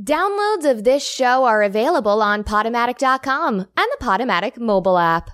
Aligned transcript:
Downloads 0.00 0.68
of 0.68 0.82
this 0.82 1.06
show 1.06 1.44
are 1.44 1.62
available 1.62 2.20
on 2.20 2.42
Podomatic.com 2.42 3.60
and 3.60 3.68
the 3.76 3.96
Podomatic 4.00 4.58
mobile 4.58 4.98
app. 4.98 5.30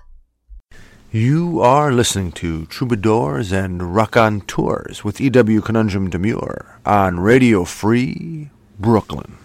You 1.11 1.59
are 1.61 1.91
listening 1.91 2.31
to 2.33 2.67
Troubadours 2.67 3.51
and 3.51 3.95
Raconteurs 3.95 5.03
with 5.03 5.19
E.W. 5.19 5.61
Conundrum 5.61 6.11
Demure 6.11 6.79
on 6.85 7.19
Radio 7.19 7.65
Free 7.65 8.51
Brooklyn. 8.79 9.35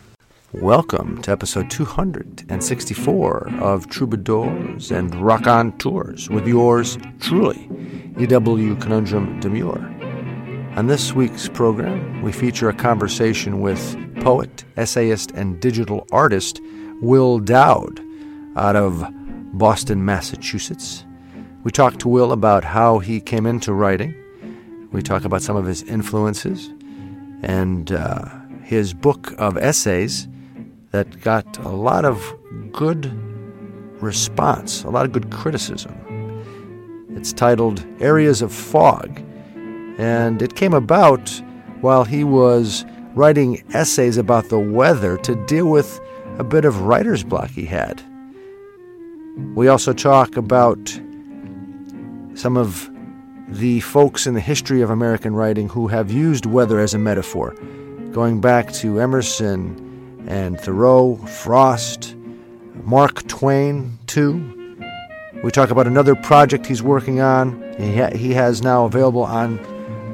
Welcome 0.52 1.22
to 1.22 1.32
episode 1.32 1.70
264 1.70 3.52
of 3.58 3.88
Troubadours 3.88 4.90
and 4.90 5.14
Raconteurs 5.14 6.28
with 6.28 6.46
yours 6.46 6.98
truly, 7.20 7.70
E.W. 8.18 8.76
Conundrum 8.76 9.40
Demure. 9.40 10.05
On 10.76 10.88
this 10.88 11.14
week's 11.14 11.48
program, 11.48 12.20
we 12.20 12.32
feature 12.32 12.68
a 12.68 12.74
conversation 12.74 13.62
with 13.62 13.96
poet, 14.20 14.62
essayist, 14.76 15.30
and 15.30 15.58
digital 15.58 16.06
artist 16.12 16.60
Will 17.00 17.38
Dowd 17.38 17.98
out 18.56 18.76
of 18.76 19.02
Boston, 19.54 20.04
Massachusetts. 20.04 21.06
We 21.64 21.70
talk 21.70 21.98
to 22.00 22.08
Will 22.08 22.30
about 22.30 22.62
how 22.62 22.98
he 22.98 23.22
came 23.22 23.46
into 23.46 23.72
writing. 23.72 24.14
We 24.92 25.00
talk 25.00 25.24
about 25.24 25.40
some 25.40 25.56
of 25.56 25.64
his 25.64 25.82
influences 25.84 26.68
and 27.40 27.90
uh, 27.90 28.28
his 28.62 28.92
book 28.92 29.32
of 29.38 29.56
essays 29.56 30.28
that 30.90 31.22
got 31.22 31.56
a 31.60 31.70
lot 31.70 32.04
of 32.04 32.22
good 32.70 33.10
response, 34.02 34.84
a 34.84 34.90
lot 34.90 35.06
of 35.06 35.12
good 35.12 35.30
criticism. 35.30 35.94
It's 37.16 37.32
titled 37.32 37.82
Areas 37.98 38.42
of 38.42 38.52
Fog 38.52 39.22
and 39.98 40.42
it 40.42 40.56
came 40.56 40.74
about 40.74 41.30
while 41.80 42.04
he 42.04 42.24
was 42.24 42.84
writing 43.14 43.62
essays 43.72 44.16
about 44.16 44.48
the 44.48 44.58
weather 44.58 45.16
to 45.18 45.34
deal 45.46 45.66
with 45.66 46.00
a 46.38 46.44
bit 46.44 46.64
of 46.64 46.82
writer's 46.82 47.24
block 47.24 47.50
he 47.50 47.64
had. 47.64 48.02
We 49.54 49.68
also 49.68 49.92
talk 49.92 50.36
about 50.36 50.78
some 52.34 52.56
of 52.56 52.90
the 53.48 53.80
folks 53.80 54.26
in 54.26 54.34
the 54.34 54.40
history 54.40 54.82
of 54.82 54.90
American 54.90 55.34
writing 55.34 55.68
who 55.68 55.86
have 55.88 56.10
used 56.10 56.46
weather 56.46 56.80
as 56.80 56.94
a 56.94 56.98
metaphor, 56.98 57.54
going 58.12 58.40
back 58.40 58.72
to 58.74 59.00
Emerson 59.00 60.24
and 60.26 60.60
Thoreau, 60.60 61.16
Frost, 61.16 62.16
Mark 62.82 63.26
Twain, 63.28 63.98
too. 64.06 64.52
We 65.42 65.50
talk 65.50 65.70
about 65.70 65.86
another 65.86 66.14
project 66.14 66.66
he's 66.66 66.82
working 66.82 67.20
on. 67.20 67.62
He, 67.78 67.96
ha- 67.96 68.14
he 68.14 68.32
has 68.34 68.62
now 68.62 68.84
available 68.84 69.22
on 69.22 69.58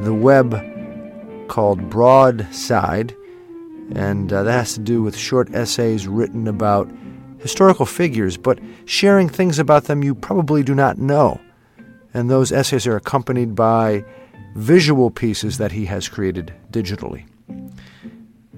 the 0.05 0.14
web 0.14 1.48
called 1.48 1.91
Broadside, 1.91 3.14
and 3.95 4.33
uh, 4.33 4.42
that 4.42 4.53
has 4.53 4.75
to 4.75 4.81
do 4.81 5.03
with 5.03 5.17
short 5.17 5.55
essays 5.55 6.06
written 6.06 6.48
about 6.48 6.91
historical 7.39 7.86
figures, 7.86 8.36
but 8.36 8.59
sharing 8.84 9.28
things 9.28 9.59
about 9.59 9.84
them 9.84 10.03
you 10.03 10.14
probably 10.14 10.62
do 10.62 10.75
not 10.75 10.98
know. 10.98 11.41
And 12.14 12.31
those 12.31 12.53
essays 12.53 12.86
are 12.86 12.97
accompanied 12.97 13.55
by 13.55 14.05
visual 14.55 15.11
pieces 15.11 15.59
that 15.59 15.72
he 15.72 15.84
has 15.86 16.09
created 16.09 16.53
digitally. 16.70 17.27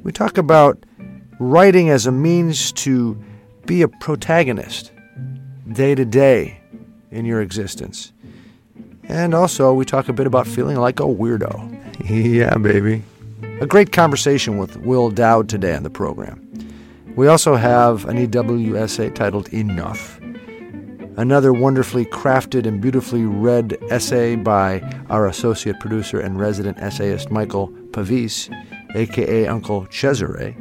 We 0.02 0.12
talk 0.12 0.38
about 0.38 0.84
writing 1.38 1.88
as 1.88 2.06
a 2.06 2.12
means 2.12 2.72
to 2.72 3.22
be 3.66 3.82
a 3.82 3.88
protagonist 3.88 4.92
day 5.72 5.94
to 5.94 6.04
day 6.04 6.60
in 7.10 7.24
your 7.24 7.40
existence. 7.40 8.12
And 9.08 9.34
also, 9.34 9.72
we 9.72 9.84
talk 9.84 10.08
a 10.08 10.12
bit 10.12 10.26
about 10.26 10.46
feeling 10.46 10.76
like 10.76 11.00
a 11.00 11.04
weirdo. 11.04 11.70
yeah, 12.08 12.56
baby. 12.56 13.02
A 13.60 13.66
great 13.66 13.92
conversation 13.92 14.58
with 14.58 14.76
Will 14.78 15.10
Dowd 15.10 15.48
today 15.48 15.74
on 15.74 15.82
the 15.82 15.90
program. 15.90 16.40
We 17.16 17.28
also 17.28 17.54
have 17.54 18.06
an 18.06 18.16
EW 18.16 18.76
essay 18.76 19.10
titled 19.10 19.48
Enough. 19.52 20.20
Another 21.16 21.52
wonderfully 21.52 22.06
crafted 22.06 22.66
and 22.66 22.80
beautifully 22.80 23.24
read 23.24 23.78
essay 23.88 24.34
by 24.34 24.80
our 25.10 25.28
associate 25.28 25.78
producer 25.78 26.18
and 26.18 26.40
resident 26.40 26.78
essayist 26.80 27.30
Michael 27.30 27.68
Pavis, 27.92 28.50
aka 28.96 29.46
Uncle 29.46 29.86
Cesare. 29.86 30.56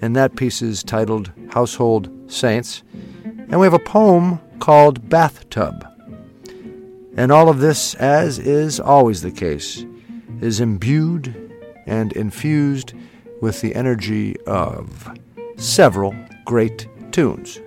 And 0.00 0.16
that 0.16 0.36
piece 0.36 0.62
is 0.62 0.82
titled 0.82 1.30
Household 1.50 2.10
Saints. 2.32 2.82
And 3.24 3.60
we 3.60 3.66
have 3.66 3.74
a 3.74 3.78
poem 3.78 4.40
called 4.58 5.10
Bathtub. 5.10 5.86
And 7.16 7.30
all 7.30 7.48
of 7.48 7.60
this, 7.60 7.94
as 7.94 8.38
is 8.38 8.80
always 8.80 9.22
the 9.22 9.30
case, 9.30 9.84
is 10.40 10.60
imbued 10.60 11.52
and 11.86 12.12
infused 12.12 12.92
with 13.40 13.60
the 13.60 13.74
energy 13.74 14.36
of 14.46 15.10
several 15.56 16.14
great 16.44 16.88
tunes. 17.12 17.60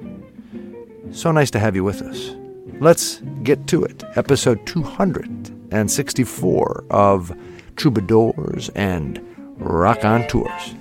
So 1.12 1.32
nice 1.32 1.52
to 1.52 1.60
have 1.60 1.76
you 1.76 1.84
with 1.84 2.02
us. 2.02 2.36
Let's 2.80 3.22
get 3.44 3.68
to 3.68 3.84
it. 3.84 4.04
Episode 4.16 4.66
264 4.66 6.86
of 6.90 7.32
Troubadours 7.76 8.70
and 8.76 9.20
Raconteurs. 9.58 10.76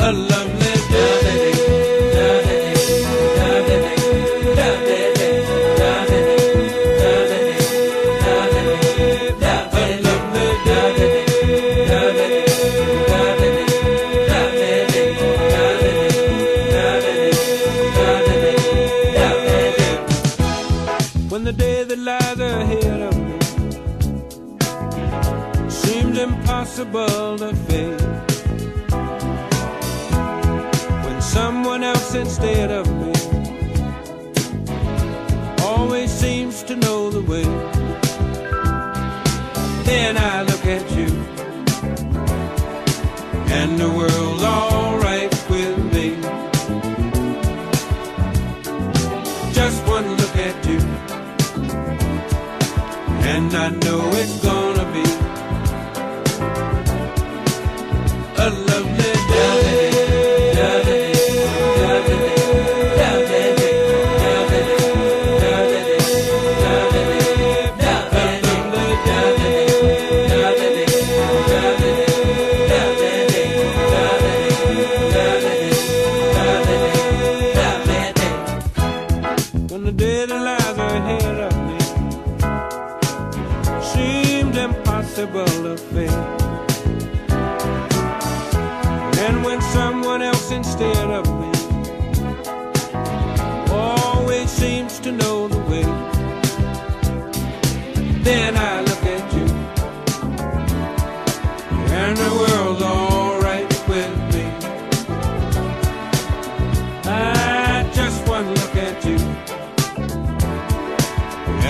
alone. 0.00 0.37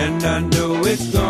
And 0.08 0.24
I 0.24 0.40
know 0.40 0.80
it's 0.86 1.06
gonna 1.12 1.27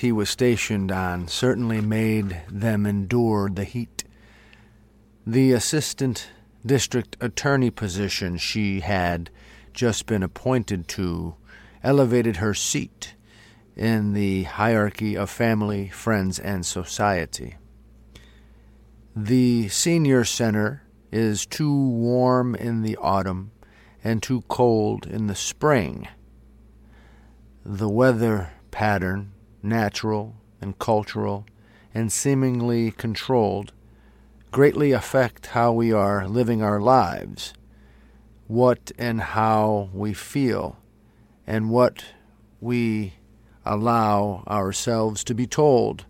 he 0.00 0.10
was 0.10 0.30
stationed 0.30 0.90
on 0.90 1.28
certainly 1.28 1.80
made 1.80 2.42
them 2.50 2.86
endure 2.86 3.50
the 3.50 3.64
heat. 3.64 4.02
The 5.26 5.52
assistant 5.52 6.30
district 6.64 7.18
attorney 7.20 7.70
position 7.70 8.38
she 8.38 8.80
had 8.80 9.30
just 9.74 10.06
been 10.06 10.22
appointed 10.22 10.88
to 10.88 11.36
elevated 11.82 12.36
her 12.36 12.54
seat 12.54 13.14
in 13.76 14.14
the 14.14 14.44
hierarchy 14.44 15.16
of 15.16 15.28
family, 15.28 15.88
friends, 15.88 16.38
and 16.38 16.64
society. 16.64 17.56
The 19.14 19.68
senior 19.68 20.24
center 20.24 20.82
is 21.12 21.44
too 21.44 21.88
warm 21.88 22.54
in 22.54 22.82
the 22.82 22.96
autumn 22.96 23.52
and 24.02 24.22
too 24.22 24.42
cold 24.48 25.06
in 25.06 25.26
the 25.26 25.34
spring. 25.34 26.08
The 27.64 27.88
weather 27.88 28.52
pattern, 28.70 29.32
natural 29.62 30.36
and 30.60 30.78
cultural 30.78 31.46
and 31.94 32.12
seemingly 32.12 32.90
controlled, 32.92 33.72
greatly 34.50 34.92
affect 34.92 35.46
how 35.46 35.72
we 35.72 35.92
are 35.92 36.26
living 36.26 36.62
our 36.62 36.80
lives, 36.80 37.52
what 38.46 38.92
and 38.98 39.20
how 39.20 39.90
we 39.92 40.12
feel, 40.12 40.78
and 41.46 41.70
what 41.70 42.04
we 42.60 43.14
allow 43.64 44.44
ourselves 44.48 45.24
to 45.24 45.34
be 45.34 45.46
told. 45.46 46.06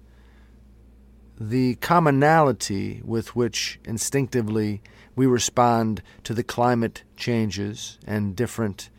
The 1.38 1.76
commonality 1.76 3.00
with 3.04 3.34
which 3.34 3.80
instinctively 3.84 4.82
we 5.16 5.26
respond 5.26 6.02
to 6.24 6.34
the 6.34 6.42
climate 6.42 7.04
changes 7.16 7.98
and 8.06 8.36
different 8.36 8.90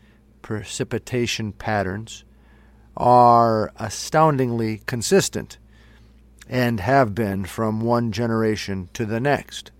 precipitation 0.42 1.52
patterns 1.52 2.24
are 2.96 3.72
astoundingly 3.76 4.82
consistent 4.86 5.58
and 6.48 6.80
have 6.80 7.14
been 7.14 7.44
from 7.44 7.80
one 7.80 8.12
generation 8.12 8.88
to 8.92 9.06
the 9.06 9.20
next. 9.20 9.70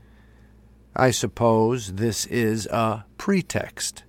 I 0.94 1.10
suppose 1.10 1.94
this 1.94 2.26
is 2.26 2.66
a 2.66 3.04
pretext. 3.18 4.04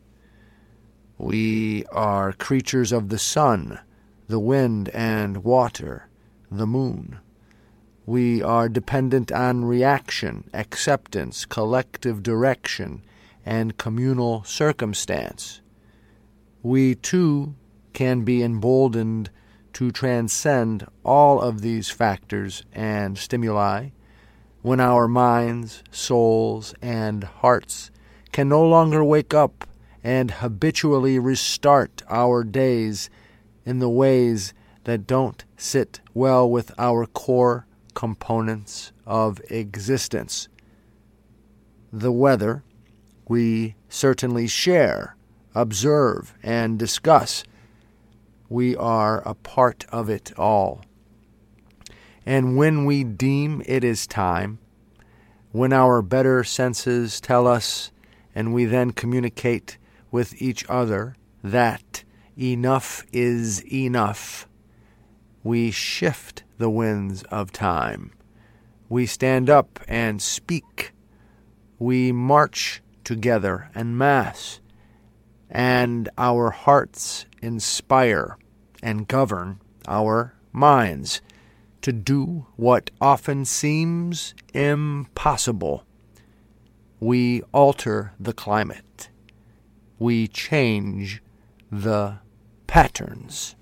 We 1.17 1.85
are 1.91 2.33
creatures 2.33 2.91
of 2.91 3.09
the 3.09 3.19
sun, 3.19 3.79
the 4.27 4.39
wind 4.39 4.89
and 4.89 5.43
water, 5.43 6.09
the 6.51 6.67
moon. 6.67 7.19
We 8.05 8.41
are 8.41 8.67
dependent 8.67 9.31
on 9.31 9.63
reaction, 9.65 10.49
acceptance, 10.53 11.45
collective 11.45 12.21
direction, 12.21 13.03
and 13.45 13.77
communal 13.77 14.43
circumstance. 14.43 15.61
We, 16.61 16.95
too, 16.95 17.55
can 17.93 18.23
be 18.23 18.43
emboldened 18.43 19.29
to 19.73 19.91
transcend 19.91 20.85
all 21.03 21.41
of 21.41 21.61
these 21.61 21.89
factors 21.89 22.63
and 22.73 23.17
stimuli 23.17 23.89
when 24.61 24.79
our 24.79 25.07
minds, 25.07 25.83
souls, 25.91 26.73
and 26.81 27.23
hearts 27.23 27.91
can 28.31 28.49
no 28.49 28.65
longer 28.65 29.03
wake 29.03 29.33
up 29.33 29.67
and 30.03 30.31
habitually 30.31 31.19
restart 31.19 32.01
our 32.09 32.43
days 32.43 33.09
in 33.65 33.79
the 33.79 33.89
ways 33.89 34.53
that 34.83 35.07
don't 35.07 35.45
sit 35.57 36.01
well 36.13 36.49
with 36.49 36.71
our 36.77 37.05
core 37.05 37.65
components 37.93 38.91
of 39.05 39.39
existence. 39.49 40.47
The 41.91 42.11
weather 42.11 42.63
we 43.27 43.75
certainly 43.87 44.47
share, 44.47 45.15
observe, 45.55 46.33
and 46.43 46.77
discuss 46.77 47.43
we 48.53 48.75
are 48.75 49.27
a 49.27 49.33
part 49.33 49.83
of 49.89 50.11
it 50.11 50.31
all. 50.37 50.79
And 52.23 52.55
when 52.55 52.85
we 52.85 53.03
deem 53.03 53.63
it 53.65 53.83
is 53.83 54.05
time, 54.05 54.59
when 55.51 55.73
our 55.73 56.03
better 56.03 56.43
senses 56.43 57.19
tell 57.19 57.47
us, 57.47 57.91
and 58.35 58.53
we 58.53 58.65
then 58.65 58.91
communicate 58.91 59.79
with 60.11 60.39
each 60.39 60.63
other 60.69 61.15
that 61.43 62.03
enough 62.37 63.03
is 63.11 63.65
enough, 63.73 64.47
we 65.43 65.71
shift 65.71 66.43
the 66.59 66.69
winds 66.69 67.23
of 67.23 67.51
time. 67.51 68.11
We 68.87 69.07
stand 69.07 69.49
up 69.49 69.79
and 69.87 70.21
speak. 70.21 70.91
We 71.79 72.11
march 72.11 72.83
together 73.03 73.71
en 73.73 73.97
masse, 73.97 74.59
and 75.49 76.07
our 76.19 76.51
hearts 76.51 77.25
inspire 77.41 78.37
and 78.83 79.07
govern 79.07 79.59
our 79.87 80.35
minds 80.51 81.21
to 81.81 81.91
do 81.91 82.45
what 82.55 82.91
often 83.01 83.45
seems 83.45 84.35
impossible. 84.53 85.83
We 86.99 87.41
alter 87.51 88.13
the 88.19 88.33
climate. 88.33 89.09
We 89.97 90.27
change 90.27 91.21
the 91.71 92.19
patterns. 92.67 93.55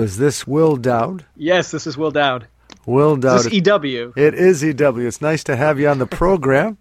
Is 0.00 0.18
this 0.18 0.46
Will 0.46 0.76
Dowd? 0.76 1.24
Yes, 1.36 1.70
this 1.70 1.86
is 1.86 1.96
Will 1.96 2.10
Dowd. 2.10 2.46
Will 2.86 3.16
Dowd. 3.16 3.38
this 3.38 3.46
is 3.46 3.52
EW? 3.52 4.12
it 4.16 4.34
is 4.34 4.62
EW. 4.62 5.06
It's 5.06 5.20
nice 5.20 5.42
to 5.44 5.56
have 5.56 5.78
you 5.80 5.88
on 5.88 5.98
the 5.98 6.06
program. 6.06 6.78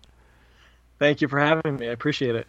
Thank 1.00 1.22
you 1.22 1.28
for 1.28 1.40
having 1.40 1.78
me. 1.78 1.88
I 1.88 1.92
appreciate 1.92 2.36
it. 2.36 2.48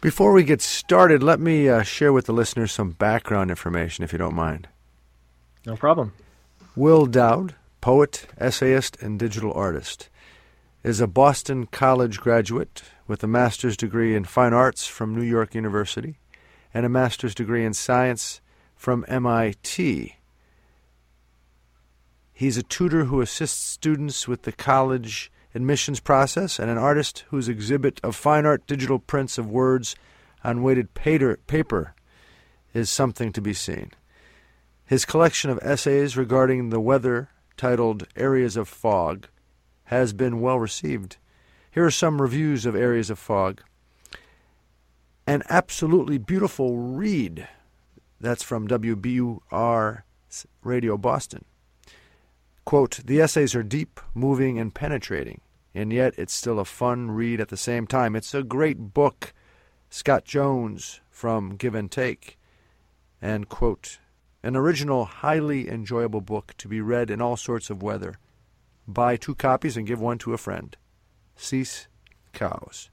Before 0.00 0.32
we 0.32 0.44
get 0.44 0.62
started, 0.62 1.22
let 1.22 1.40
me 1.40 1.68
uh, 1.68 1.82
share 1.82 2.12
with 2.12 2.26
the 2.26 2.32
listeners 2.32 2.70
some 2.70 2.90
background 2.90 3.50
information, 3.50 4.04
if 4.04 4.12
you 4.12 4.18
don't 4.18 4.34
mind. 4.34 4.68
No 5.66 5.76
problem. 5.76 6.12
Will 6.76 7.06
Dowd, 7.06 7.56
poet, 7.80 8.26
essayist, 8.38 8.96
and 9.02 9.18
digital 9.18 9.52
artist, 9.52 10.08
is 10.84 11.00
a 11.00 11.08
Boston 11.08 11.66
College 11.66 12.20
graduate 12.20 12.82
with 13.08 13.24
a 13.24 13.26
master's 13.26 13.76
degree 13.76 14.14
in 14.14 14.24
fine 14.24 14.52
arts 14.52 14.86
from 14.86 15.16
New 15.16 15.24
York 15.24 15.54
University 15.54 16.18
and 16.72 16.86
a 16.86 16.88
master's 16.88 17.34
degree 17.34 17.64
in 17.64 17.74
science 17.74 18.40
from 18.78 19.04
MIT. 19.08 20.14
He's 22.32 22.56
a 22.56 22.62
tutor 22.62 23.06
who 23.06 23.20
assists 23.20 23.60
students 23.60 24.28
with 24.28 24.42
the 24.42 24.52
college 24.52 25.32
admissions 25.54 25.98
process 25.98 26.60
and 26.60 26.70
an 26.70 26.78
artist 26.78 27.24
whose 27.30 27.48
exhibit 27.48 28.00
of 28.04 28.14
fine 28.14 28.46
art 28.46 28.64
digital 28.68 29.00
prints 29.00 29.36
of 29.36 29.50
words 29.50 29.96
on 30.44 30.62
weighted 30.62 30.94
paper 30.94 31.94
is 32.72 32.88
something 32.88 33.32
to 33.32 33.40
be 33.40 33.52
seen. 33.52 33.90
His 34.86 35.04
collection 35.04 35.50
of 35.50 35.58
essays 35.60 36.16
regarding 36.16 36.70
the 36.70 36.80
weather, 36.80 37.30
titled 37.56 38.06
Areas 38.14 38.56
of 38.56 38.68
Fog, 38.68 39.26
has 39.86 40.12
been 40.12 40.40
well 40.40 40.60
received. 40.60 41.16
Here 41.72 41.84
are 41.84 41.90
some 41.90 42.22
reviews 42.22 42.64
of 42.64 42.76
Areas 42.76 43.10
of 43.10 43.18
Fog. 43.18 43.60
An 45.26 45.42
absolutely 45.48 46.18
beautiful 46.18 46.78
read. 46.78 47.48
That's 48.20 48.42
from 48.42 48.66
WBUR 48.66 50.02
Radio 50.62 50.96
Boston. 50.96 51.44
Quote, 52.64 53.00
the 53.04 53.20
essays 53.20 53.54
are 53.54 53.62
deep, 53.62 54.00
moving, 54.12 54.58
and 54.58 54.74
penetrating, 54.74 55.40
and 55.74 55.92
yet 55.92 56.14
it's 56.18 56.34
still 56.34 56.58
a 56.58 56.64
fun 56.64 57.10
read 57.10 57.40
at 57.40 57.48
the 57.48 57.56
same 57.56 57.86
time. 57.86 58.14
It's 58.14 58.34
a 58.34 58.42
great 58.42 58.92
book. 58.92 59.32
Scott 59.88 60.24
Jones 60.24 61.00
from 61.08 61.56
Give 61.56 61.74
and 61.74 61.90
Take. 61.90 62.38
And, 63.22 63.48
quote, 63.48 63.98
an 64.42 64.54
original, 64.54 65.06
highly 65.06 65.68
enjoyable 65.68 66.20
book 66.20 66.54
to 66.58 66.68
be 66.68 66.80
read 66.80 67.10
in 67.10 67.22
all 67.22 67.36
sorts 67.36 67.70
of 67.70 67.82
weather. 67.82 68.18
Buy 68.86 69.16
two 69.16 69.34
copies 69.34 69.76
and 69.76 69.86
give 69.86 70.00
one 70.00 70.18
to 70.18 70.34
a 70.34 70.38
friend. 70.38 70.76
Cease 71.36 71.88
cows. 72.32 72.90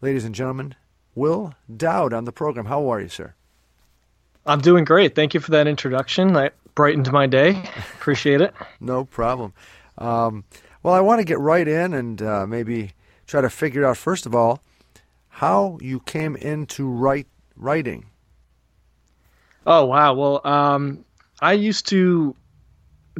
Ladies 0.00 0.24
and 0.24 0.34
gentlemen, 0.34 0.74
Will 1.14 1.54
Dowd 1.74 2.12
on 2.12 2.24
the 2.24 2.32
program. 2.32 2.66
How 2.66 2.88
are 2.88 3.00
you, 3.00 3.08
sir? 3.08 3.34
I'm 4.46 4.60
doing 4.60 4.84
great. 4.84 5.14
Thank 5.14 5.34
you 5.34 5.40
for 5.40 5.50
that 5.52 5.66
introduction. 5.66 6.32
That 6.32 6.54
brightened 6.74 7.10
my 7.12 7.26
day. 7.26 7.50
Appreciate 7.94 8.40
it. 8.40 8.54
No 8.80 9.04
problem. 9.04 9.52
Um, 9.98 10.44
well, 10.82 10.94
I 10.94 11.00
want 11.00 11.20
to 11.20 11.24
get 11.24 11.38
right 11.38 11.66
in 11.66 11.92
and 11.94 12.22
uh, 12.22 12.46
maybe 12.46 12.92
try 13.26 13.40
to 13.40 13.50
figure 13.50 13.84
out, 13.84 13.96
first 13.96 14.26
of 14.26 14.34
all, 14.34 14.60
how 15.28 15.78
you 15.80 16.00
came 16.00 16.36
into 16.36 16.88
write, 16.88 17.26
writing. 17.56 18.06
Oh 19.66 19.84
wow. 19.84 20.14
Well, 20.14 20.40
um, 20.46 21.04
I 21.40 21.52
used 21.52 21.86
to 21.88 22.34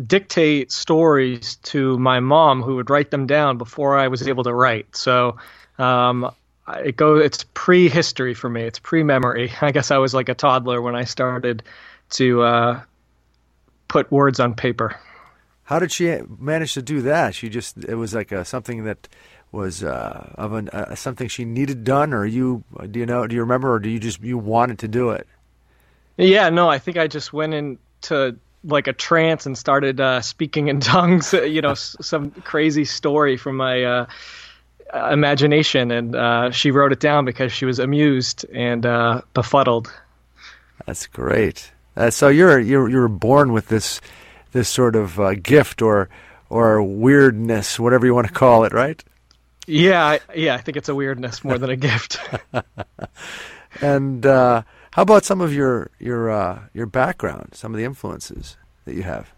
dictate 0.07 0.73
stories 0.73 1.57
to 1.57 1.99
my 1.99 2.21
mom, 2.21 2.63
who 2.63 2.77
would 2.77 2.91
write 2.91 3.11
them 3.11 3.27
down 3.27 3.59
before 3.59 3.99
I 3.99 4.09
was 4.09 4.27
able 4.27 4.45
to 4.45 4.55
write. 4.55 4.97
So 4.97 5.37
um, 5.79 6.31
it 6.77 6.97
go. 6.97 7.17
It's 7.17 7.45
pre-history 7.55 8.35
for 8.35 8.49
me. 8.49 8.63
It's 8.63 8.79
pre-memory. 8.79 9.53
I 9.61 9.73
guess 9.73 9.91
I 9.91 9.99
was 9.99 10.15
like 10.15 10.29
a 10.29 10.35
toddler 10.35 10.81
when 10.81 10.95
I 10.95 11.05
started 11.05 11.63
to 12.11 12.43
uh, 12.43 12.81
put 13.89 14.11
words 14.11 14.41
on 14.41 14.55
paper. 14.55 14.99
How 15.65 15.79
did 15.79 15.93
she 15.93 16.21
manage 16.39 16.75
to 16.75 16.83
do 16.83 17.03
that? 17.03 17.35
She 17.35 17.49
just 17.51 17.77
it 17.85 17.95
was 17.95 18.15
like 18.15 18.33
a, 18.33 18.45
something 18.45 18.85
that 18.85 19.07
was 19.53 19.85
uh, 19.85 20.33
of 20.37 20.53
an, 20.55 20.69
uh, 20.71 20.95
something 20.95 21.29
she 21.29 21.45
needed 21.45 21.85
done, 21.85 22.15
or 22.15 22.25
you 22.25 22.65
do 22.91 23.01
you 23.01 23.07
know 23.07 23.27
do 23.27 23.35
you 23.35 23.43
remember, 23.43 23.73
or 23.75 23.79
do 23.79 23.91
you 23.91 23.99
just 23.99 24.23
you 24.23 24.39
wanted 24.39 24.79
to 24.81 24.89
do 24.89 25.11
it? 25.11 25.27
Yeah, 26.17 26.49
no, 26.49 26.69
I 26.69 26.79
think 26.79 26.97
I 26.97 27.07
just 27.07 27.33
went 27.33 27.55
into 27.55 28.37
like 28.65 28.87
a 28.89 28.93
trance 28.93 29.47
and 29.47 29.57
started 29.57 30.01
uh, 30.01 30.21
speaking 30.23 30.69
in 30.69 30.81
tongues. 30.95 31.33
You 31.35 31.61
know, 31.61 31.73
s- 31.73 31.97
some 32.01 32.31
crazy 32.31 32.87
story 32.87 33.37
from 33.37 33.57
my 33.59 33.85
uh, 33.85 34.07
imagination, 34.95 35.91
and 35.91 36.15
uh, 36.15 36.51
she 36.51 36.71
wrote 36.71 36.93
it 36.93 37.01
down 37.01 37.25
because 37.25 37.53
she 37.53 37.65
was 37.65 37.79
amused 37.79 38.45
and 38.53 38.87
uh, 38.87 39.23
befuddled. 39.35 39.93
That's 40.87 41.07
great. 41.07 41.71
Uh, 41.97 42.11
so 42.11 42.29
you're 42.29 42.59
you're 42.59 42.89
you're 42.89 43.09
born 43.09 43.53
with 43.53 43.69
this 43.69 44.01
this 44.53 44.69
sort 44.69 44.97
of 44.97 45.19
uh, 45.21 45.35
gift 45.35 45.83
or 45.83 46.09
or 46.51 46.83
weirdness, 46.83 47.79
whatever 47.79 48.07
you 48.07 48.15
want 48.15 48.27
to 48.27 48.33
call 48.33 48.65
it, 48.65 48.73
right? 48.73 49.03
Yeah, 49.67 50.03
I, 50.03 50.21
yeah, 50.35 50.55
I 50.55 50.59
think 50.59 50.79
it's 50.79 50.89
a 50.89 50.95
weirdness 50.95 51.45
more 51.45 51.59
than 51.59 51.69
a 51.69 51.77
gift. 51.77 52.19
And 53.81 54.25
uh, 54.27 54.63
how 54.93 55.03
about 55.03 55.25
some 55.25 55.41
of 55.41 55.53
your 55.53 55.91
your 55.99 56.31
uh, 56.31 56.61
your 56.75 56.87
background, 56.87 57.51
some 57.55 57.73
of 57.73 57.79
the 57.79 57.85
influences 57.85 58.57
that 58.85 58.95
you 58.95 59.03
have? 59.03 59.31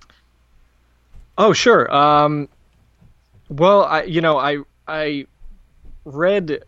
Oh, 1.36 1.52
sure. 1.52 1.92
Um, 1.94 2.48
well, 3.48 3.84
I 3.84 4.04
you 4.04 4.20
know 4.20 4.38
I 4.38 4.58
I 4.86 5.26
read 6.04 6.62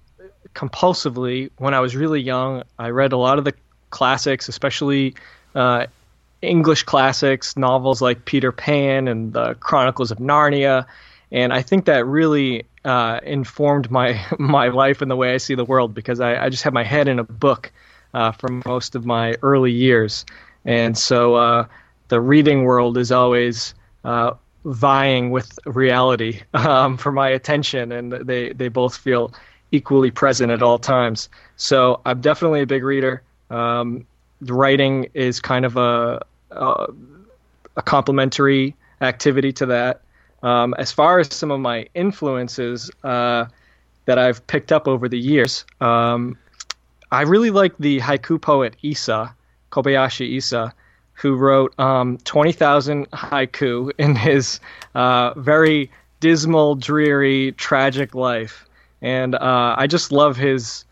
compulsively 0.55 1.51
when 1.59 1.75
I 1.75 1.81
was 1.81 1.97
really 1.97 2.21
young. 2.21 2.63
I 2.79 2.91
read 2.91 3.13
a 3.13 3.17
lot 3.17 3.39
of 3.39 3.45
the 3.45 3.55
classics, 3.91 4.49
especially 4.49 5.15
uh, 5.55 5.87
English 6.41 6.83
classics, 6.83 7.57
novels 7.57 8.03
like 8.03 8.25
Peter 8.25 8.53
Pan 8.53 9.09
and 9.09 9.33
the 9.33 9.55
Chronicles 9.55 10.11
of 10.11 10.19
Narnia, 10.19 10.87
and 11.31 11.53
I 11.53 11.63
think 11.63 11.87
that 11.87 12.05
really 12.05 12.65
uh, 12.85 13.21
informed 13.23 13.91
my 13.91 14.21
my 14.39 14.69
life 14.69 15.01
and 15.03 15.11
the 15.11 15.17
way 15.17 15.35
I 15.35 15.39
see 15.39 15.55
the 15.55 15.65
world 15.65 15.95
because 15.95 16.21
I, 16.21 16.45
I 16.45 16.49
just 16.49 16.63
had 16.63 16.75
my 16.75 16.85
head 16.85 17.09
in 17.09 17.19
a 17.19 17.25
book 17.25 17.73
uh, 18.15 18.33
for 18.33 18.49
most 18.67 18.95
of 18.95 19.07
my 19.07 19.37
early 19.43 19.73
years, 19.73 20.27
and 20.65 20.99
so 20.99 21.37
uh, 21.37 21.67
the 22.09 22.21
reading 22.21 22.65
world 22.65 22.99
is 22.99 23.13
always 23.13 23.75
uh, 24.05 24.33
vying 24.65 25.31
with 25.31 25.59
reality 25.67 26.41
um, 26.55 26.97
for 26.97 27.13
my 27.13 27.29
attention, 27.29 27.93
and 27.93 28.13
they 28.13 28.53
they 28.53 28.69
both 28.69 28.97
feel 28.97 29.33
equally 29.71 30.11
present 30.11 30.53
at 30.53 30.63
all 30.63 30.79
times. 30.79 31.29
So 31.57 32.01
I'm 32.05 32.21
definitely 32.21 32.63
a 32.63 32.67
big 32.67 32.85
reader. 32.85 33.23
Um, 33.51 34.07
writing 34.43 35.09
is 35.15 35.41
kind 35.41 35.65
of 35.65 35.77
a, 35.77 36.23
a 36.51 36.87
a 37.77 37.83
complementary 37.83 38.75
activity 39.01 39.53
to 39.53 39.67
that. 39.67 40.03
Um, 40.43 40.75
as 40.79 40.91
far 40.91 41.21
as 41.21 41.33
some 41.35 41.51
of 41.51 41.61
my 41.61 41.87
influences 41.95 42.91
uh, 43.05 43.47
that 44.07 44.19
I've 44.19 44.45
picked 44.47 44.73
up 44.73 44.89
over 44.89 45.09
the 45.09 45.19
years, 45.19 45.65
um, 45.81 46.37
I 47.11 47.23
really 47.23 47.51
like 47.51 47.77
the 47.79 48.01
haiku 48.01 48.41
poet 48.41 48.77
Issa, 48.83 49.35
Kobayashi 49.71 50.37
Issa, 50.37 50.75
who 51.15 51.37
wrote 51.37 51.79
um, 51.79 52.19
20,000 52.19 53.11
haiku 53.11 53.93
in 53.99 54.17
his 54.17 54.61
uh, 54.95 55.35
very 55.35 55.91
dismal, 56.21 56.75
dreary, 56.75 57.53
tragic 57.53 58.15
life. 58.15 58.67
And 59.01 59.35
uh, 59.35 59.75
I 59.77 59.87
just 59.87 60.13
love 60.13 60.37
his 60.37 60.85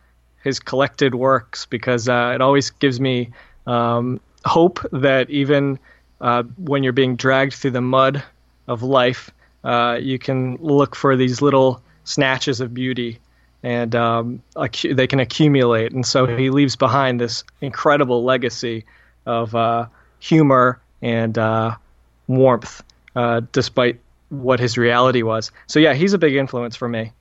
his 0.42 0.58
collected 0.58 1.14
works 1.14 1.66
because 1.66 2.08
uh, 2.08 2.32
it 2.34 2.40
always 2.40 2.70
gives 2.70 2.98
me 2.98 3.30
um, 3.66 4.20
hope 4.44 4.80
that 4.92 5.28
even 5.28 5.78
uh, 6.20 6.42
when 6.56 6.82
you're 6.82 6.92
being 6.92 7.16
dragged 7.16 7.54
through 7.54 7.72
the 7.72 7.80
mud 7.80 8.22
of 8.66 8.82
life, 8.82 9.30
uh, 9.64 9.98
you 10.00 10.18
can 10.18 10.56
look 10.56 10.96
for 10.96 11.16
these 11.16 11.42
little 11.42 11.82
snatches 12.04 12.60
of 12.60 12.72
beauty, 12.72 13.18
and 13.62 13.94
um, 13.94 14.42
they 14.82 15.06
can 15.06 15.20
accumulate. 15.20 15.92
And 15.92 16.06
so 16.06 16.26
he 16.26 16.50
leaves 16.50 16.76
behind 16.76 17.20
this 17.20 17.44
incredible 17.60 18.24
legacy 18.24 18.86
of 19.26 19.54
uh, 19.54 19.86
humor 20.20 20.80
and 21.02 21.36
uh, 21.36 21.74
warmth, 22.28 22.82
uh, 23.16 23.40
despite 23.52 23.98
what 24.28 24.60
his 24.60 24.78
reality 24.78 25.22
was. 25.22 25.50
So 25.66 25.80
yeah, 25.80 25.94
he's 25.94 26.12
a 26.12 26.18
big 26.18 26.36
influence 26.36 26.76
for 26.76 26.88
me. 26.88 27.12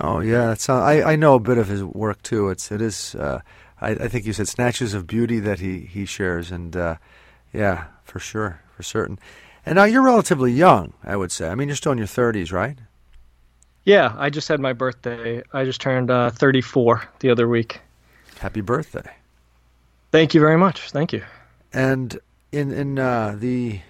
Oh 0.00 0.20
yeah, 0.20 0.46
that's 0.46 0.68
uh, 0.68 0.80
I 0.80 1.12
I 1.12 1.16
know 1.16 1.34
a 1.34 1.40
bit 1.40 1.58
of 1.58 1.68
his 1.68 1.82
work 1.82 2.22
too. 2.22 2.50
It's 2.50 2.70
it 2.70 2.82
is 2.82 3.14
uh, 3.14 3.40
I 3.80 3.90
I 3.90 4.08
think 4.08 4.26
you 4.26 4.32
said 4.32 4.48
snatches 4.48 4.94
of 4.94 5.06
beauty 5.06 5.40
that 5.40 5.60
he 5.60 5.80
he 5.80 6.04
shares, 6.04 6.50
and 6.50 6.76
uh, 6.76 6.96
yeah, 7.52 7.84
for 8.04 8.18
sure, 8.18 8.60
for 8.76 8.82
certain. 8.82 9.18
And 9.64 9.76
now 9.76 9.84
you're 9.84 10.02
relatively 10.02 10.52
young, 10.52 10.94
I 11.04 11.16
would 11.16 11.30
say. 11.30 11.48
I 11.48 11.54
mean, 11.54 11.68
you're 11.68 11.76
still 11.76 11.92
in 11.92 11.98
your 11.98 12.06
30s, 12.06 12.52
right? 12.52 12.78
Yeah, 13.84 14.14
I 14.16 14.30
just 14.30 14.48
had 14.48 14.60
my 14.60 14.72
birthday. 14.72 15.42
I 15.52 15.64
just 15.64 15.80
turned 15.80 16.10
uh, 16.10 16.30
34 16.30 17.02
the 17.20 17.28
other 17.28 17.46
week. 17.48 17.80
Happy 18.38 18.60
birthday! 18.60 19.10
Thank 20.10 20.34
you 20.34 20.40
very 20.40 20.56
much. 20.56 20.90
Thank 20.90 21.12
you. 21.12 21.22
And 21.72 22.18
in 22.52 22.72
in 22.72 22.98
uh, 22.98 23.36
the 23.38 23.80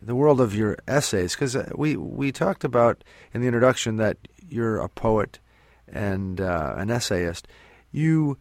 the 0.00 0.14
world 0.14 0.40
of 0.40 0.54
your 0.54 0.76
essays, 0.86 1.34
because 1.34 1.56
we 1.74 1.96
we 1.96 2.32
talked 2.32 2.64
about 2.64 3.02
in 3.32 3.40
the 3.40 3.46
introduction 3.46 3.96
that 3.96 4.16
you're 4.48 4.78
a 4.78 4.88
poet 4.88 5.38
and 5.86 6.40
uh, 6.40 6.74
an 6.76 6.90
essayist. 6.90 7.48
You 7.90 8.38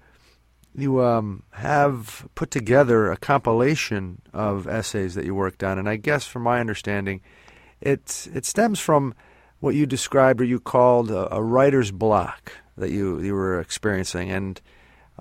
you 0.76 1.04
um, 1.04 1.44
have 1.52 2.28
put 2.36 2.52
together 2.52 3.12
a 3.12 3.18
compilation 3.18 4.22
of 4.34 4.68
essays 4.68 5.16
that 5.16 5.26
you 5.26 5.34
worked 5.34 5.64
on, 5.64 5.80
and 5.80 5.90
I 5.90 5.96
guess, 5.96 6.28
from 6.28 6.44
my 6.44 6.60
understanding, 6.60 7.22
it 7.82 8.28
it 8.34 8.46
stems 8.46 8.80
from 8.80 9.14
what 9.60 9.76
you 9.76 9.86
described 9.86 10.40
or 10.40 10.44
you 10.44 10.60
called 10.60 11.10
a, 11.10 11.34
a 11.34 11.42
writer's 11.42 11.92
block 11.92 12.52
that 12.78 12.92
you 12.92 13.20
you 13.22 13.34
were 13.34 13.60
experiencing, 13.60 14.30
and 14.30 14.62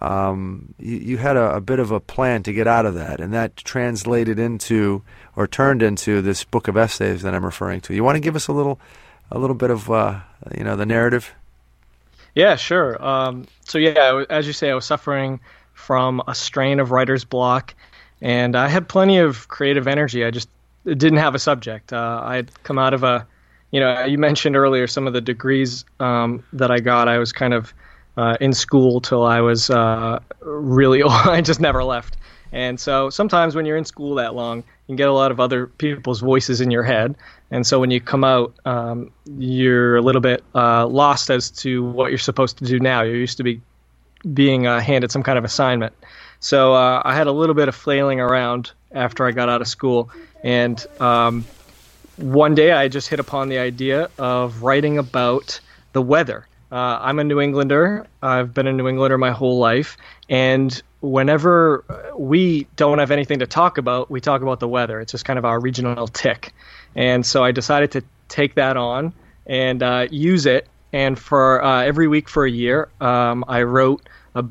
um, 0.03 0.75
you, 0.79 0.97
you 0.97 1.17
had 1.19 1.37
a, 1.37 1.57
a 1.57 1.61
bit 1.61 1.79
of 1.79 1.91
a 1.91 2.01
plan 2.01 2.43
to 2.45 2.53
get 2.53 2.67
out 2.67 2.87
of 2.87 2.95
that, 2.95 3.21
and 3.21 3.33
that 3.33 3.57
translated 3.57 4.39
into 4.39 5.03
or 5.35 5.47
turned 5.47 5.83
into 5.83 6.23
this 6.23 6.45
book 6.45 6.69
of 6.69 6.77
essays 6.77 7.23
that 7.23 7.35
I'm 7.35 7.45
referring 7.45 7.81
to. 7.83 7.95
You 7.95 8.05
want 8.05 8.17
to 8.17 8.21
give 8.21 8.37
us 8.37 8.49
a 8.49 8.53
little 8.53 8.79
a 9.31 9.39
little 9.39 9.57
bit 9.57 9.71
of 9.71 9.91
uh, 9.91 10.21
you 10.57 10.65
know 10.65 10.77
the 10.77 10.87
narrative? 10.87 11.35
Yeah, 12.35 12.57
sure. 12.57 13.03
Um, 13.03 13.47
so 13.65 13.79
yeah, 13.79 14.25
as 14.29 14.47
you 14.47 14.53
say, 14.53 14.71
I 14.71 14.75
was 14.75 14.85
suffering 14.85 15.41
from 15.73 16.23
a 16.29 16.35
strain 16.35 16.81
of 16.81 16.91
writer's 16.91 17.25
block, 17.25 17.75
and 18.21 18.55
I 18.55 18.69
had 18.69 18.89
plenty 18.89 19.19
of 19.19 19.49
creative 19.49 19.89
energy. 19.89 20.25
I 20.25 20.31
just 20.31 20.49
didn't 20.85 21.19
have 21.19 21.35
a 21.35 21.39
subject. 21.39 21.93
Uh, 21.93 22.21
I 22.23 22.37
had 22.37 22.63
come 22.63 22.79
out 22.79 22.95
of 22.95 23.03
a, 23.03 23.27
you 23.71 23.81
know, 23.81 24.05
you 24.05 24.19
mentioned 24.19 24.57
earlier 24.57 24.87
some 24.87 25.07
of 25.07 25.15
the 25.15 25.21
degrees 25.21 25.85
um, 25.99 26.45
that 26.53 26.71
I 26.71 26.81
got. 26.81 27.09
I 27.09 27.19
was 27.19 27.33
kind 27.33 27.55
of 27.55 27.73
uh, 28.17 28.37
in 28.41 28.53
school 28.53 29.01
till 29.01 29.25
I 29.25 29.41
was 29.41 29.71
uh, 29.71 30.21
really 30.41 31.03
old. 31.05 31.13
I 31.13 31.41
just 31.41 31.61
never 31.61 31.85
left. 31.85 32.17
And 32.53 32.79
so 32.79 33.11
sometimes 33.11 33.55
when 33.55 33.67
you're 33.67 33.77
in 33.77 33.85
school 33.85 34.15
that 34.15 34.35
long, 34.35 34.59
you 34.59 34.65
can 34.89 34.97
get 34.97 35.09
a 35.09 35.13
lot 35.13 35.31
of 35.31 35.41
other 35.41 35.67
people's 35.67 36.21
voices 36.21 36.61
in 36.61 36.71
your 36.71 36.85
head. 36.85 37.17
And 37.51 37.67
so 37.67 37.79
when 37.81 37.91
you 37.91 38.01
come 38.01 38.25
out, 38.25 38.55
um, 38.65 39.11
you're 39.37 39.97
a 39.97 40.01
little 40.01 40.21
bit 40.21 40.43
uh, 40.55 40.87
lost 40.87 41.31
as 41.31 41.51
to 41.51 41.85
what 41.85 42.11
you're 42.11 42.19
supposed 42.19 42.59
to 42.59 42.65
do 42.65 42.79
now. 42.79 43.03
You're 43.03 43.17
used 43.17 43.37
to 43.39 43.43
be 43.43 43.61
being 44.33 44.67
uh, 44.67 44.81
handed 44.81 45.11
some 45.11 45.23
kind 45.23 45.39
of 45.39 45.45
assignment. 45.45 45.93
So 46.41 46.75
uh, 46.75 47.03
I 47.05 47.15
had 47.15 47.27
a 47.27 47.33
little 47.33 47.55
bit 47.55 47.69
of 47.69 47.75
flailing 47.75 48.21
around 48.21 48.73
after 48.93 49.27
I 49.27 49.33
got 49.33 49.49
out 49.49 49.61
of 49.61 49.69
school. 49.69 50.11
And 50.43 50.85
um, 51.01 51.45
one 52.17 52.55
day 52.55 52.73
I 52.73 52.89
just 52.89 53.09
hit 53.09 53.21
upon 53.21 53.49
the 53.49 53.59
idea 53.59 54.09
of 54.19 54.63
writing 54.63 54.99
about 54.99 55.61
the 55.93 56.03
weather. 56.03 56.47
Uh, 56.71 56.99
I'm 57.01 57.19
a 57.19 57.25
New 57.25 57.41
Englander. 57.41 58.07
I've 58.23 58.53
been 58.53 58.67
a 58.67 58.73
New 58.73 58.89
Englander 58.89 59.19
my 59.19 59.31
whole 59.31 59.59
life. 59.59 59.97
And 60.29 60.83
whenever 61.01 61.85
we 62.17 62.67
don't 62.77 62.99
have 62.99 63.11
anything 63.11 63.39
to 63.39 63.47
talk 63.47 63.79
about, 63.79 64.11
we 64.11 64.21
talk 64.21 64.43
about 64.43 64.59
the 64.61 64.69
weather. 64.69 65.01
It's 65.01 65.13
just 65.13 65.25
kind 65.25 65.39
of 65.39 65.45
our 65.45 65.61
regional 65.61 66.09
tick. 66.09 66.53
And 66.97 67.25
so 67.25 67.45
I 67.45 67.53
decided 67.53 67.93
to 67.93 68.03
take 68.29 68.57
that 68.57 68.77
on 68.77 69.13
and 69.47 69.83
uh, 69.83 70.09
use 70.11 70.47
it. 70.47 70.67
And 70.93 71.19
for 71.19 71.63
uh, 71.63 71.85
every 71.85 72.09
week 72.09 72.29
for 72.29 72.45
a 72.45 72.51
year, 72.51 72.89
um, 73.01 73.45
I 73.47 73.63
wrote 73.63 74.09
a, 74.35 74.45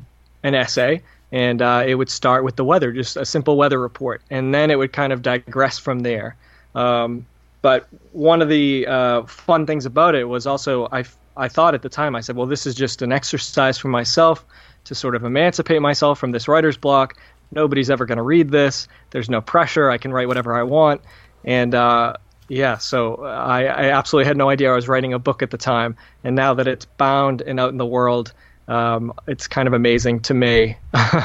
an 0.44 0.56
essay. 0.56 1.02
And 1.32 1.62
uh, 1.62 1.84
it 1.86 1.96
would 1.96 2.10
start 2.10 2.46
with 2.46 2.56
the 2.56 2.64
weather, 2.64 2.94
just 2.94 3.18
a 3.18 3.26
simple 3.26 3.58
weather 3.58 3.80
report. 3.80 4.22
And 4.30 4.54
then 4.54 4.72
it 4.72 4.78
would 4.78 4.94
kind 4.94 5.12
of 5.12 5.22
digress 5.22 5.80
from 5.80 6.00
there. 6.00 6.38
Um, 6.76 7.26
but 7.66 7.88
one 8.12 8.44
of 8.44 8.50
the 8.50 8.86
uh, 8.86 9.24
fun 9.24 9.66
things 9.66 9.88
about 9.88 10.14
it 10.14 10.26
was 10.26 10.46
also 10.46 10.88
I, 10.92 11.04
I 11.36 11.48
thought 11.48 11.74
at 11.74 11.82
the 11.82 11.90
time, 11.90 12.16
I 12.16 12.22
said, 12.22 12.36
well, 12.36 12.46
this 12.46 12.68
is 12.68 12.76
just 12.76 13.02
an 13.02 13.12
exercise 13.12 13.80
for 13.80 13.88
myself 13.88 14.46
to 14.84 14.94
sort 14.94 15.16
of 15.16 15.24
emancipate 15.24 15.82
myself 15.82 16.20
from 16.20 16.32
this 16.32 16.48
writer's 16.48 16.78
block. 16.78 17.18
Nobody's 17.52 17.90
ever 17.90 18.06
going 18.06 18.20
to 18.20 18.24
read 18.24 18.52
this. 18.52 18.88
There's 19.10 19.32
no 19.32 19.42
pressure. 19.42 19.90
I 19.90 19.98
can 19.98 20.14
write 20.14 20.28
whatever 20.28 20.56
I 20.56 20.62
want. 20.62 21.02
And 21.44 21.74
uh, 21.74 22.18
yeah, 22.50 22.78
so 22.78 23.26
I, 23.26 23.64
I 23.64 23.90
absolutely 23.90 24.28
had 24.28 24.38
no 24.38 24.48
idea 24.52 24.72
I 24.72 24.76
was 24.76 24.88
writing 24.88 25.14
a 25.14 25.18
book 25.18 25.42
at 25.42 25.50
the 25.50 25.58
time. 25.58 25.98
And 26.24 26.36
now 26.36 26.54
that 26.54 26.68
it's 26.68 26.86
bound 26.86 27.42
and 27.42 27.60
out 27.60 27.72
in 27.72 27.78
the 27.78 27.86
world, 27.88 28.32
um, 28.68 29.12
it's 29.26 29.48
kind 29.48 29.68
of 29.68 29.74
amazing 29.74 30.20
to 30.20 30.36
me. 30.36 30.78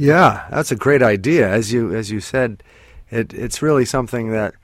Yeah, 0.00 0.46
that's 0.50 0.72
a 0.72 0.76
great 0.76 1.02
idea. 1.02 1.46
As 1.46 1.74
you 1.74 1.94
as 1.94 2.10
you 2.10 2.20
said, 2.20 2.62
it 3.10 3.34
it's 3.34 3.60
really 3.60 3.84
something 3.84 4.30
that 4.30 4.54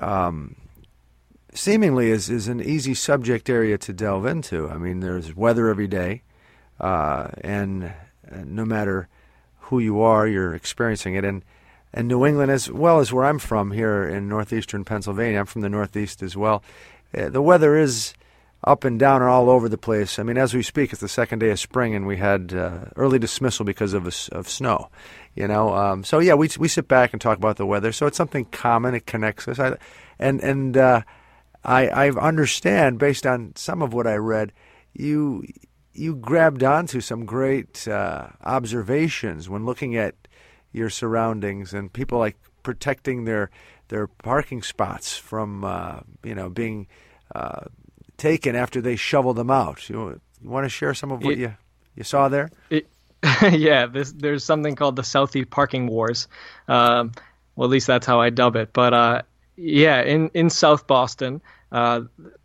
um, 0.00 0.56
seemingly 1.54 2.10
is 2.10 2.30
is 2.30 2.48
an 2.48 2.60
easy 2.60 2.94
subject 2.94 3.48
area 3.48 3.78
to 3.78 3.92
delve 3.92 4.26
into. 4.26 4.68
I 4.68 4.76
mean, 4.76 5.00
there's 5.00 5.34
weather 5.36 5.68
every 5.68 5.88
day, 5.88 6.22
uh, 6.78 7.28
and, 7.42 7.92
no 8.44 8.64
matter 8.64 9.08
who 9.60 9.78
you 9.78 10.00
are, 10.00 10.26
you're 10.26 10.54
experiencing 10.54 11.14
it. 11.14 11.24
And 11.24 11.42
and 11.92 12.06
New 12.06 12.24
England, 12.24 12.50
as 12.50 12.70
well 12.70 13.00
as 13.00 13.12
where 13.12 13.24
I'm 13.24 13.38
from 13.38 13.72
here 13.72 14.04
in 14.04 14.28
northeastern 14.28 14.84
Pennsylvania, 14.84 15.40
I'm 15.40 15.46
from 15.46 15.62
the 15.62 15.68
Northeast 15.68 16.22
as 16.22 16.36
well. 16.36 16.62
Uh, 17.16 17.28
the 17.28 17.42
weather 17.42 17.76
is 17.76 18.14
up 18.62 18.84
and 18.84 18.98
down 18.98 19.22
and 19.22 19.30
all 19.30 19.50
over 19.50 19.68
the 19.68 19.78
place. 19.78 20.18
I 20.18 20.22
mean, 20.22 20.36
as 20.36 20.54
we 20.54 20.62
speak, 20.62 20.92
it's 20.92 21.00
the 21.00 21.08
second 21.08 21.40
day 21.40 21.50
of 21.50 21.58
spring, 21.58 21.94
and 21.94 22.06
we 22.06 22.18
had 22.18 22.52
uh, 22.52 22.84
early 22.94 23.18
dismissal 23.18 23.64
because 23.64 23.92
of 23.92 24.06
of 24.32 24.48
snow. 24.48 24.88
You 25.34 25.46
know, 25.46 25.74
um, 25.74 26.02
so 26.04 26.18
yeah, 26.18 26.34
we 26.34 26.48
we 26.58 26.68
sit 26.68 26.88
back 26.88 27.12
and 27.12 27.20
talk 27.20 27.38
about 27.38 27.56
the 27.56 27.66
weather. 27.66 27.92
So 27.92 28.06
it's 28.06 28.16
something 28.16 28.44
common. 28.46 28.94
It 28.94 29.06
connects 29.06 29.46
us. 29.48 29.58
I, 29.58 29.76
and 30.18 30.40
and 30.42 30.76
uh, 30.76 31.02
I 31.64 31.88
I 31.88 32.10
understand 32.10 32.98
based 32.98 33.26
on 33.26 33.52
some 33.54 33.80
of 33.80 33.92
what 33.92 34.06
I 34.06 34.16
read, 34.16 34.52
you 34.92 35.44
you 35.92 36.16
grabbed 36.16 36.62
onto 36.64 37.00
some 37.00 37.24
great 37.26 37.86
uh, 37.86 38.28
observations 38.42 39.48
when 39.48 39.64
looking 39.64 39.96
at 39.96 40.14
your 40.72 40.90
surroundings 40.90 41.72
and 41.74 41.92
people 41.92 42.18
like 42.18 42.36
protecting 42.62 43.24
their 43.24 43.50
their 43.88 44.06
parking 44.06 44.62
spots 44.62 45.16
from 45.16 45.64
uh, 45.64 46.00
you 46.24 46.34
know 46.34 46.48
being 46.50 46.86
uh, 47.34 47.66
taken 48.16 48.54
after 48.56 48.80
they 48.80 48.96
shovel 48.96 49.32
them 49.34 49.50
out. 49.50 49.88
You, 49.88 50.20
you 50.42 50.50
want 50.50 50.64
to 50.64 50.68
share 50.68 50.94
some 50.94 51.10
of 51.12 51.22
what 51.22 51.32
It- 51.34 51.38
you 51.38 51.54
you 51.94 52.04
saw 52.04 52.28
there? 52.28 52.50
It, 52.68 52.88
yeah, 53.52 53.86
this, 53.86 54.12
there's 54.12 54.44
something 54.44 54.74
called 54.74 54.96
the 54.96 55.02
Southie 55.02 55.48
Parking 55.48 55.86
Wars. 55.86 56.28
Um, 56.68 57.12
well, 57.54 57.66
at 57.66 57.70
least 57.70 57.86
that's 57.86 58.06
how 58.06 58.20
I 58.20 58.30
dub 58.30 58.56
it. 58.56 58.72
But 58.72 58.94
uh, 58.94 59.22
yeah, 59.56 60.02
in, 60.02 60.30
in 60.34 60.48
South 60.48 60.86
Boston, 60.86 61.42
uh, 61.72 62.02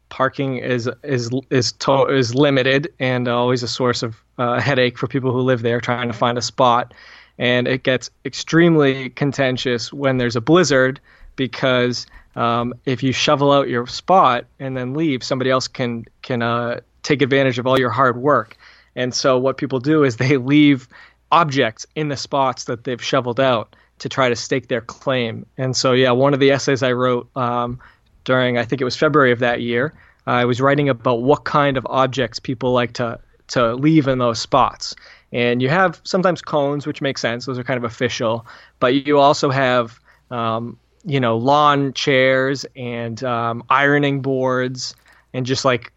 parking 0.09 0.57
is 0.57 0.89
is 1.03 1.29
is 1.49 1.71
to, 1.73 2.05
is 2.05 2.35
limited 2.35 2.93
and 2.99 3.27
always 3.27 3.63
a 3.63 3.67
source 3.67 4.03
of 4.03 4.21
uh, 4.37 4.59
headache 4.59 4.97
for 4.97 5.07
people 5.07 5.31
who 5.31 5.41
live 5.41 5.61
there 5.61 5.81
trying 5.81 6.07
to 6.07 6.13
find 6.13 6.37
a 6.37 6.41
spot. 6.41 6.93
And 7.37 7.67
it 7.67 7.83
gets 7.83 8.09
extremely 8.23 9.09
contentious 9.09 9.91
when 9.91 10.17
there's 10.17 10.35
a 10.35 10.41
blizzard 10.41 11.01
because 11.35 12.07
um, 12.35 12.73
if 12.85 13.03
you 13.03 13.11
shovel 13.11 13.51
out 13.51 13.67
your 13.67 13.87
spot 13.87 14.45
and 14.59 14.75
then 14.75 14.93
leave, 14.93 15.23
somebody 15.23 15.49
else 15.49 15.67
can 15.67 16.05
can 16.21 16.41
uh, 16.41 16.79
take 17.03 17.21
advantage 17.21 17.59
of 17.59 17.67
all 17.67 17.79
your 17.79 17.89
hard 17.89 18.17
work. 18.17 18.57
And 18.95 19.13
so 19.13 19.37
what 19.37 19.57
people 19.57 19.79
do 19.79 20.03
is 20.03 20.17
they 20.17 20.37
leave 20.37 20.87
objects 21.31 21.85
in 21.95 22.07
the 22.07 22.17
spots 22.17 22.65
that 22.65 22.83
they've 22.83 23.03
shoveled 23.03 23.39
out 23.39 23.75
to 23.99 24.09
try 24.09 24.29
to 24.29 24.35
stake 24.35 24.67
their 24.67 24.81
claim. 24.81 25.45
And 25.57 25.75
so 25.75 25.93
yeah, 25.93 26.11
one 26.11 26.33
of 26.33 26.39
the 26.39 26.51
essays 26.51 26.83
I 26.83 26.91
wrote 26.91 27.29
um, 27.35 27.79
during 28.23 28.57
I 28.57 28.65
think 28.65 28.81
it 28.81 28.85
was 28.85 28.95
February 28.95 29.31
of 29.31 29.39
that 29.39 29.61
year, 29.61 29.93
I 30.27 30.45
was 30.45 30.59
writing 30.59 30.89
about 30.89 31.21
what 31.21 31.43
kind 31.43 31.77
of 31.77 31.85
objects 31.89 32.39
people 32.39 32.73
like 32.73 32.93
to 32.93 33.19
to 33.47 33.75
leave 33.75 34.07
in 34.07 34.17
those 34.17 34.39
spots. 34.39 34.95
And 35.31 35.61
you 35.61 35.69
have 35.69 36.01
sometimes 36.03 36.41
cones, 36.41 36.87
which 36.87 37.01
makes 37.01 37.21
sense; 37.21 37.45
those 37.45 37.59
are 37.59 37.63
kind 37.63 37.77
of 37.77 37.83
official. 37.83 38.45
But 38.79 39.07
you 39.07 39.19
also 39.19 39.49
have 39.49 39.99
um, 40.31 40.79
you 41.03 41.19
know 41.19 41.37
lawn 41.37 41.93
chairs 41.93 42.65
and 42.75 43.23
um, 43.23 43.63
ironing 43.69 44.21
boards 44.21 44.95
and 45.33 45.45
just 45.45 45.65
like 45.65 45.91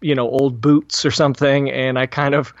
you 0.00 0.14
know 0.14 0.28
old 0.28 0.60
boots 0.60 1.04
or 1.04 1.10
something 1.10 1.70
and 1.70 1.98
i 1.98 2.06
kind 2.06 2.34
of 2.34 2.52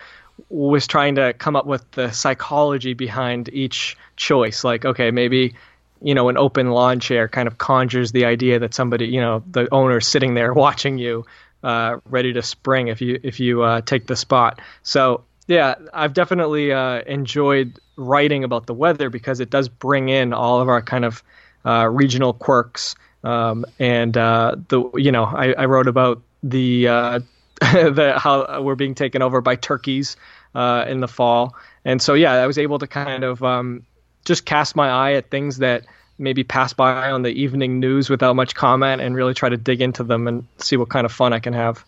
was 0.48 0.86
trying 0.86 1.16
to 1.16 1.32
come 1.34 1.56
up 1.56 1.66
with 1.66 1.88
the 1.92 2.10
psychology 2.10 2.94
behind 2.94 3.48
each 3.52 3.96
choice. 4.16 4.64
Like 4.64 4.84
okay 4.84 5.10
maybe 5.10 5.54
you 6.02 6.14
know 6.14 6.28
an 6.28 6.36
open 6.36 6.70
lawn 6.70 7.00
chair 7.00 7.28
kind 7.28 7.48
of 7.48 7.58
conjures 7.58 8.12
the 8.12 8.24
idea 8.24 8.58
that 8.60 8.74
somebody 8.74 9.06
you 9.06 9.20
know 9.20 9.42
the 9.50 9.72
owner's 9.72 10.06
sitting 10.06 10.34
there 10.34 10.52
watching 10.66 10.98
you 10.98 11.26
uh, 11.62 11.98
ready 12.06 12.32
to 12.32 12.42
spring 12.42 12.88
if 12.88 13.00
you 13.00 13.18
if 13.22 13.40
you 13.40 13.62
uh, 13.62 13.80
take 13.80 14.06
the 14.06 14.16
spot. 14.16 14.60
So 14.82 15.24
yeah 15.46 15.76
i've 15.94 16.12
definitely 16.12 16.72
uh, 16.72 17.00
enjoyed 17.06 17.80
writing 17.96 18.44
about 18.44 18.66
the 18.66 18.74
weather 18.74 19.08
because 19.08 19.40
it 19.40 19.48
does 19.48 19.66
bring 19.66 20.10
in 20.10 20.34
all 20.34 20.60
of 20.60 20.68
our 20.68 20.82
kind 20.82 21.06
of 21.06 21.22
uh, 21.64 21.88
regional 21.90 22.34
quirks. 22.34 22.94
Um, 23.24 23.64
and 23.78 24.16
uh, 24.16 24.56
the 24.68 24.90
you 24.94 25.10
know 25.10 25.24
I, 25.24 25.52
I 25.52 25.64
wrote 25.64 25.88
about 25.88 26.22
the 26.42 26.88
uh, 26.88 27.20
the 27.60 28.14
how 28.16 28.62
we're 28.62 28.74
being 28.74 28.94
taken 28.94 29.22
over 29.22 29.40
by 29.40 29.56
turkeys 29.56 30.16
uh, 30.54 30.84
in 30.88 31.00
the 31.00 31.08
fall, 31.08 31.56
and 31.84 32.00
so 32.00 32.14
yeah, 32.14 32.32
I 32.32 32.46
was 32.46 32.58
able 32.58 32.78
to 32.78 32.86
kind 32.86 33.24
of 33.24 33.42
um, 33.42 33.84
just 34.24 34.44
cast 34.44 34.76
my 34.76 34.88
eye 34.88 35.12
at 35.14 35.30
things 35.30 35.58
that 35.58 35.86
maybe 36.18 36.44
pass 36.44 36.72
by 36.72 37.10
on 37.10 37.22
the 37.22 37.30
evening 37.30 37.80
news 37.80 38.10
without 38.10 38.36
much 38.36 38.54
comment, 38.54 39.00
and 39.00 39.14
really 39.14 39.34
try 39.34 39.48
to 39.48 39.56
dig 39.56 39.80
into 39.80 40.04
them 40.04 40.28
and 40.28 40.46
see 40.58 40.76
what 40.76 40.88
kind 40.88 41.04
of 41.04 41.12
fun 41.12 41.32
I 41.32 41.38
can 41.38 41.52
have. 41.52 41.84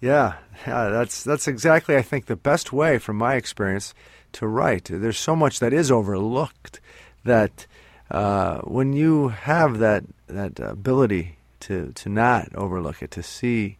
Yeah, 0.00 0.34
yeah, 0.66 0.90
that's 0.90 1.24
that's 1.24 1.48
exactly 1.48 1.96
I 1.96 2.02
think 2.02 2.26
the 2.26 2.36
best 2.36 2.72
way, 2.72 2.98
from 2.98 3.16
my 3.16 3.34
experience, 3.34 3.94
to 4.32 4.46
write. 4.46 4.84
There's 4.92 5.18
so 5.18 5.34
much 5.34 5.60
that 5.60 5.72
is 5.72 5.90
overlooked 5.90 6.80
that 7.24 7.66
uh, 8.10 8.58
when 8.60 8.92
you 8.92 9.28
have 9.28 9.78
that 9.78 10.04
that 10.26 10.58
ability 10.60 11.37
to 11.60 11.92
to 11.92 12.08
not 12.08 12.54
overlook 12.54 13.02
it, 13.02 13.10
to 13.12 13.22
see, 13.22 13.78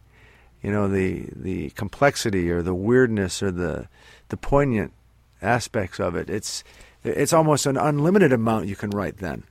you 0.61 0.71
know, 0.71 0.87
the 0.87 1.27
the 1.35 1.69
complexity 1.71 2.49
or 2.51 2.61
the 2.61 2.73
weirdness 2.73 3.41
or 3.43 3.51
the 3.51 3.87
the 4.29 4.37
poignant 4.37 4.93
aspects 5.41 5.99
of 5.99 6.15
it, 6.15 6.29
it's 6.29 6.63
it's 7.03 7.33
almost 7.33 7.65
an 7.65 7.77
unlimited 7.77 8.33
amount 8.33 8.67
you 8.67 8.75
can 8.75 8.89
write 8.89 9.17
then. 9.17 9.43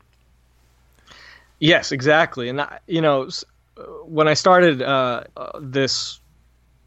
Yes, 1.60 1.92
exactly. 1.92 2.48
And 2.48 2.60
I, 2.60 2.78
you 2.86 3.00
know, 3.00 3.28
when 4.04 4.28
I 4.28 4.34
started 4.34 4.82
uh, 4.82 5.24
uh, 5.36 5.58
this 5.60 6.20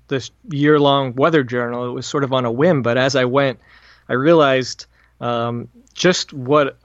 this 0.07 0.31
year 0.49 0.79
long 0.79 1.13
weather 1.15 1.43
journal, 1.43 1.85
it 1.85 1.91
was 1.91 2.05
sort 2.05 2.23
of 2.23 2.33
on 2.33 2.45
a 2.45 2.51
whim. 2.51 2.81
But 2.81 2.97
as 2.97 3.15
I 3.15 3.25
went, 3.25 3.59
I 4.09 4.13
realized 4.13 4.85
um, 5.19 5.67
just 5.93 6.33
what 6.33 6.77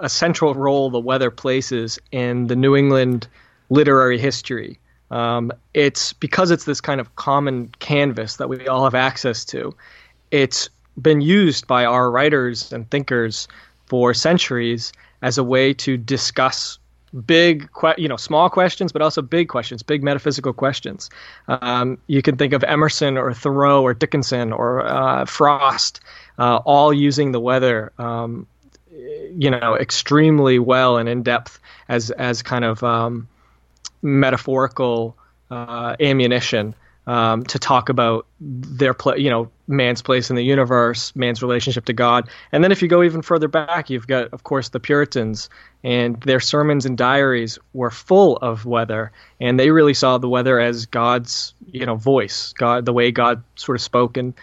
a 0.00 0.08
central 0.08 0.54
role 0.54 0.90
the 0.90 1.00
weather 1.00 1.30
places 1.30 1.98
in 2.12 2.46
the 2.46 2.56
New 2.56 2.76
England 2.76 3.28
literary 3.74 4.18
history. 4.18 4.78
Um, 5.10 5.52
it's 5.74 6.12
because 6.12 6.50
it's 6.50 6.64
this 6.64 6.80
kind 6.80 7.00
of 7.00 7.14
common 7.16 7.68
canvas 7.78 8.36
that 8.36 8.48
we 8.48 8.66
all 8.66 8.84
have 8.84 8.94
access 8.94 9.44
to. 9.46 9.74
It's 10.30 10.68
been 11.00 11.20
used 11.20 11.66
by 11.66 11.84
our 11.84 12.10
writers 12.10 12.72
and 12.72 12.88
thinkers 12.90 13.48
for 13.86 14.14
centuries 14.14 14.92
as 15.22 15.38
a 15.38 15.44
way 15.44 15.74
to 15.74 15.96
discuss 15.96 16.78
big, 17.26 17.68
you 17.96 18.08
know, 18.08 18.16
small 18.16 18.50
questions, 18.50 18.92
but 18.92 19.02
also 19.02 19.22
big 19.22 19.48
questions, 19.48 19.82
big 19.82 20.02
metaphysical 20.02 20.52
questions. 20.52 21.10
Um, 21.48 21.98
you 22.06 22.22
can 22.22 22.36
think 22.36 22.52
of 22.52 22.64
Emerson 22.64 23.16
or 23.16 23.32
Thoreau 23.32 23.82
or 23.82 23.94
Dickinson 23.94 24.52
or 24.52 24.84
uh, 24.84 25.24
Frost, 25.24 26.00
uh, 26.38 26.56
all 26.64 26.92
using 26.92 27.32
the 27.32 27.40
weather, 27.40 27.92
um, 27.98 28.46
you 29.36 29.50
know, 29.50 29.76
extremely 29.76 30.58
well 30.58 30.96
and 30.96 31.08
in 31.08 31.22
depth 31.22 31.60
as 31.88 32.10
as 32.12 32.42
kind 32.42 32.64
of 32.64 32.82
um, 32.82 33.28
metaphorical 34.04 35.16
uh, 35.50 35.96
ammunition 35.98 36.74
um, 37.06 37.44
to 37.44 37.58
talk 37.58 37.88
about 37.88 38.26
their 38.40 38.94
pla 38.94 39.14
you 39.14 39.28
know, 39.28 39.50
man's 39.66 40.02
place 40.02 40.30
in 40.30 40.36
the 40.36 40.44
universe, 40.44 41.14
man's 41.14 41.42
relationship 41.42 41.84
to 41.86 41.92
God. 41.92 42.28
And 42.52 42.64
then 42.64 42.72
if 42.72 42.82
you 42.82 42.88
go 42.88 43.02
even 43.02 43.22
further 43.22 43.48
back, 43.48 43.90
you've 43.90 44.06
got, 44.06 44.32
of 44.32 44.44
course, 44.44 44.70
the 44.70 44.80
Puritans, 44.80 45.50
and 45.82 46.20
their 46.22 46.40
sermons 46.40 46.86
and 46.86 46.96
diaries 46.96 47.58
were 47.72 47.90
full 47.90 48.36
of 48.36 48.64
weather, 48.64 49.12
and 49.40 49.60
they 49.60 49.70
really 49.70 49.94
saw 49.94 50.18
the 50.18 50.28
weather 50.28 50.58
as 50.58 50.86
God's, 50.86 51.54
you 51.70 51.84
know, 51.84 51.96
voice, 51.96 52.52
God, 52.54 52.86
the 52.86 52.92
way 52.92 53.10
God 53.10 53.42
sort 53.56 53.76
of 53.76 53.82
spoke 53.82 54.16
and 54.16 54.34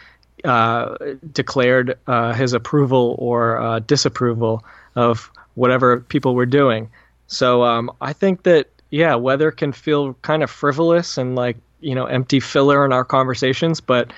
uh, 0.44 0.96
declared 1.32 1.98
uh, 2.08 2.34
his 2.34 2.54
approval 2.54 3.16
or 3.18 3.60
uh, 3.60 3.80
disapproval 3.80 4.64
of 4.96 5.32
whatever 5.56 6.00
people 6.00 6.36
were 6.36 6.46
doing. 6.46 6.90
So 7.28 7.64
um, 7.64 7.92
I 8.02 8.14
think 8.14 8.44
that 8.44 8.68
yeah, 8.92 9.16
weather 9.16 9.52
can 9.52 9.72
feel 9.72 10.14
kind 10.16 10.44
of 10.44 10.52
frivolous 10.52 11.18
and 11.18 11.36
like 11.36 11.58
you 11.80 11.96
know 11.96 12.06
empty 12.06 12.40
filler 12.40 12.86
in 12.86 12.94
our 12.94 13.06
conversations, 13.06 13.82
but 13.82 14.14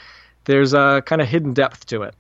there's 0.45 0.73
a 0.73 1.01
kind 1.05 1.21
of 1.21 1.27
hidden 1.27 1.53
depth 1.53 1.85
to 1.87 2.03
it. 2.03 2.15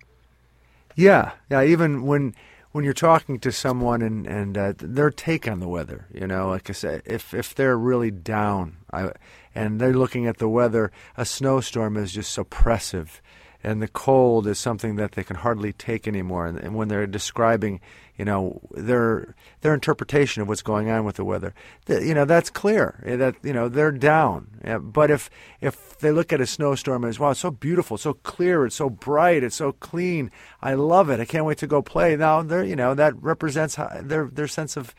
Yeah, 0.95 1.31
yeah. 1.49 1.63
Even 1.63 2.03
when 2.03 2.35
when 2.71 2.85
you're 2.85 2.93
talking 2.93 3.39
to 3.39 3.51
someone 3.51 4.01
and 4.01 4.27
and 4.27 4.57
uh, 4.57 4.73
their 4.77 5.09
take 5.09 5.47
on 5.47 5.59
the 5.59 5.67
weather, 5.67 6.05
you 6.13 6.27
know, 6.27 6.49
like 6.49 6.69
I 6.69 6.73
said, 6.73 7.01
if 7.05 7.33
if 7.33 7.53
they're 7.55 7.77
really 7.77 8.11
down, 8.11 8.77
I, 8.93 9.11
and 9.55 9.81
they're 9.81 9.93
looking 9.93 10.27
at 10.27 10.37
the 10.37 10.49
weather, 10.49 10.91
a 11.17 11.25
snowstorm 11.25 11.97
is 11.97 12.13
just 12.13 12.37
oppressive, 12.37 13.19
and 13.63 13.81
the 13.81 13.87
cold 13.87 14.45
is 14.45 14.59
something 14.59 14.95
that 14.97 15.13
they 15.13 15.23
can 15.23 15.37
hardly 15.37 15.73
take 15.73 16.07
anymore. 16.07 16.45
And, 16.45 16.59
and 16.59 16.75
when 16.75 16.87
they're 16.87 17.07
describing, 17.07 17.81
you 18.17 18.25
know, 18.25 18.61
their 18.71 19.35
their 19.61 19.73
interpretation 19.73 20.41
of 20.41 20.47
what's 20.47 20.61
going 20.61 20.89
on 20.89 21.03
with 21.03 21.15
the 21.15 21.25
weather, 21.25 21.53
th- 21.85 22.03
you 22.03 22.13
know, 22.13 22.25
that's 22.25 22.49
clear 22.49 23.03
eh, 23.05 23.15
that 23.15 23.35
you 23.43 23.53
know 23.53 23.67
they're 23.67 23.91
down. 23.91 24.47
Yeah, 24.63 24.77
but 24.77 25.09
if 25.09 25.29
if 25.61 25.97
they 25.97 26.11
look 26.11 26.31
at 26.31 26.39
a 26.39 26.45
snowstorm 26.45 27.05
as 27.05 27.19
wow, 27.19 27.31
it's 27.31 27.39
so 27.39 27.51
beautiful, 27.51 27.97
so 27.97 28.13
clear, 28.13 28.65
it's 28.65 28.75
so 28.75 28.89
bright, 28.89 29.43
it's 29.43 29.55
so 29.55 29.71
clean, 29.71 30.29
I 30.61 30.75
love 30.75 31.09
it. 31.09 31.19
I 31.19 31.25
can't 31.25 31.45
wait 31.45 31.57
to 31.59 31.67
go 31.67 31.81
play. 31.81 32.15
Now, 32.15 32.43
they're 32.43 32.63
you 32.63 32.75
know 32.75 32.93
that 32.93 33.15
represents 33.21 33.77
their 34.01 34.27
their 34.27 34.47
sense 34.47 34.77
of 34.77 34.93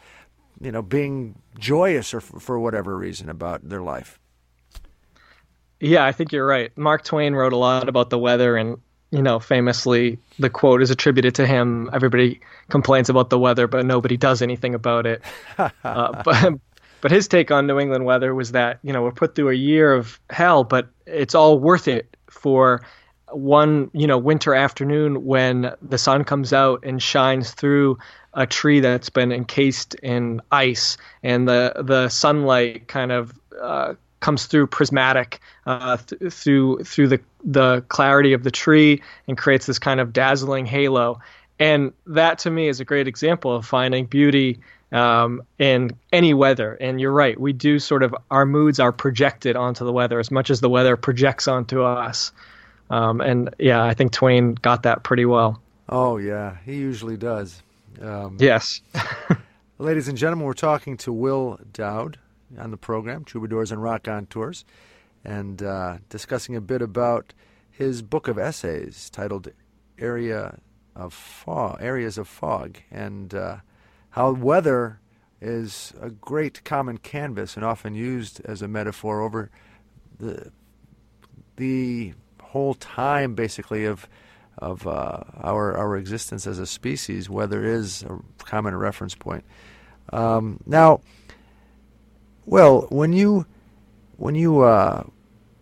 you 0.61 0.73
know 0.73 0.83
being 0.83 1.37
joyous 1.59 2.13
or 2.15 2.19
f- 2.19 2.33
for 2.41 2.59
whatever 2.59 2.97
reason 2.97 3.29
about 3.29 3.69
their 3.69 3.83
life. 3.83 4.19
Yeah, 5.81 6.05
I 6.05 6.13
think 6.13 6.33
you're 6.33 6.47
right. 6.47 6.77
Mark 6.79 7.05
Twain 7.05 7.35
wrote 7.35 7.53
a 7.53 7.59
lot 7.59 7.89
about 7.89 8.11
the 8.11 8.19
weather, 8.19 8.57
and 8.57 8.79
you 9.11 9.23
know, 9.23 9.39
famously, 9.39 10.19
the 10.39 10.51
quote 10.51 10.83
is 10.83 10.91
attributed 10.91 11.35
to 11.37 11.47
him. 11.47 11.89
Everybody 11.93 12.41
complains 12.69 13.09
about 13.09 13.31
the 13.31 13.39
weather, 13.39 13.67
but 13.67 13.87
nobody 13.87 14.17
does 14.17 14.43
anything 14.43 14.75
about 14.75 15.07
it. 15.07 15.23
uh, 15.59 15.71
but 16.25 16.55
but 17.01 17.11
his 17.11 17.29
take 17.29 17.51
on 17.51 17.67
New 17.67 17.79
England 17.79 18.05
weather 18.05 18.35
was 18.35 18.53
that 18.53 18.79
you 18.83 18.93
know 18.93 19.03
we're 19.03 19.13
put 19.13 19.35
through 19.35 19.51
a 19.51 19.55
year 19.55 19.93
of 19.95 20.19
hell, 20.31 20.65
but 20.65 20.89
it's 21.07 21.35
all 21.35 21.59
worth 21.59 21.87
it 21.87 22.17
for 22.29 22.83
one 23.31 23.91
you 23.93 24.07
know 24.07 24.19
winter 24.19 24.55
afternoon 24.55 25.25
when 25.25 25.73
the 25.83 25.99
sun 25.99 26.25
comes 26.25 26.53
out 26.53 26.85
and 26.85 27.03
shines 27.03 27.53
through 27.53 27.99
a 28.35 28.47
tree 28.47 28.81
that's 28.81 29.11
been 29.11 29.33
encased 29.33 29.95
in 29.97 30.41
ice 30.51 30.97
and 31.23 31.49
the 31.49 31.73
the 31.85 32.09
sunlight 32.09 32.89
kind 32.89 33.13
of 33.13 33.33
uh, 33.61 33.95
comes 34.25 34.47
through 34.47 34.67
prismatic 34.67 35.41
uh, 35.67 35.97
th- 35.99 36.33
through 36.33 36.83
through 36.85 37.09
the 37.09 37.21
the 37.45 37.85
clarity 37.89 38.33
of 38.33 38.43
the 38.43 38.51
tree 38.51 39.03
and 39.29 39.37
creates 39.37 39.67
this 39.67 39.79
kind 39.79 40.01
of 40.01 40.13
dazzling 40.13 40.65
halo 40.67 41.21
and 41.59 41.93
that 42.07 42.39
to 42.39 42.51
me 42.51 42.69
is 42.69 42.81
a 42.81 42.85
great 42.85 43.07
example 43.07 43.55
of 43.55 43.67
finding 43.67 44.07
beauty 44.07 44.59
um, 44.93 45.43
in 45.59 45.91
any 46.13 46.33
weather 46.33 46.75
and 46.81 47.01
you're 47.01 47.13
right 47.13 47.39
we 47.39 47.53
do 47.53 47.79
sort 47.79 48.03
of 48.03 48.15
our 48.31 48.47
moods 48.47 48.81
are 48.81 48.93
projected 48.93 49.57
onto 49.57 49.85
the 49.85 49.93
weather 49.93 50.19
as 50.19 50.31
much 50.31 50.51
as 50.51 50.61
the 50.61 50.71
weather 50.71 50.97
projects 50.97 51.47
onto 51.47 51.83
us 51.83 52.33
um, 52.91 53.21
and 53.21 53.55
yeah, 53.59 53.83
I 53.85 53.95
think 53.95 54.13
Twain 54.13 54.55
got 54.55 54.83
that 54.83 55.03
pretty 55.03 55.25
well. 55.25 55.61
Oh 55.89 56.17
yeah, 56.19 56.59
he 56.65 56.77
usually 56.77 57.17
does. 57.17 57.63
Um, 58.01 58.37
Yes. 58.41 58.81
Ladies 59.79 60.09
and 60.09 60.17
gentlemen, 60.17 60.47
we're 60.47 60.53
talking 60.53 60.97
to 60.99 61.13
Will 61.13 61.59
Dowd 61.73 62.19
on 62.59 62.71
the 62.71 62.77
program, 62.77 63.25
Troubadours 63.25 63.73
and 63.73 63.83
Raconteurs, 63.83 64.65
and 65.25 65.63
uh, 65.63 65.99
discussing 66.09 66.57
a 66.57 66.61
bit 66.61 66.83
about 66.83 67.33
his 67.71 68.03
book 68.03 68.29
of 68.29 68.39
essays 68.39 69.11
titled 69.11 69.49
"Area 69.99 70.59
of 70.95 71.13
Fog," 71.13 71.79
areas 71.81 72.19
of 72.19 72.29
fog, 72.29 72.79
and 72.91 73.35
uh, 73.35 73.57
how 74.11 74.33
weather 74.33 75.01
is 75.41 75.93
a 76.01 76.11
great 76.11 76.65
common 76.65 76.99
canvas 76.99 77.57
and 77.57 77.65
often 77.65 77.95
used 77.95 78.41
as 78.45 78.63
a 78.63 78.69
metaphor 78.69 79.21
over 79.21 79.51
the 80.19 80.51
the 81.57 82.15
whole 82.43 82.75
time, 82.75 83.35
basically 83.35 83.85
of 83.85 84.09
of 84.59 84.87
uh, 84.87 85.21
our 85.43 85.77
our 85.77 85.97
existence 85.97 86.47
as 86.47 86.59
a 86.59 86.67
species. 86.67 87.29
Weather 87.29 87.65
is 87.65 88.03
a 88.05 88.19
common 88.39 88.77
reference 88.77 89.15
point. 89.15 89.45
Um, 90.13 90.61
now, 90.67 91.01
well, 92.47 92.87
when 92.91 93.13
you 93.13 93.47
when 94.17 94.35
you 94.35 94.61
uh, 94.61 95.05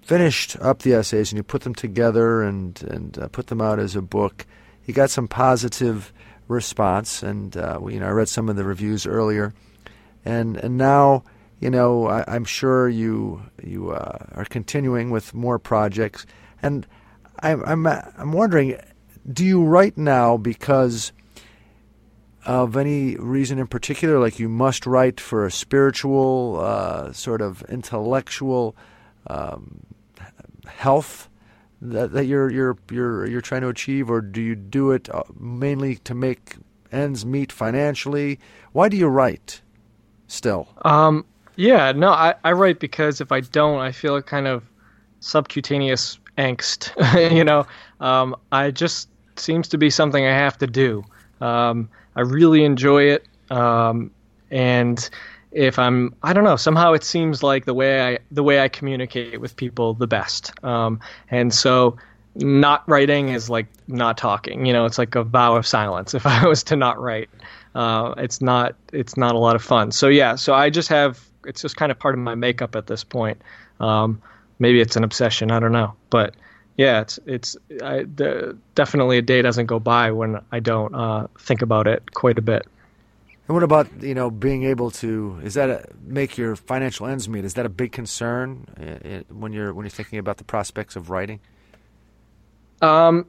finished 0.03 0.57
up 0.61 0.81
the 0.81 0.95
essays 0.95 1.33
and 1.33 1.39
you 1.39 1.43
put 1.43 1.63
them 1.63 1.75
together 1.75 2.43
and 2.43 2.83
and 2.83 3.19
uh, 3.19 3.29
put 3.29 3.47
them 3.49 3.61
out 3.61 3.79
as 3.79 3.97
a 3.97 4.03
book, 4.03 4.47
you 4.87 4.95
got 4.95 5.11
some 5.11 5.29
positive 5.29 6.13
response, 6.49 7.23
and 7.23 7.57
uh, 7.57 7.79
you 7.89 8.01
know 8.01 8.07
I 8.07 8.11
read 8.11 8.29
some 8.29 8.49
of 8.49 8.57
the 8.57 8.65
reviews 8.65 9.07
earlier, 9.07 9.55
and 10.25 10.57
and 10.57 10.77
now 10.77 11.25
you 11.61 11.71
know 11.71 12.09
I, 12.09 12.25
I'm 12.27 12.45
sure 12.45 12.89
you 12.89 13.43
you 13.63 13.91
uh, 13.91 14.19
are 14.33 14.45
continuing 14.45 15.11
with 15.11 15.35
more 15.35 15.59
projects, 15.59 16.27
and 16.63 16.87
I'm 17.41 17.65
I'm 17.65 17.87
I'm 17.87 18.33
wondering, 18.33 18.77
do 19.33 19.45
you 19.45 19.63
write 19.65 19.97
now 19.97 20.37
because 20.37 21.13
of 22.45 22.77
any 22.77 23.17
reason 23.17 23.59
in 23.59 23.67
particular, 23.67 24.19
like 24.19 24.39
you 24.39 24.49
must 24.49 24.87
write 24.87 25.21
for 25.21 25.47
a 25.47 25.51
spiritual, 25.51 26.61
uh, 26.61 27.13
sort 27.13 27.41
of 27.41 27.63
intellectual 27.69 28.77
um, 29.29 29.87
health 30.67 31.29
that, 31.81 32.13
that 32.13 32.27
you're 32.27 32.51
you're 32.51 32.77
you're 32.91 33.27
you're 33.27 33.41
trying 33.41 33.63
to 33.63 33.69
achieve, 33.69 34.11
or 34.11 34.21
do 34.21 34.41
you 34.41 34.55
do 34.55 34.93
it 34.93 35.09
uh, 35.13 35.23
mainly 35.39 35.97
to 35.97 36.15
make 36.15 36.57
ends 36.93 37.27
meet 37.27 37.51
financially? 37.51 38.39
Why 38.73 38.89
do 38.89 38.97
you 38.97 39.09
write 39.09 39.61
still? 40.29 40.69
Um, 40.83 41.25
yeah, 41.57 41.93
no, 41.93 42.11
I, 42.11 42.35
I 42.45 42.53
write 42.53 42.79
because 42.79 43.21
if 43.21 43.33
I 43.33 43.41
don't, 43.41 43.81
I 43.81 43.93
feel 43.93 44.17
a 44.17 44.23
kind 44.23 44.47
of 44.47 44.65
subcutaneous 45.21 46.19
angst. 46.39 46.91
you 47.37 47.45
know, 47.45 47.67
um, 48.01 48.37
I 48.53 48.71
just 48.71 49.09
seems 49.37 49.69
to 49.69 49.79
be 49.79 49.91
something 49.91 50.25
I 50.25 50.33
have 50.33 50.59
to 50.59 50.67
do. 50.67 51.05
Um, 51.43 51.89
I 52.15 52.21
really 52.21 52.65
enjoy 52.65 53.05
it, 53.05 53.27
um, 53.51 54.11
and 54.51 55.09
if 55.51 55.79
I'm, 55.79 56.15
I 56.23 56.33
don't 56.33 56.45
know, 56.45 56.57
somehow 56.57 56.93
it 56.93 57.05
seems 57.05 57.43
like 57.43 57.65
the 57.65 57.75
way 57.75 58.15
I 58.15 58.19
the 58.31 58.43
way 58.43 58.61
I 58.61 58.69
communicate 58.69 59.41
with 59.41 59.57
people 59.57 59.95
the 59.95 60.07
best. 60.07 60.53
Um, 60.65 61.01
and 61.31 61.53
so, 61.53 61.97
not 62.35 62.89
writing 62.89 63.29
is 63.29 63.51
like 63.51 63.67
not 63.89 64.17
talking. 64.17 64.67
You 64.67 64.73
know, 64.73 64.87
it's 64.87 64.99
like 64.99 65.15
a 65.15 65.25
vow 65.25 65.57
of 65.57 65.67
silence. 65.67 66.15
If 66.23 66.27
I 66.27 66.47
was 66.47 66.63
to 66.65 66.77
not 66.77 67.01
write, 67.01 67.29
uh, 67.75 68.15
it's 68.17 68.41
not 68.41 68.75
it's 68.93 69.17
not 69.17 69.35
a 69.35 69.39
lot 69.39 69.57
of 69.57 69.63
fun. 69.63 69.93
So 69.93 70.09
yeah, 70.09 70.37
so 70.37 70.55
I 70.55 70.71
just 70.71 70.89
have 70.89 71.21
it's 71.45 71.61
just 71.61 71.77
kind 71.77 71.93
of 71.93 71.99
part 71.99 72.15
of 72.15 72.21
my 72.21 72.35
makeup 72.35 72.77
at 72.77 72.87
this 72.87 73.05
point. 73.05 73.41
Um, 73.81 74.23
maybe 74.59 74.81
it's 74.81 74.97
an 74.97 75.05
obsession. 75.05 75.51
I 75.51 75.61
don't 75.61 75.73
know, 75.73 75.95
but 76.09 76.35
yeah, 76.77 77.01
it's 77.01 77.19
it's 77.27 77.57
I, 77.83 78.05
the, 78.05 78.57
definitely 78.75 79.19
a 79.19 79.23
day 79.23 79.43
doesn't 79.43 79.67
go 79.67 79.79
by 79.79 80.11
when 80.11 80.41
I 80.51 80.61
don't 80.61 80.95
uh, 80.95 81.27
think 81.39 81.63
about 81.63 81.87
it 81.87 82.15
quite 82.15 82.39
a 82.39 82.43
bit. 82.43 82.67
And 83.49 83.55
what 83.55 83.63
about 83.63 83.89
you 84.01 84.15
know 84.15 84.31
being 84.31 84.65
able 84.65 84.91
to? 84.93 85.41
Is 85.43 85.55
that 85.55 85.69
a, 85.69 85.87
make 86.05 86.39
your 86.39 86.57
financial 86.57 87.07
ends 87.07 87.29
meet? 87.29 87.45
Is 87.45 87.55
that 87.55 87.67
a 87.67 87.69
big 87.69 87.93
concern 87.93 88.67
uh, 88.79 89.23
when 89.35 89.53
you're 89.53 89.75
when 89.75 89.85
you're 89.85 89.91
thinking 89.91 90.19
about 90.19 90.39
the 90.39 90.45
prospects 90.45 90.97
of 90.97 91.11
writing? 91.11 91.41
Um, 92.81 93.27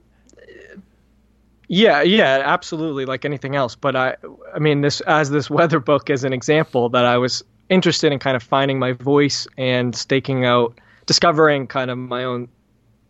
yeah, 1.68 2.02
yeah, 2.02 2.42
absolutely, 2.46 3.06
like 3.06 3.26
anything 3.26 3.56
else. 3.56 3.76
But 3.76 3.96
I, 3.96 4.16
I 4.56 4.60
mean, 4.60 4.82
this 4.82 5.02
as 5.02 5.30
this 5.30 5.50
weather 5.50 5.80
book 5.80 6.10
is 6.10 6.24
an 6.24 6.32
example 6.32 6.90
that 6.90 7.06
I 7.06 7.18
was 7.18 7.44
interested 7.70 8.12
in 8.14 8.20
kind 8.20 8.36
of 8.36 8.44
finding 8.44 8.80
my 8.80 8.94
voice 8.94 9.48
and 9.58 9.96
staking 9.96 10.46
out, 10.46 10.80
discovering 11.06 11.68
kind 11.68 11.90
of 11.90 11.98
my 11.98 12.24
own 12.24 12.48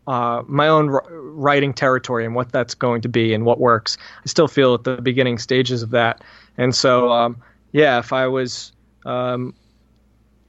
uh, 0.07 0.43
my 0.47 0.67
own 0.67 0.89
writing 0.89 1.73
territory 1.73 2.25
and 2.25 2.35
what 2.35 2.51
that's 2.51 2.73
going 2.73 3.01
to 3.01 3.09
be 3.09 3.33
and 3.33 3.45
what 3.45 3.59
works. 3.59 3.97
I 4.23 4.27
still 4.27 4.47
feel 4.47 4.73
at 4.73 4.83
the 4.83 5.01
beginning 5.01 5.37
stages 5.37 5.81
of 5.81 5.91
that, 5.91 6.23
and 6.57 6.75
so 6.75 7.11
um, 7.11 7.41
yeah, 7.71 7.99
if 7.99 8.13
I 8.13 8.27
was, 8.27 8.71
um, 9.05 9.53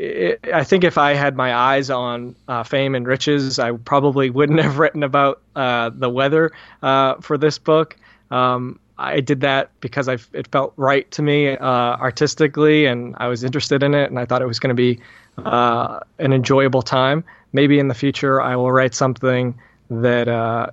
i 0.00 0.36
I 0.52 0.64
think 0.64 0.84
if 0.84 0.98
I 0.98 1.14
had 1.14 1.36
my 1.36 1.54
eyes 1.54 1.90
on 1.90 2.34
uh, 2.48 2.62
fame 2.62 2.94
and 2.94 3.06
riches, 3.06 3.58
I 3.58 3.72
probably 3.72 4.30
wouldn't 4.30 4.60
have 4.62 4.78
written 4.78 5.02
about 5.02 5.40
uh, 5.54 5.90
the 5.94 6.10
weather 6.10 6.52
uh, 6.82 7.16
for 7.20 7.38
this 7.38 7.58
book. 7.58 7.96
Um, 8.30 8.80
I 8.96 9.20
did 9.20 9.40
that 9.40 9.70
because 9.80 10.08
I, 10.08 10.18
it 10.32 10.46
felt 10.52 10.72
right 10.76 11.10
to 11.12 11.22
me 11.22 11.56
uh, 11.56 11.96
artistically, 11.96 12.86
and 12.86 13.16
I 13.18 13.26
was 13.26 13.42
interested 13.42 13.82
in 13.82 13.92
it, 13.94 14.08
and 14.08 14.18
I 14.18 14.24
thought 14.24 14.40
it 14.40 14.46
was 14.46 14.60
going 14.60 14.68
to 14.68 14.74
be 14.74 15.00
an 15.36 16.32
enjoyable 16.32 16.82
time 16.82 17.24
maybe 17.54 17.78
in 17.78 17.88
the 17.88 17.94
future 17.94 18.42
I 18.42 18.56
will 18.56 18.70
write 18.70 18.92
something 18.92 19.58
that 19.88 20.28
uh, 20.28 20.66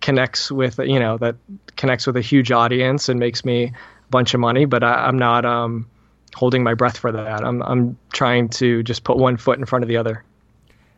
connects 0.00 0.50
with 0.50 0.78
you 0.78 0.98
know 0.98 1.18
that 1.18 1.36
connects 1.76 2.06
with 2.06 2.16
a 2.16 2.22
huge 2.22 2.50
audience 2.50 3.10
and 3.10 3.20
makes 3.20 3.44
me 3.44 3.64
a 3.64 3.72
bunch 4.08 4.32
of 4.32 4.40
money. 4.40 4.64
But 4.64 4.82
I, 4.82 5.08
am 5.08 5.18
not 5.18 5.44
um, 5.44 5.90
holding 6.34 6.62
my 6.62 6.72
breath 6.72 6.96
for 6.96 7.12
that. 7.12 7.44
I'm 7.44 7.62
I'm 7.62 7.98
trying 8.12 8.48
to 8.50 8.82
just 8.82 9.04
put 9.04 9.18
one 9.18 9.36
foot 9.36 9.58
in 9.58 9.66
front 9.66 9.82
of 9.82 9.88
the 9.88 9.98
other. 9.98 10.24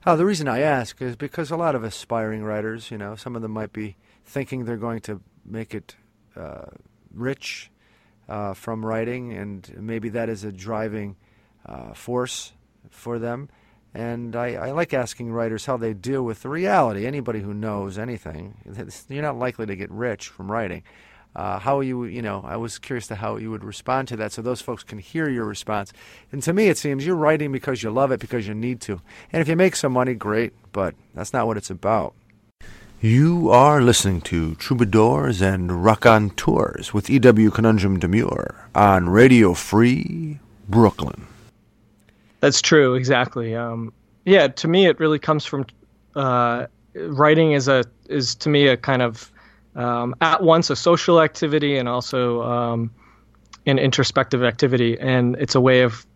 Oh, 0.07 0.17
the 0.17 0.25
reason 0.25 0.49
I 0.49 0.61
ask 0.61 1.03
is 1.03 1.17
because 1.17 1.51
a 1.51 1.57
lot 1.57 1.75
of 1.75 1.85
aspiring 1.85 2.43
writers, 2.43 2.91
you 2.91 2.97
know, 2.97 3.17
some 3.17 3.37
of 3.37 3.43
them 3.43 3.51
might 3.51 3.73
be 3.73 3.97
thinking 4.25 4.65
they're 4.65 4.79
going 4.79 5.01
to 5.01 5.21
make 5.45 5.75
it 5.75 5.95
uh, 6.37 6.67
rich 7.13 7.71
uh, 8.27 8.55
from 8.55 8.87
writing, 8.87 9.33
and 9.33 9.71
maybe 9.77 10.09
that 10.11 10.31
is 10.31 10.45
a 10.45 10.53
driving 10.53 11.17
uh, 11.67 11.93
force 11.93 12.53
for 12.89 13.19
them. 13.19 13.51
And 13.93 14.37
I, 14.37 14.55
I, 14.55 14.71
like 14.71 14.95
asking 14.95 15.33
writers 15.33 15.67
how 15.67 15.77
they 15.77 15.95
deal 15.95 16.23
with 16.23 16.43
the 16.43 16.49
reality. 16.49 17.07
Anybody 17.07 17.41
who 17.41 17.53
knows 17.53 17.99
anything, 17.99 18.55
you're 19.09 19.23
not 19.23 19.39
likely 19.39 19.67
to 19.67 19.75
get 19.75 19.91
rich 19.91 20.29
from 20.29 20.51
writing. 20.51 20.85
Uh, 21.35 21.59
how 21.61 21.81
you, 21.81 22.05
you 22.05 22.23
know, 22.23 22.43
I 22.45 22.57
was 22.57 22.79
curious 22.79 23.07
to 23.09 23.15
how 23.15 23.37
you 23.37 23.51
would 23.51 23.63
respond 23.63 24.09
to 24.09 24.17
that 24.17 24.33
so 24.33 24.43
those 24.43 24.61
folks 24.61 24.83
can 24.83 24.99
hear 24.99 25.29
your 25.29 25.45
response. 25.45 25.93
And 26.33 26.43
to 26.43 26.53
me, 26.53 26.69
it 26.69 26.79
seems 26.79 27.07
you're 27.07 27.17
writing 27.17 27.53
because 27.53 27.83
you 27.83 27.91
love 27.91 28.11
it, 28.11 28.21
because 28.21 28.49
you 28.49 28.55
need 28.55 28.81
to. 28.83 29.01
And 29.33 29.41
if 29.41 29.49
you 29.49 29.55
make 29.55 29.77
some 29.77 29.93
money, 29.93 30.15
great, 30.15 30.53
but 30.73 30.95
that's 31.15 31.33
not 31.33 31.47
what 31.47 31.57
it's 31.57 31.71
about. 31.71 32.15
You 33.01 33.49
are 33.51 33.81
listening 33.81 34.21
to 34.23 34.57
Troubadours 34.57 35.41
and 35.41 35.85
Raconteurs 35.85 36.93
with 36.93 37.09
E.W. 37.09 37.51
Conundrum 37.51 37.99
Demure 37.99 38.69
on 38.75 39.09
Radio 39.09 39.55
Free 39.55 40.39
Brooklyn. 40.69 41.27
That's 42.41 42.61
true, 42.61 42.95
exactly. 42.95 43.55
Um, 43.55 43.93
yeah, 44.25 44.49
to 44.49 44.69
me, 44.69 44.87
it 44.87 44.99
really 44.99 45.19
comes 45.19 45.45
from 45.45 45.67
uh, 46.15 46.67
writing 46.95 47.53
is 47.53 47.69
a 47.69 47.85
is 48.09 48.35
to 48.37 48.49
me 48.49 48.67
a 48.67 48.77
kind 48.77 49.03
of 49.03 49.31
um, 49.77 50.15
at 50.21 50.43
once 50.43 50.71
a 50.71 50.77
social 50.77 51.21
activity 51.21 51.77
and 51.77 51.89
also 51.89 52.43
um, 52.43 52.91
an 53.67 53.79
introspective 53.79 54.43
activity, 54.43 54.99
and 54.99 55.37
it's 55.39 55.55
a 55.55 55.61
way 55.61 55.83
of 55.83 56.07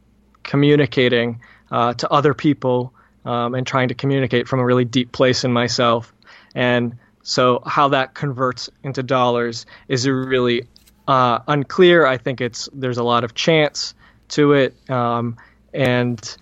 communicating 0.42 1.40
uh, 1.70 1.94
to 1.94 2.10
other 2.10 2.34
people 2.34 2.92
um, 3.24 3.54
and 3.54 3.66
trying 3.66 3.88
to 3.88 3.94
communicate 3.94 4.48
from 4.48 4.60
a 4.60 4.64
really 4.64 4.84
deep 4.84 5.12
place 5.12 5.44
in 5.44 5.52
myself. 5.52 6.12
And 6.54 6.96
so, 7.22 7.62
how 7.66 7.88
that 7.88 8.14
converts 8.14 8.70
into 8.82 9.02
dollars 9.02 9.66
is 9.88 10.06
really 10.08 10.68
uh, 11.08 11.40
unclear. 11.48 12.06
I 12.06 12.18
think 12.18 12.40
it's 12.40 12.68
there's 12.72 12.98
a 12.98 13.04
lot 13.04 13.24
of 13.24 13.34
chance 13.34 13.94
to 14.28 14.52
it. 14.52 14.90
Um, 14.90 15.37
and 15.74 16.37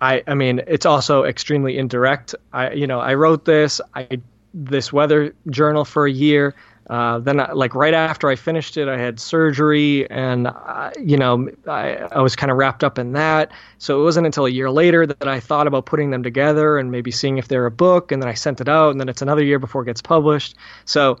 I 0.00 0.22
I 0.26 0.34
mean 0.34 0.62
it's 0.66 0.86
also 0.86 1.24
extremely 1.24 1.76
indirect. 1.76 2.34
I 2.52 2.72
you 2.72 2.86
know 2.86 3.00
I 3.00 3.14
wrote 3.14 3.44
this 3.44 3.80
I 3.94 4.20
this 4.54 4.92
weather 4.92 5.34
journal 5.50 5.84
for 5.84 6.06
a 6.06 6.12
year. 6.12 6.54
Uh, 6.90 7.20
then, 7.20 7.40
I, 7.40 7.52
like 7.52 7.74
right 7.74 7.94
after 7.94 8.28
I 8.28 8.34
finished 8.34 8.76
it, 8.76 8.88
I 8.88 8.98
had 8.98 9.20
surgery, 9.20 10.10
and 10.10 10.48
uh, 10.48 10.90
you 11.00 11.16
know, 11.16 11.48
I, 11.68 11.94
I 11.96 12.20
was 12.20 12.34
kind 12.34 12.50
of 12.50 12.58
wrapped 12.58 12.82
up 12.82 12.98
in 12.98 13.12
that. 13.12 13.52
So 13.78 14.00
it 14.00 14.04
wasn't 14.04 14.26
until 14.26 14.46
a 14.46 14.50
year 14.50 14.70
later 14.70 15.06
that 15.06 15.28
I 15.28 15.38
thought 15.38 15.66
about 15.66 15.86
putting 15.86 16.10
them 16.10 16.22
together 16.22 16.78
and 16.78 16.90
maybe 16.90 17.10
seeing 17.10 17.38
if 17.38 17.48
they're 17.48 17.66
a 17.66 17.70
book. 17.70 18.10
And 18.10 18.20
then 18.20 18.28
I 18.28 18.34
sent 18.34 18.60
it 18.60 18.68
out, 18.68 18.90
and 18.90 19.00
then 19.00 19.08
it's 19.08 19.22
another 19.22 19.44
year 19.44 19.60
before 19.60 19.82
it 19.82 19.86
gets 19.86 20.02
published. 20.02 20.56
So, 20.84 21.18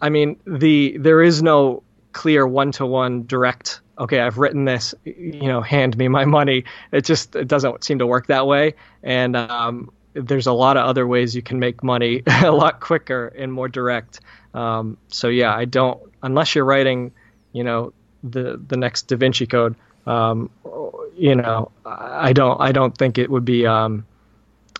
I 0.00 0.08
mean, 0.08 0.40
the 0.46 0.96
there 0.98 1.22
is 1.22 1.42
no 1.42 1.82
clear 2.12 2.46
one-to-one 2.46 3.26
direct. 3.26 3.81
Okay, 3.98 4.20
I've 4.20 4.38
written 4.38 4.64
this. 4.64 4.94
You 5.04 5.48
know, 5.48 5.60
hand 5.60 5.96
me 5.96 6.08
my 6.08 6.24
money. 6.24 6.64
It 6.92 7.04
just 7.04 7.36
it 7.36 7.48
doesn't 7.48 7.84
seem 7.84 7.98
to 7.98 8.06
work 8.06 8.28
that 8.28 8.46
way. 8.46 8.74
And 9.02 9.36
um, 9.36 9.92
there's 10.14 10.46
a 10.46 10.52
lot 10.52 10.76
of 10.76 10.86
other 10.86 11.06
ways 11.06 11.34
you 11.34 11.42
can 11.42 11.58
make 11.58 11.82
money 11.82 12.22
a 12.42 12.50
lot 12.50 12.80
quicker 12.80 13.28
and 13.28 13.52
more 13.52 13.68
direct. 13.68 14.20
Um, 14.54 14.98
so 15.08 15.28
yeah, 15.28 15.54
I 15.54 15.64
don't 15.64 16.00
unless 16.22 16.54
you're 16.54 16.64
writing, 16.64 17.12
you 17.52 17.64
know, 17.64 17.92
the 18.22 18.60
the 18.66 18.76
next 18.76 19.08
Da 19.08 19.16
Vinci 19.16 19.46
Code. 19.46 19.76
Um, 20.06 20.50
you 21.14 21.34
know, 21.34 21.70
I 21.84 22.32
don't 22.32 22.60
I 22.60 22.72
don't 22.72 22.96
think 22.96 23.18
it 23.18 23.30
would 23.30 23.44
be. 23.44 23.66
Um, 23.66 24.06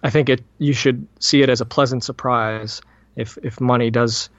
I 0.03 0.11
think 0.11 0.29
it 0.29 0.42
you 0.59 0.72
should 0.72 1.07
see 1.20 1.42
it 1.42 1.48
as 1.48 1.61
a 1.61 1.64
pleasant 1.64 2.05
surprise 2.05 2.81
if 3.16 3.38
if 3.42 3.61
money 3.61 3.90
does 3.90 4.31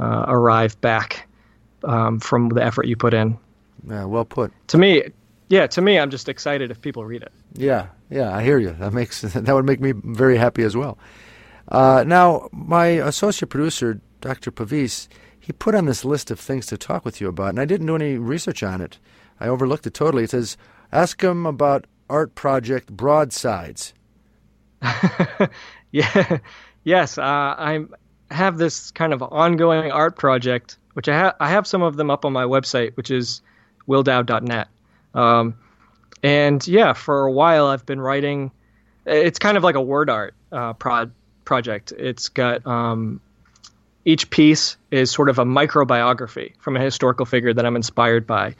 uh, 0.00 0.24
arrive 0.26 0.80
back 0.80 1.28
um, 1.84 2.20
from 2.20 2.48
the 2.48 2.64
effort 2.64 2.86
you 2.86 2.96
put 2.96 3.14
in. 3.14 3.38
Yeah, 3.88 4.04
well 4.04 4.24
put. 4.24 4.52
To 4.68 4.78
me, 4.78 5.02
yeah, 5.48 5.66
to 5.68 5.82
me, 5.82 5.98
I'm 5.98 6.10
just 6.10 6.28
excited 6.28 6.70
if 6.70 6.80
people 6.80 7.04
read 7.04 7.22
it. 7.22 7.32
Yeah, 7.54 7.88
yeah, 8.10 8.34
I 8.34 8.42
hear 8.42 8.58
you. 8.58 8.72
That 8.78 8.92
makes 8.92 9.20
that 9.22 9.54
would 9.54 9.66
make 9.66 9.80
me 9.80 9.92
very 9.92 10.36
happy 10.36 10.62
as 10.62 10.76
well. 10.76 10.98
Uh, 11.68 12.04
now, 12.06 12.48
my 12.52 12.86
associate 12.86 13.48
producer, 13.48 14.00
Dr. 14.20 14.50
Pavis, 14.50 15.08
he 15.38 15.52
put 15.52 15.74
on 15.74 15.86
this 15.86 16.04
list 16.04 16.30
of 16.30 16.38
things 16.38 16.66
to 16.66 16.76
talk 16.76 17.04
with 17.04 17.20
you 17.20 17.28
about, 17.28 17.50
and 17.50 17.60
I 17.60 17.64
didn't 17.64 17.86
do 17.86 17.94
any 17.96 18.16
research 18.16 18.62
on 18.62 18.80
it. 18.80 18.98
I 19.40 19.48
overlooked 19.48 19.86
it 19.86 19.94
totally. 19.94 20.24
It 20.24 20.30
says, 20.30 20.56
ask 20.92 21.22
him 21.22 21.46
about 21.46 21.86
art 22.08 22.34
project 22.34 22.90
Broadsides. 22.92 23.94
yeah, 25.92 26.38
yes, 26.84 27.18
uh, 27.18 27.22
I 27.22 27.84
have 28.30 28.58
this 28.58 28.90
kind 28.90 29.12
of 29.12 29.22
ongoing 29.22 29.90
art 29.90 30.16
project, 30.16 30.78
which 30.94 31.08
I 31.08 31.16
have. 31.16 31.34
I 31.40 31.50
have 31.50 31.66
some 31.66 31.82
of 31.82 31.96
them 31.96 32.10
up 32.10 32.24
on 32.24 32.32
my 32.32 32.44
website, 32.44 32.96
which 32.96 33.10
is 33.10 33.42
willdowd.net. 33.88 34.68
Um, 35.14 35.54
and 36.22 36.66
yeah, 36.66 36.92
for 36.92 37.24
a 37.24 37.32
while 37.32 37.66
I've 37.66 37.86
been 37.86 38.00
writing. 38.00 38.50
It's 39.04 39.38
kind 39.38 39.56
of 39.56 39.64
like 39.64 39.74
a 39.74 39.80
word 39.80 40.08
art 40.08 40.34
uh, 40.52 40.74
pro- 40.74 41.10
project. 41.44 41.92
It's 41.92 42.28
got 42.28 42.64
um, 42.66 43.20
each 44.04 44.30
piece 44.30 44.76
is 44.90 45.10
sort 45.10 45.28
of 45.28 45.38
a 45.38 45.44
microbiography 45.44 46.52
from 46.58 46.76
a 46.76 46.80
historical 46.80 47.26
figure 47.26 47.52
that 47.52 47.66
I'm 47.66 47.76
inspired 47.76 48.26
by, 48.26 48.54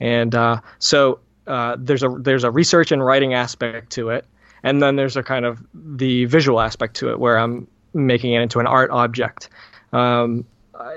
and 0.00 0.34
uh, 0.34 0.60
so 0.78 1.18
uh, 1.46 1.76
there's 1.78 2.02
a 2.02 2.08
there's 2.08 2.44
a 2.44 2.50
research 2.50 2.92
and 2.92 3.04
writing 3.04 3.34
aspect 3.34 3.90
to 3.92 4.10
it, 4.10 4.24
and 4.62 4.80
then 4.80 4.96
there's 4.96 5.16
a 5.16 5.22
kind 5.22 5.44
of 5.44 5.60
the 5.74 6.26
visual 6.26 6.60
aspect 6.60 6.96
to 6.96 7.10
it 7.10 7.18
where 7.18 7.38
I'm 7.38 7.66
making 7.94 8.34
it 8.34 8.42
into 8.42 8.60
an 8.60 8.66
art 8.66 8.90
object. 8.90 9.48
Um, 9.92 10.44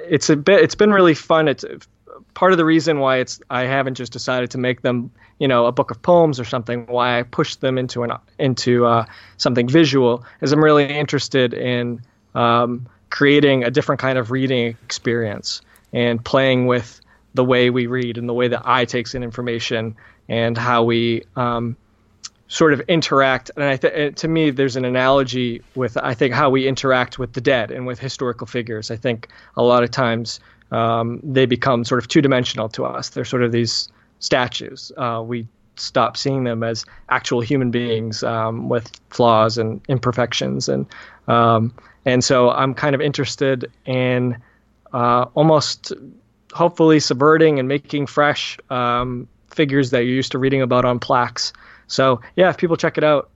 it's 0.08 0.30
a 0.30 0.36
bit 0.36 0.62
it's 0.62 0.76
been 0.76 0.92
really 0.92 1.16
fun. 1.16 1.48
It's 1.48 1.66
part 2.34 2.52
of 2.52 2.58
the 2.58 2.66
reason 2.66 3.00
why 3.00 3.18
it's 3.18 3.40
I 3.50 3.64
haven't 3.64 3.96
just 3.96 4.12
decided 4.12 4.52
to 4.52 4.58
make 4.58 4.82
them 4.82 5.12
you 5.40 5.48
know 5.48 5.66
a 5.66 5.72
book 5.72 5.92
of 5.92 6.02
poems 6.02 6.40
or 6.40 6.46
something. 6.46 6.86
Why 6.88 7.20
I 7.20 7.24
pushed 7.24 7.62
them 7.62 7.78
into 7.78 8.04
an 8.04 8.12
into 8.40 8.86
uh, 8.86 9.06
something 9.38 9.68
visual 9.68 10.24
is 10.42 10.52
I'm 10.52 10.64
really 10.64 10.86
interested 10.86 11.54
in 11.54 12.02
um, 12.36 12.88
creating 13.10 13.64
a 13.64 13.72
different 13.72 14.00
kind 14.00 14.18
of 14.18 14.32
reading 14.32 14.78
experience 14.84 15.62
and 15.94 16.24
playing 16.24 16.68
with 16.68 17.02
the 17.34 17.44
way 17.44 17.70
we 17.70 17.88
read 17.88 18.18
and 18.18 18.28
the 18.28 18.34
way 18.34 18.48
the 18.48 18.62
eye 18.64 18.86
takes 18.86 19.16
in 19.16 19.24
information 19.24 19.96
and 20.28 20.58
how 20.58 20.84
we 20.84 21.24
um, 21.36 21.76
sort 22.48 22.74
of 22.74 22.82
interact. 22.82 23.50
And 23.56 23.64
I 23.64 23.78
th- 23.78 24.16
to 24.18 24.28
me, 24.28 24.52
there's 24.52 24.76
an 24.76 24.86
analogy 24.86 25.62
with 25.76 25.98
I 25.98 26.14
think 26.14 26.34
how 26.34 26.50
we 26.50 26.68
interact 26.68 27.18
with 27.18 27.34
the 27.34 27.42
dead 27.42 27.72
and 27.72 27.88
with 27.88 28.00
historical 28.00 28.48
figures. 28.48 28.92
I 28.92 28.98
think 28.98 29.30
a 29.56 29.64
lot 29.64 29.84
of 29.84 29.92
times 29.92 30.40
um, 30.72 31.20
they 31.24 31.46
become 31.46 31.84
sort 31.84 32.00
of 32.02 32.08
two 32.08 32.22
dimensional 32.22 32.70
to 32.70 32.86
us. 32.86 33.10
They're 33.10 33.26
sort 33.26 33.44
of 33.44 33.52
these 33.52 33.90
statues. 34.20 34.92
Uh, 34.98 35.24
we 35.26 35.48
stop 35.76 36.18
seeing 36.18 36.44
them 36.44 36.64
as 36.64 36.86
actual 37.10 37.42
human 37.42 37.72
beings 37.72 38.24
um, 38.24 38.70
with 38.70 38.92
flaws 39.10 39.58
and 39.58 39.82
imperfections, 39.88 40.70
and 40.70 40.86
um, 41.28 41.74
and 42.06 42.24
so 42.24 42.50
I'm 42.50 42.74
kind 42.74 42.96
of 42.96 43.02
interested 43.02 43.72
in 43.86 44.38
uh, 44.94 45.26
almost 45.36 45.94
hopefully 46.54 47.00
subverting 47.00 47.60
and 47.60 47.68
making 47.68 48.08
fresh 48.08 48.58
um, 48.70 49.28
figures 49.50 49.92
that 49.92 50.00
you're 50.00 50.16
used 50.16 50.32
to 50.34 50.40
reading 50.40 50.62
about 50.62 50.86
on 50.86 51.00
plaques. 51.00 51.54
So 51.88 52.22
yeah, 52.36 52.50
if 52.50 52.58
people 52.58 52.78
check 52.78 52.98
it 52.98 53.04
out, 53.04 53.30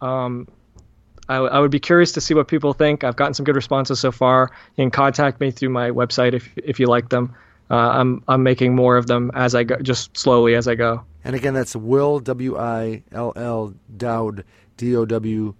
I, 1.27 1.37
I, 1.37 1.59
would 1.59 1.71
be 1.71 1.79
curious 1.79 2.11
to 2.13 2.21
see 2.21 2.33
what 2.33 2.47
people 2.47 2.73
think. 2.73 3.03
I've 3.03 3.15
gotten 3.15 3.33
some 3.33 3.43
good 3.43 3.55
responses 3.55 3.99
so 3.99 4.11
far. 4.11 4.51
You 4.75 4.83
can 4.83 4.91
contact 4.91 5.39
me 5.39 5.51
through 5.51 5.69
my 5.69 5.89
website 5.89 6.33
if 6.33 6.51
if 6.57 6.79
you 6.79 6.87
like 6.87 7.09
them. 7.09 7.35
Uh, 7.69 7.75
I'm 7.75 8.23
I'm 8.27 8.43
making 8.43 8.75
more 8.75 8.97
of 8.97 9.07
them 9.07 9.31
as 9.33 9.55
I 9.55 9.63
go, 9.63 9.77
just 9.77 10.15
slowly 10.15 10.55
as 10.55 10.67
I 10.67 10.75
go. 10.75 11.03
And 11.23 11.35
again, 11.35 11.55
that's 11.55 11.75
Will 11.75 12.19
W 12.19 12.57
I 12.57 13.03
L 13.11 13.33
L 13.35 13.73
Dowd 13.97 14.43
D 14.77 14.95
O 14.95 15.05
W 15.05 15.55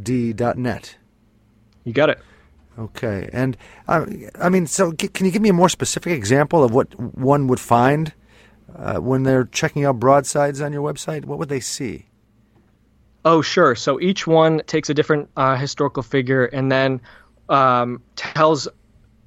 D 0.00 0.32
dot 0.34 0.58
net. 0.58 0.96
You 1.84 1.92
got 1.92 2.10
it. 2.10 2.20
Okay, 2.78 3.28
and 3.32 3.56
uh, 3.88 4.06
I 4.38 4.50
mean, 4.50 4.66
so 4.66 4.92
g- 4.92 5.08
can 5.08 5.26
you 5.26 5.32
give 5.32 5.42
me 5.42 5.48
a 5.48 5.54
more 5.54 5.68
specific 5.68 6.12
example 6.12 6.62
of 6.62 6.72
what 6.72 6.94
one 7.16 7.48
would 7.48 7.58
find 7.58 8.12
uh, 8.76 8.98
when 8.98 9.24
they're 9.24 9.46
checking 9.46 9.84
out 9.84 9.98
broadsides 9.98 10.60
on 10.60 10.72
your 10.72 10.82
website? 10.82 11.24
What 11.24 11.38
would 11.38 11.48
they 11.48 11.60
see? 11.60 12.07
Oh, 13.28 13.42
sure. 13.42 13.74
So 13.74 14.00
each 14.00 14.26
one 14.26 14.62
takes 14.66 14.88
a 14.88 14.94
different 14.94 15.28
uh, 15.36 15.54
historical 15.54 16.02
figure 16.02 16.46
and 16.46 16.72
then 16.72 16.98
um, 17.50 18.02
tells 18.16 18.66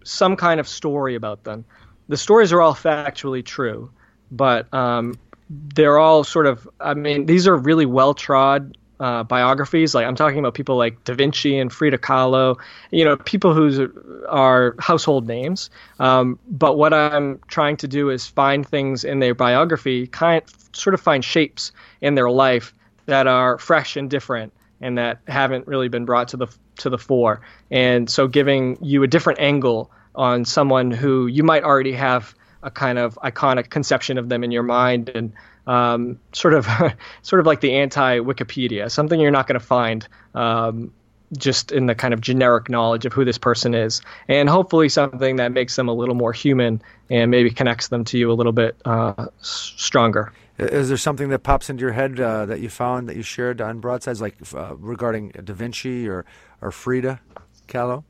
some 0.04 0.36
kind 0.36 0.60
of 0.60 0.68
story 0.68 1.14
about 1.14 1.44
them. 1.44 1.66
The 2.08 2.18
stories 2.18 2.52
are 2.52 2.62
all 2.62 2.74
factually 2.74 3.46
true, 3.46 3.92
but 4.32 4.74
um, 4.74 5.20
they're 5.52 6.00
all 6.00 6.24
sort 6.24 6.48
of. 6.48 6.68
I 6.80 6.96
mean, 6.96 7.28
these 7.28 7.48
are 7.48 7.56
really 7.56 7.86
well 7.86 8.16
trod 8.16 8.76
uh, 9.00 9.22
biographies. 9.22 9.94
Like 9.94 10.08
I'm 10.08 10.16
talking 10.16 10.40
about 10.40 10.56
people 10.56 10.78
like 10.78 11.04
Da 11.04 11.14
Vinci 11.14 11.60
and 11.60 11.72
Frida 11.72 12.00
Kahlo, 12.00 12.60
you 12.90 13.06
know, 13.06 13.18
people 13.18 13.54
who 13.54 14.24
are 14.28 14.76
household 14.80 15.28
names. 15.28 15.70
Um, 16.00 16.40
but 16.48 16.76
what 16.76 16.92
I'm 16.92 17.40
trying 17.50 17.78
to 17.78 17.88
do 17.88 18.10
is 18.10 18.26
find 18.26 18.68
things 18.68 19.04
in 19.04 19.20
their 19.20 19.36
biography, 19.36 20.08
kind 20.08 20.42
sort 20.74 20.96
of 20.96 21.02
find 21.02 21.24
shapes 21.24 21.72
in 22.02 22.16
their 22.16 22.32
life 22.32 22.74
that 23.06 23.28
are 23.28 23.58
fresh 23.58 23.96
and 23.98 24.10
different 24.10 24.54
and 24.82 24.98
that 24.98 25.20
haven't 25.28 25.68
really 25.68 25.88
been 25.88 26.06
brought 26.06 26.30
to 26.30 26.38
the 26.38 26.48
to 26.78 26.90
the 26.90 26.98
fore. 26.98 27.42
And 27.70 28.10
so 28.10 28.28
giving 28.28 28.78
you 28.82 29.04
a 29.04 29.08
different 29.08 29.40
angle 29.40 29.92
on 30.16 30.46
someone 30.46 30.92
who 30.92 31.28
you 31.28 31.44
might 31.44 31.64
already 31.64 31.94
have 31.94 32.36
a 32.64 32.72
kind 32.72 32.98
of 32.98 33.16
iconic 33.24 33.70
conception 33.70 34.18
of 34.18 34.30
them 34.30 34.44
in 34.44 34.52
your 34.52 34.64
mind 34.64 35.10
and 35.10 35.34
um, 35.68 36.20
sort 36.34 36.54
of 36.54 36.68
sort 37.22 37.40
of 37.40 37.46
like 37.46 37.62
the 37.62 37.74
anti 37.74 38.20
Wikipedia, 38.20 38.90
something 38.90 39.20
you're 39.20 39.32
not 39.32 39.48
going 39.48 39.60
to 39.60 39.66
find 39.66 40.08
um, 40.34 40.92
just 41.38 41.72
in 41.72 41.86
the 41.86 41.96
kind 41.96 42.14
of 42.14 42.20
generic 42.20 42.70
knowledge 42.70 43.06
of 43.06 43.14
who 43.14 43.24
this 43.24 43.38
person 43.38 43.74
is, 43.74 44.02
and 44.28 44.50
hopefully 44.50 44.90
something 44.90 45.38
that 45.38 45.52
makes 45.52 45.76
them 45.76 45.88
a 45.88 45.94
little 45.94 46.16
more 46.16 46.34
human 46.34 46.82
and 47.10 47.32
maybe 47.32 47.52
connects 47.52 47.88
them 47.88 48.04
to 48.04 48.18
you 48.18 48.32
a 48.32 48.34
little 48.34 48.52
bit 48.52 48.76
uh, 48.86 49.28
stronger. 49.42 50.34
Is 50.62 50.90
there 50.90 50.98
something 50.98 51.30
that 51.30 51.40
pops 51.40 51.70
into 51.70 51.82
your 51.82 51.92
head 51.92 52.20
uh, 52.20 52.46
that 52.46 52.60
you 52.60 52.70
found 52.70 53.10
that 53.10 53.16
you 53.16 53.24
shared 53.24 53.62
on 53.62 53.80
broadsides, 53.80 54.22
like 54.22 54.38
uh, 54.54 54.76
regarding 54.78 55.30
Da 55.30 55.54
Vinci 55.54 56.08
or 56.08 56.26
or 56.62 56.72
Frida 56.72 57.20
Kahlo? 57.68 58.04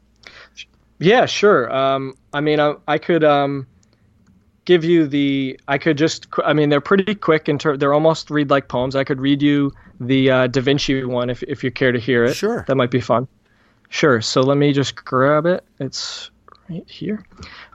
Yeah, 0.99 1.25
sure. 1.25 1.73
Um, 1.73 2.15
I 2.33 2.41
mean, 2.41 2.59
I, 2.59 2.75
I 2.87 2.97
could 2.97 3.23
um, 3.23 3.67
give 4.65 4.83
you 4.83 5.07
the. 5.07 5.59
I 5.67 5.77
could 5.77 5.97
just. 5.97 6.27
I 6.43 6.53
mean, 6.53 6.69
they're 6.69 6.81
pretty 6.81 7.15
quick 7.15 7.47
in 7.47 7.57
ter- 7.57 7.77
They're 7.77 7.93
almost 7.93 8.29
read 8.29 8.49
like 8.49 8.67
poems. 8.67 8.95
I 8.95 9.03
could 9.03 9.21
read 9.21 9.41
you 9.41 9.71
the 9.99 10.31
uh, 10.31 10.47
Da 10.47 10.61
Vinci 10.61 11.03
one 11.03 11.29
if 11.29 11.43
if 11.43 11.63
you 11.63 11.71
care 11.71 11.91
to 11.91 11.99
hear 11.99 12.25
it. 12.25 12.35
Sure. 12.35 12.65
That 12.67 12.75
might 12.75 12.91
be 12.91 13.01
fun. 13.01 13.27
Sure. 13.89 14.21
So 14.21 14.41
let 14.41 14.57
me 14.57 14.73
just 14.73 14.95
grab 14.95 15.45
it. 15.45 15.63
It's 15.79 16.30
right 16.71 16.89
here. 16.89 17.23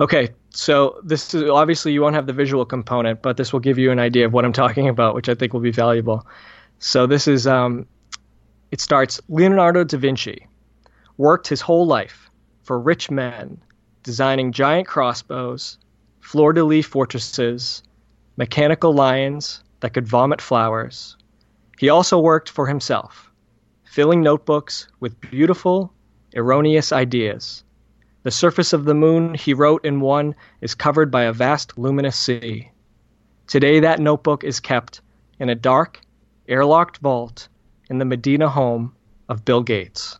Okay. 0.00 0.30
So 0.50 1.00
this 1.04 1.34
is 1.34 1.48
obviously 1.50 1.92
you 1.92 2.00
won't 2.00 2.14
have 2.14 2.26
the 2.26 2.32
visual 2.32 2.64
component, 2.64 3.22
but 3.22 3.36
this 3.36 3.52
will 3.52 3.60
give 3.60 3.78
you 3.78 3.90
an 3.90 3.98
idea 3.98 4.26
of 4.26 4.32
what 4.32 4.44
I'm 4.44 4.52
talking 4.52 4.88
about, 4.88 5.14
which 5.14 5.28
I 5.28 5.34
think 5.34 5.52
will 5.52 5.60
be 5.60 5.70
valuable. 5.70 6.26
So 6.78 7.06
this 7.06 7.28
is. 7.28 7.46
Um, 7.46 7.86
it 8.72 8.80
starts 8.80 9.20
Leonardo 9.28 9.84
da 9.84 9.96
Vinci 9.96 10.46
worked 11.18 11.46
his 11.46 11.60
whole 11.60 11.86
life 11.86 12.30
for 12.62 12.78
rich 12.80 13.10
men, 13.10 13.58
designing 14.02 14.52
giant 14.52 14.86
crossbows, 14.86 15.78
fleur 16.20 16.52
de 16.52 16.64
lis 16.64 16.84
fortresses, 16.84 17.82
mechanical 18.36 18.92
lions 18.92 19.62
that 19.80 19.94
could 19.94 20.06
vomit 20.06 20.40
flowers, 20.40 21.16
He 21.78 21.90
also 21.90 22.18
worked 22.18 22.48
for 22.48 22.66
himself, 22.66 23.30
filling 23.84 24.22
notebooks 24.22 24.88
with 24.98 25.20
beautiful, 25.20 25.92
erroneous 26.34 26.90
ideas. 26.90 27.64
The 28.26 28.32
surface 28.32 28.72
of 28.72 28.86
the 28.86 28.92
moon, 28.92 29.34
he 29.34 29.54
wrote 29.54 29.84
in 29.84 30.00
one, 30.00 30.34
is 30.60 30.74
covered 30.74 31.12
by 31.12 31.22
a 31.22 31.32
vast 31.32 31.78
luminous 31.78 32.16
sea. 32.16 32.72
Today, 33.46 33.78
that 33.78 34.00
notebook 34.00 34.42
is 34.42 34.58
kept 34.58 35.00
in 35.38 35.48
a 35.48 35.54
dark, 35.54 36.00
airlocked 36.48 36.98
vault 36.98 37.46
in 37.88 37.98
the 37.98 38.04
Medina 38.04 38.48
home 38.48 38.96
of 39.28 39.44
Bill 39.44 39.62
Gates. 39.62 40.18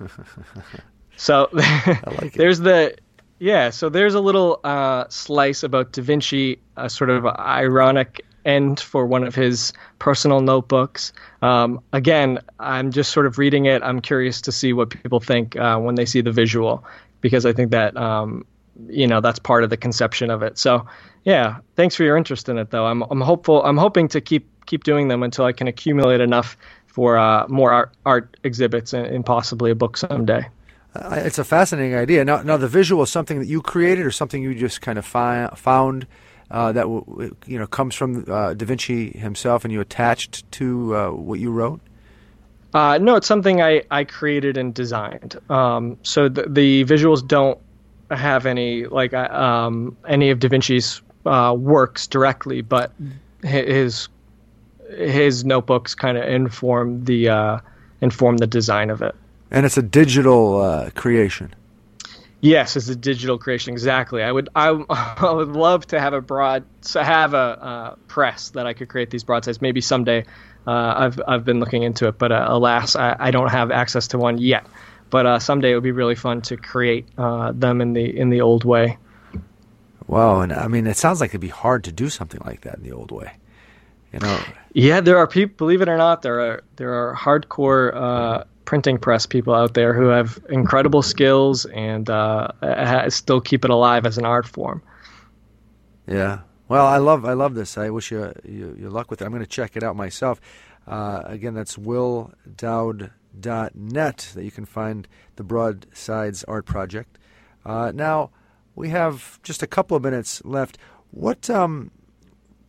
so 1.16 1.48
like 1.52 2.32
there's 2.34 2.58
the 2.58 2.96
yeah, 3.38 3.70
so 3.70 3.88
there's 3.88 4.14
a 4.14 4.20
little 4.20 4.58
uh, 4.64 5.04
slice 5.08 5.62
about 5.62 5.92
Da 5.92 6.02
Vinci, 6.02 6.58
a 6.76 6.90
sort 6.90 7.10
of 7.10 7.24
ironic 7.24 8.26
end 8.46 8.80
for 8.80 9.06
one 9.06 9.24
of 9.24 9.34
his 9.34 9.72
personal 9.98 10.40
notebooks. 10.40 11.12
Um, 11.42 11.80
again, 11.92 12.38
I'm 12.60 12.90
just 12.90 13.12
sort 13.12 13.26
of 13.26 13.36
reading 13.38 13.66
it. 13.66 13.82
I'm 13.82 14.00
curious 14.00 14.40
to 14.42 14.52
see 14.52 14.72
what 14.72 14.90
people 14.90 15.20
think 15.20 15.56
uh, 15.56 15.78
when 15.78 15.96
they 15.96 16.06
see 16.06 16.22
the 16.22 16.32
visual, 16.32 16.84
because 17.20 17.44
I 17.44 17.52
think 17.52 17.70
that 17.72 17.96
um, 17.96 18.46
you 18.88 19.06
know 19.06 19.20
that's 19.20 19.38
part 19.38 19.64
of 19.64 19.70
the 19.70 19.76
conception 19.76 20.30
of 20.30 20.42
it. 20.42 20.58
So 20.58 20.86
yeah, 21.24 21.58
thanks 21.74 21.96
for 21.96 22.04
your 22.04 22.16
interest 22.16 22.48
in 22.48 22.56
it, 22.56 22.70
though. 22.70 22.86
I'm 22.86 23.02
I'm 23.02 23.20
hopeful. 23.20 23.62
I'm 23.64 23.76
hoping 23.76 24.08
to 24.08 24.20
keep 24.20 24.48
keep 24.66 24.84
doing 24.84 25.08
them 25.08 25.22
until 25.22 25.44
I 25.44 25.52
can 25.52 25.68
accumulate 25.68 26.20
enough 26.20 26.56
for 26.86 27.18
uh, 27.18 27.46
more 27.48 27.72
art, 27.72 27.92
art 28.06 28.36
exhibits 28.42 28.92
and, 28.92 29.06
and 29.06 29.24
possibly 29.24 29.70
a 29.70 29.74
book 29.74 29.96
someday. 29.96 30.48
Uh, 30.94 31.22
it's 31.24 31.38
a 31.38 31.44
fascinating 31.44 31.94
idea. 31.94 32.24
Now, 32.24 32.42
now 32.42 32.56
the 32.56 32.68
visual 32.68 33.02
is 33.02 33.10
something 33.10 33.38
that 33.38 33.46
you 33.46 33.60
created, 33.60 34.06
or 34.06 34.10
something 34.10 34.42
you 34.42 34.54
just 34.54 34.80
kind 34.80 34.98
of 34.98 35.04
fi- 35.04 35.50
found 35.54 36.06
uh, 36.50 36.72
that 36.72 36.82
w- 36.82 37.34
you 37.46 37.58
know 37.58 37.66
comes 37.66 37.94
from 37.94 38.24
uh, 38.28 38.54
Da 38.54 38.66
Vinci 38.66 39.10
himself, 39.10 39.64
and 39.64 39.72
you 39.72 39.80
attached 39.80 40.50
to 40.52 40.96
uh, 40.96 41.10
what 41.10 41.40
you 41.40 41.50
wrote. 41.50 41.80
Uh, 42.74 42.98
no, 42.98 43.16
it's 43.16 43.26
something 43.26 43.62
I, 43.62 43.82
I 43.90 44.04
created 44.04 44.56
and 44.56 44.74
designed. 44.74 45.38
Um, 45.48 45.96
so 46.02 46.28
the, 46.28 46.44
the 46.48 46.84
visuals 46.84 47.26
don't 47.26 47.58
have 48.10 48.46
any 48.46 48.84
like 48.84 49.14
uh, 49.14 49.28
um, 49.30 49.96
any 50.06 50.30
of 50.30 50.38
Da 50.38 50.48
Vinci's 50.48 51.00
uh, 51.24 51.54
works 51.58 52.06
directly, 52.06 52.60
but 52.60 52.92
his 53.42 54.08
his 54.90 55.44
notebooks 55.44 55.94
kind 55.94 56.16
of 56.16 56.24
inform 56.24 57.04
the 57.04 57.28
uh, 57.28 57.58
inform 58.00 58.36
the 58.36 58.46
design 58.46 58.90
of 58.90 59.02
it. 59.02 59.14
And 59.50 59.64
it's 59.64 59.76
a 59.76 59.82
digital 59.82 60.60
uh, 60.60 60.90
creation. 60.90 61.54
Yes, 62.40 62.76
it's 62.76 62.88
a 62.88 62.96
digital 62.96 63.38
creation. 63.38 63.72
Exactly. 63.72 64.22
I 64.22 64.30
would 64.30 64.48
I, 64.54 64.68
I 64.90 65.32
would 65.32 65.48
love 65.48 65.86
to 65.88 66.00
have 66.00 66.12
a 66.12 66.20
broad 66.20 66.64
to 66.82 67.02
have 67.02 67.34
a 67.34 67.36
uh, 67.36 67.94
press 68.08 68.50
that 68.50 68.66
I 68.66 68.74
could 68.74 68.88
create 68.88 69.10
these 69.10 69.24
broadsides. 69.24 69.60
Maybe 69.60 69.80
someday. 69.80 70.24
Uh, 70.66 70.94
I've 70.96 71.20
I've 71.26 71.44
been 71.44 71.60
looking 71.60 71.84
into 71.84 72.08
it, 72.08 72.18
but 72.18 72.32
uh, 72.32 72.46
alas, 72.48 72.96
I, 72.96 73.16
I 73.18 73.30
don't 73.30 73.50
have 73.50 73.70
access 73.70 74.08
to 74.08 74.18
one 74.18 74.38
yet. 74.38 74.66
But 75.10 75.24
uh, 75.24 75.38
someday 75.38 75.70
it 75.70 75.74
would 75.74 75.84
be 75.84 75.92
really 75.92 76.16
fun 76.16 76.42
to 76.42 76.56
create 76.56 77.06
uh, 77.16 77.52
them 77.52 77.80
in 77.80 77.92
the 77.92 78.04
in 78.04 78.30
the 78.30 78.40
old 78.40 78.64
way. 78.64 78.98
Wow, 80.08 80.40
and 80.40 80.52
I 80.52 80.68
mean, 80.68 80.86
it 80.86 80.96
sounds 80.96 81.20
like 81.20 81.30
it'd 81.30 81.40
be 81.40 81.48
hard 81.48 81.84
to 81.84 81.92
do 81.92 82.08
something 82.08 82.40
like 82.44 82.62
that 82.62 82.76
in 82.76 82.82
the 82.82 82.92
old 82.92 83.10
way. 83.10 83.32
You 84.12 84.20
know, 84.20 84.40
Yeah, 84.72 85.00
there 85.00 85.18
are 85.18 85.26
people. 85.26 85.54
Believe 85.56 85.82
it 85.82 85.88
or 85.88 85.96
not, 85.96 86.22
there 86.22 86.40
are 86.40 86.62
there 86.76 86.92
are 86.92 87.14
hardcore 87.14 87.94
uh, 87.94 88.44
printing 88.66 88.98
press 88.98 89.24
people 89.24 89.54
out 89.54 89.72
there 89.72 89.94
who 89.94 90.08
have 90.08 90.38
incredible 90.50 91.00
skills 91.00 91.64
and 91.66 92.10
uh, 92.10 93.08
still 93.08 93.40
keep 93.40 93.64
it 93.64 93.70
alive 93.70 94.04
as 94.04 94.18
an 94.18 94.26
art 94.26 94.46
form. 94.46 94.82
Yeah. 96.06 96.40
Well, 96.68 96.84
I 96.84 96.98
love 96.98 97.24
I 97.24 97.32
love 97.32 97.54
this. 97.54 97.78
I 97.78 97.88
wish 97.90 98.10
you 98.10 98.32
you, 98.44 98.76
you 98.78 98.90
luck 98.90 99.10
with 99.10 99.22
it. 99.22 99.24
I'm 99.24 99.30
going 99.30 99.40
to 99.40 99.48
check 99.48 99.74
it 99.76 99.82
out 99.82 99.96
myself. 99.96 100.38
Uh, 100.86 101.22
again, 101.24 101.54
that's 101.54 101.76
willdowd.net 101.76 104.28
that 104.34 104.44
you 104.44 104.50
can 104.50 104.66
find 104.66 105.08
the 105.36 105.44
Broadsides 105.44 106.44
Art 106.44 106.66
Project. 106.66 107.16
Uh, 107.64 107.92
now 107.94 108.30
we 108.74 108.90
have 108.90 109.40
just 109.42 109.62
a 109.62 109.66
couple 109.66 109.96
of 109.96 110.02
minutes 110.02 110.44
left. 110.44 110.76
What 111.12 111.48
um, 111.48 111.92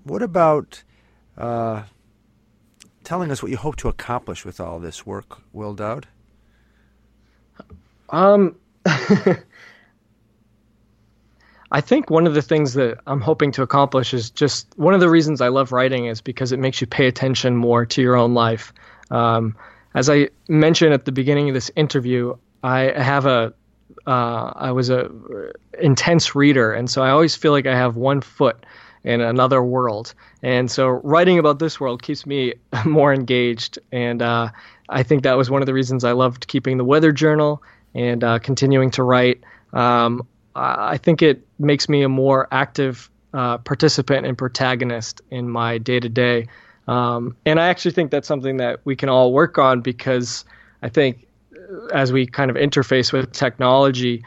what 0.04 0.22
about 0.22 0.84
uh, 1.38 1.84
telling 3.08 3.32
us 3.32 3.42
what 3.42 3.50
you 3.50 3.56
hope 3.56 3.78
to 3.78 3.88
accomplish 3.88 4.44
with 4.44 4.60
all 4.60 4.80
this 4.80 5.06
work, 5.06 5.42
Will 5.54 5.74
Dowd? 5.74 6.06
Um, 8.10 8.58
I 11.72 11.80
think 11.80 12.10
one 12.10 12.28
of 12.28 12.34
the 12.34 12.42
things 12.42 12.74
that 12.74 13.00
I'm 13.08 13.22
hoping 13.22 13.54
to 13.54 13.62
accomplish 13.62 14.14
is 14.14 14.30
just 14.30 14.68
one 14.78 14.94
of 14.94 15.00
the 15.00 15.10
reasons 15.10 15.40
I 15.40 15.48
love 15.48 15.72
writing 15.72 16.08
is 16.08 16.20
because 16.20 16.52
it 16.52 16.60
makes 16.60 16.82
you 16.82 16.88
pay 16.88 17.08
attention 17.08 17.56
more 17.56 17.86
to 17.86 18.02
your 18.02 18.18
own 18.18 18.34
life. 18.34 18.74
Um, 19.10 19.56
as 19.96 20.10
I 20.10 20.28
mentioned 20.50 20.94
at 20.94 21.06
the 21.06 21.14
beginning 21.14 21.48
of 21.48 21.54
this 21.54 21.72
interview, 21.78 22.36
I 22.62 22.92
have 23.02 23.26
a 23.26 23.54
uh, 24.06 24.52
I 24.54 24.72
was 24.72 24.90
a 24.90 25.10
intense 25.80 26.36
reader, 26.36 26.74
and 26.74 26.90
so 26.90 27.04
I 27.04 27.12
always 27.12 27.38
feel 27.38 27.54
like 27.54 27.68
I 27.68 27.76
have 27.76 27.96
one 27.96 28.20
foot 28.20 28.66
in 29.08 29.22
another 29.22 29.64
world. 29.64 30.14
And 30.44 30.70
so 30.70 30.88
writing 30.88 31.40
about 31.40 31.60
this 31.60 31.80
world 31.80 32.04
keeps 32.04 32.26
me 32.26 32.54
more 32.86 33.14
engaged, 33.14 33.80
and 33.92 34.22
uh, 34.22 34.50
I 34.90 35.04
think 35.04 35.24
that 35.24 35.38
was 35.38 35.50
one 35.50 35.62
of 35.62 35.66
the 35.66 35.74
reasons 35.74 36.04
I 36.04 36.12
loved 36.12 36.48
keeping 36.48 36.78
the 36.78 36.84
weather 36.86 37.12
journal 37.12 37.64
and 37.96 38.24
uh, 38.24 38.40
continuing 38.40 38.92
to 38.92 39.04
write. 39.04 39.44
Um, 39.74 40.28
I 40.56 40.98
think 40.98 41.22
it 41.22 41.46
makes 41.60 41.88
me 41.88 42.02
a 42.02 42.10
more 42.10 42.48
active 42.52 43.10
uh, 43.34 43.60
participant 43.60 44.26
and 44.26 44.38
protagonist 44.38 45.22
in 45.30 45.50
my 45.50 45.78
day 45.78 46.00
to 46.00 46.10
day. 46.10 46.48
And 46.88 47.60
I 47.60 47.68
actually 47.68 47.92
think 47.92 48.12
that's 48.12 48.28
something 48.28 48.58
that 48.58 48.80
we 48.84 48.96
can 48.96 49.08
all 49.08 49.32
work 49.34 49.58
on 49.58 49.82
because 49.82 50.46
I 50.82 50.90
think 50.90 51.28
uh, 51.54 51.86
as 51.94 52.12
we 52.12 52.26
kind 52.26 52.50
of 52.50 52.58
interface 52.58 53.14
with 53.14 53.32
technology, 53.32 54.24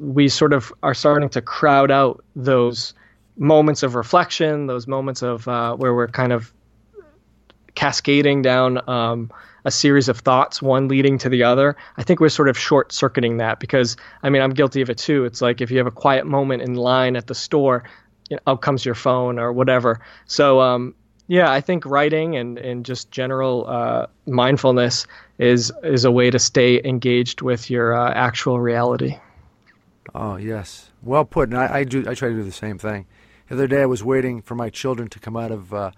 we 0.00 0.28
sort 0.28 0.52
of 0.52 0.72
are 0.82 0.94
starting 0.94 1.28
to 1.30 1.42
crowd 1.42 1.90
out 1.90 2.24
those 2.34 2.94
moments 3.40 3.82
of 3.82 3.94
reflection, 3.94 4.66
those 4.66 4.86
moments 4.86 5.22
of 5.22 5.48
uh, 5.48 5.74
where 5.74 5.94
we're 5.94 6.06
kind 6.06 6.32
of 6.32 6.52
cascading 7.74 8.42
down 8.42 8.88
um, 8.88 9.32
a 9.64 9.70
series 9.70 10.08
of 10.08 10.18
thoughts, 10.18 10.60
one 10.60 10.88
leading 10.88 11.16
to 11.18 11.30
the 11.30 11.42
other. 11.42 11.74
I 11.96 12.02
think 12.02 12.20
we're 12.20 12.28
sort 12.28 12.50
of 12.50 12.58
short 12.58 12.92
circuiting 12.92 13.38
that 13.38 13.58
because, 13.58 13.96
I 14.22 14.28
mean, 14.28 14.42
I'm 14.42 14.50
guilty 14.50 14.82
of 14.82 14.90
it 14.90 14.98
too. 14.98 15.24
It's 15.24 15.40
like 15.40 15.62
if 15.62 15.70
you 15.70 15.78
have 15.78 15.86
a 15.86 15.90
quiet 15.90 16.26
moment 16.26 16.62
in 16.62 16.74
line 16.74 17.16
at 17.16 17.26
the 17.26 17.34
store, 17.34 17.84
you 18.28 18.36
know, 18.36 18.42
out 18.46 18.60
comes 18.60 18.84
your 18.84 18.94
phone 18.94 19.38
or 19.38 19.52
whatever. 19.54 20.00
So, 20.26 20.60
um, 20.60 20.94
yeah, 21.26 21.50
I 21.50 21.62
think 21.62 21.86
writing 21.86 22.36
and, 22.36 22.58
and 22.58 22.84
just 22.84 23.10
general 23.10 23.66
uh, 23.66 24.06
mindfulness 24.26 25.06
is 25.38 25.72
is 25.82 26.04
a 26.04 26.10
way 26.10 26.30
to 26.30 26.38
stay 26.38 26.82
engaged 26.84 27.40
with 27.40 27.70
your 27.70 27.94
uh, 27.94 28.12
actual 28.12 28.60
reality. 28.60 29.16
Oh 30.14 30.36
yes, 30.36 30.90
well 31.02 31.24
put. 31.24 31.48
And 31.48 31.58
I, 31.58 31.78
I 31.78 31.84
do. 31.84 32.04
I 32.06 32.14
try 32.14 32.28
to 32.28 32.34
do 32.34 32.42
the 32.42 32.52
same 32.52 32.78
thing. 32.78 33.06
The 33.50 33.56
other 33.56 33.66
day, 33.66 33.82
I 33.82 33.86
was 33.86 34.04
waiting 34.04 34.42
for 34.42 34.54
my 34.54 34.70
children 34.70 35.08
to 35.08 35.18
come 35.18 35.36
out 35.36 35.50
of 35.50 35.74
uh, 35.74 35.90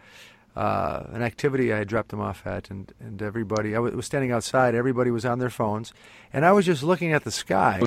uh, 0.56 1.02
an 1.12 1.22
activity 1.22 1.70
I 1.70 1.76
had 1.78 1.88
dropped 1.88 2.08
them 2.08 2.20
off 2.20 2.46
at, 2.46 2.70
and 2.70 2.90
and 2.98 3.20
everybody. 3.20 3.76
I 3.76 3.78
was 3.78 4.06
standing 4.06 4.32
outside. 4.32 4.74
Everybody 4.74 5.10
was 5.10 5.26
on 5.26 5.38
their 5.38 5.50
phones, 5.50 5.92
and 6.32 6.46
I 6.46 6.52
was 6.52 6.64
just 6.64 6.82
looking 6.82 7.12
at 7.12 7.24
the 7.24 7.30
sky, 7.30 7.82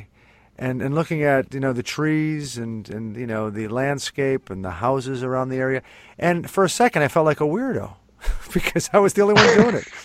and 0.56 0.84
and 0.84 0.94
looking 0.94 1.24
at 1.24 1.52
you 1.52 1.60
know 1.60 1.74
the 1.74 1.82
trees 1.82 2.60
and 2.60 2.88
and 2.92 3.16
you 3.18 3.26
know 3.26 3.50
the 3.50 3.68
landscape 3.68 4.52
and 4.52 4.64
the 4.64 4.70
houses 4.70 5.24
around 5.24 5.50
the 5.50 5.58
area. 5.58 5.82
And 6.20 6.48
for 6.48 6.64
a 6.64 6.70
second, 6.70 7.02
I 7.02 7.08
felt 7.08 7.26
like 7.26 7.42
a 7.42 7.46
weirdo 7.46 7.96
because 8.54 8.92
I 8.94 9.00
was 9.00 9.14
the 9.16 9.24
only 9.24 9.34
one 9.34 9.56
doing 9.58 9.76
it. 9.78 9.88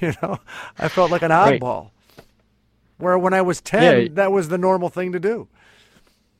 You 0.00 0.12
know, 0.22 0.38
I 0.78 0.88
felt 0.88 1.10
like 1.12 1.20
an 1.22 1.30
Right. 1.30 1.60
oddball. 1.60 1.90
Where 2.98 3.16
when 3.18 3.34
I 3.34 3.42
was 3.42 3.60
ten, 3.60 4.00
Yeah. 4.02 4.08
that 4.14 4.32
was 4.32 4.48
the 4.48 4.56
normal 4.58 4.88
thing 4.88 5.12
to 5.12 5.20
do. 5.20 5.46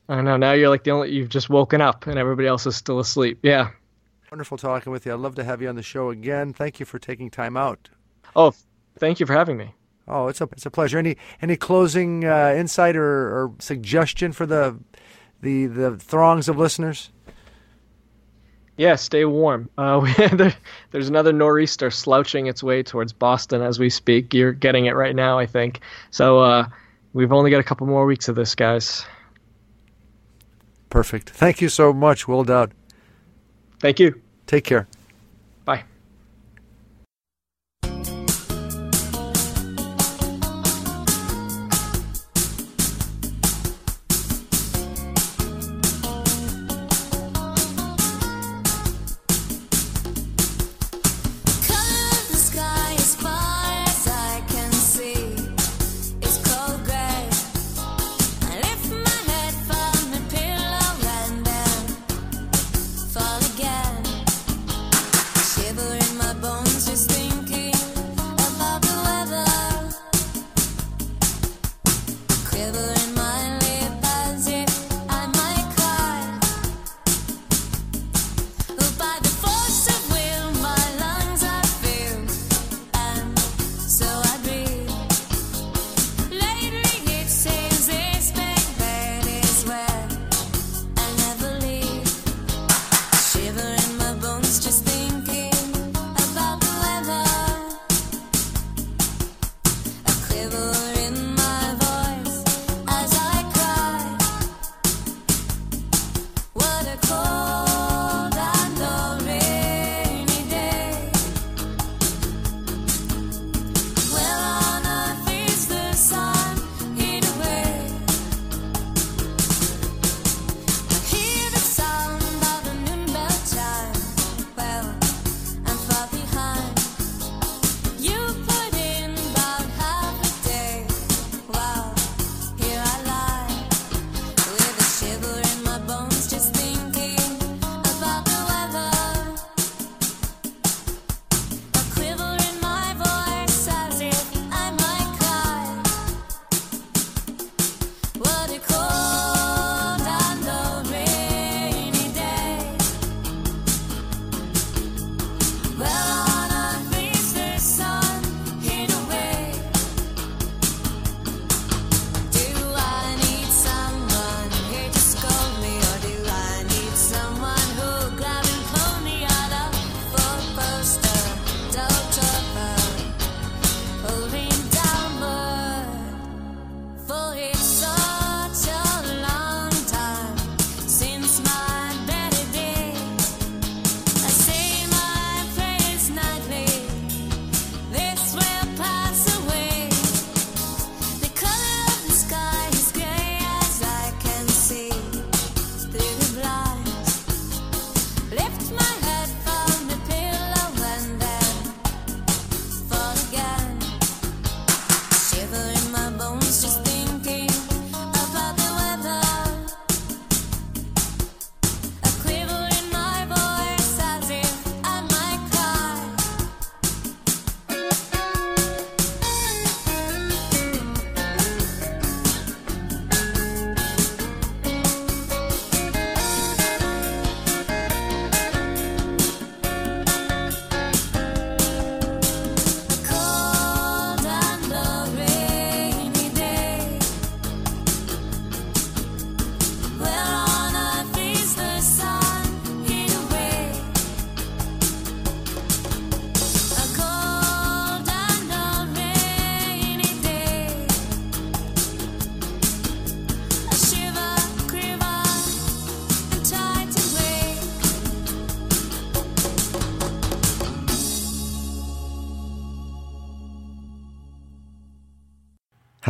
I 0.08 0.20
know 0.20 0.36
now 0.36 0.52
you're 0.52 0.68
like 0.68 0.84
the 0.84 0.90
only 0.90 1.10
you've 1.10 1.30
just 1.30 1.48
woken 1.48 1.80
up 1.80 2.06
and 2.06 2.18
everybody 2.18 2.46
else 2.46 2.66
is 2.66 2.76
still 2.76 2.98
asleep. 2.98 3.38
Yeah. 3.42 3.70
Wonderful 4.30 4.58
talking 4.58 4.92
with 4.92 5.06
you. 5.06 5.12
I'd 5.12 5.20
love 5.20 5.34
to 5.36 5.44
have 5.44 5.62
you 5.62 5.68
on 5.68 5.76
the 5.76 5.82
show 5.82 6.10
again. 6.10 6.52
Thank 6.52 6.80
you 6.80 6.86
for 6.86 6.98
taking 6.98 7.30
time 7.30 7.56
out. 7.56 7.88
Oh, 8.36 8.52
thank 8.98 9.20
you 9.20 9.26
for 9.26 9.32
having 9.32 9.56
me. 9.56 9.74
Oh, 10.06 10.28
it's 10.28 10.40
a 10.40 10.48
it's 10.52 10.66
a 10.66 10.70
pleasure. 10.70 10.98
Any 10.98 11.16
any 11.40 11.56
closing 11.56 12.24
uh, 12.24 12.54
insight 12.56 12.96
or, 12.96 13.04
or 13.04 13.52
suggestion 13.58 14.32
for 14.32 14.44
the 14.44 14.78
the 15.40 15.66
the 15.66 15.96
throngs 15.96 16.48
of 16.48 16.58
listeners? 16.58 17.10
Yeah, 18.76 18.96
stay 18.96 19.24
warm. 19.24 19.70
Uh, 19.78 20.00
we, 20.02 20.12
there, 20.32 20.52
there's 20.90 21.08
another 21.08 21.32
nor'easter 21.32 21.90
slouching 21.90 22.48
its 22.48 22.62
way 22.62 22.82
towards 22.82 23.12
Boston 23.12 23.62
as 23.62 23.78
we 23.78 23.88
speak. 23.88 24.34
You're 24.34 24.52
getting 24.52 24.86
it 24.86 24.96
right 24.96 25.14
now, 25.14 25.38
I 25.38 25.46
think. 25.46 25.80
So 26.10 26.40
uh, 26.40 26.66
we've 27.12 27.32
only 27.32 27.52
got 27.52 27.60
a 27.60 27.64
couple 27.64 27.86
more 27.86 28.04
weeks 28.04 28.28
of 28.28 28.34
this, 28.34 28.54
guys. 28.54 29.06
Perfect. 30.94 31.30
Thank 31.30 31.60
you 31.60 31.68
so 31.68 31.92
much, 31.92 32.28
Will 32.28 32.44
Dowd. 32.44 32.72
Thank 33.80 33.98
you. 33.98 34.22
Take 34.46 34.62
care. 34.62 34.86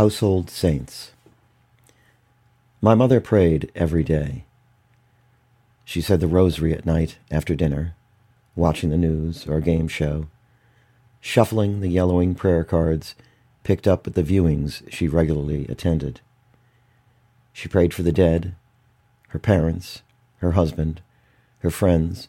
Household 0.04 0.50
Saints. 0.50 1.12
My 2.82 2.94
mother 2.94 3.22
prayed 3.22 3.72
every 3.74 4.04
day. 4.04 4.44
She 5.82 6.02
said 6.02 6.20
the 6.20 6.26
rosary 6.28 6.74
at 6.74 6.84
night 6.84 7.16
after 7.30 7.54
dinner, 7.54 7.96
watching 8.54 8.90
the 8.90 8.98
news 8.98 9.46
or 9.46 9.56
a 9.56 9.62
game 9.62 9.88
show, 9.88 10.26
shuffling 11.22 11.80
the 11.80 11.88
yellowing 11.88 12.34
prayer 12.34 12.64
cards 12.64 13.14
picked 13.62 13.88
up 13.88 14.06
at 14.06 14.12
the 14.12 14.22
viewings 14.22 14.82
she 14.92 15.08
regularly 15.08 15.64
attended. 15.70 16.20
She 17.54 17.66
prayed 17.66 17.94
for 17.94 18.02
the 18.02 18.12
dead, 18.12 18.56
her 19.28 19.38
parents, 19.38 20.02
her 20.40 20.50
husband, 20.50 21.00
her 21.60 21.70
friends, 21.70 22.28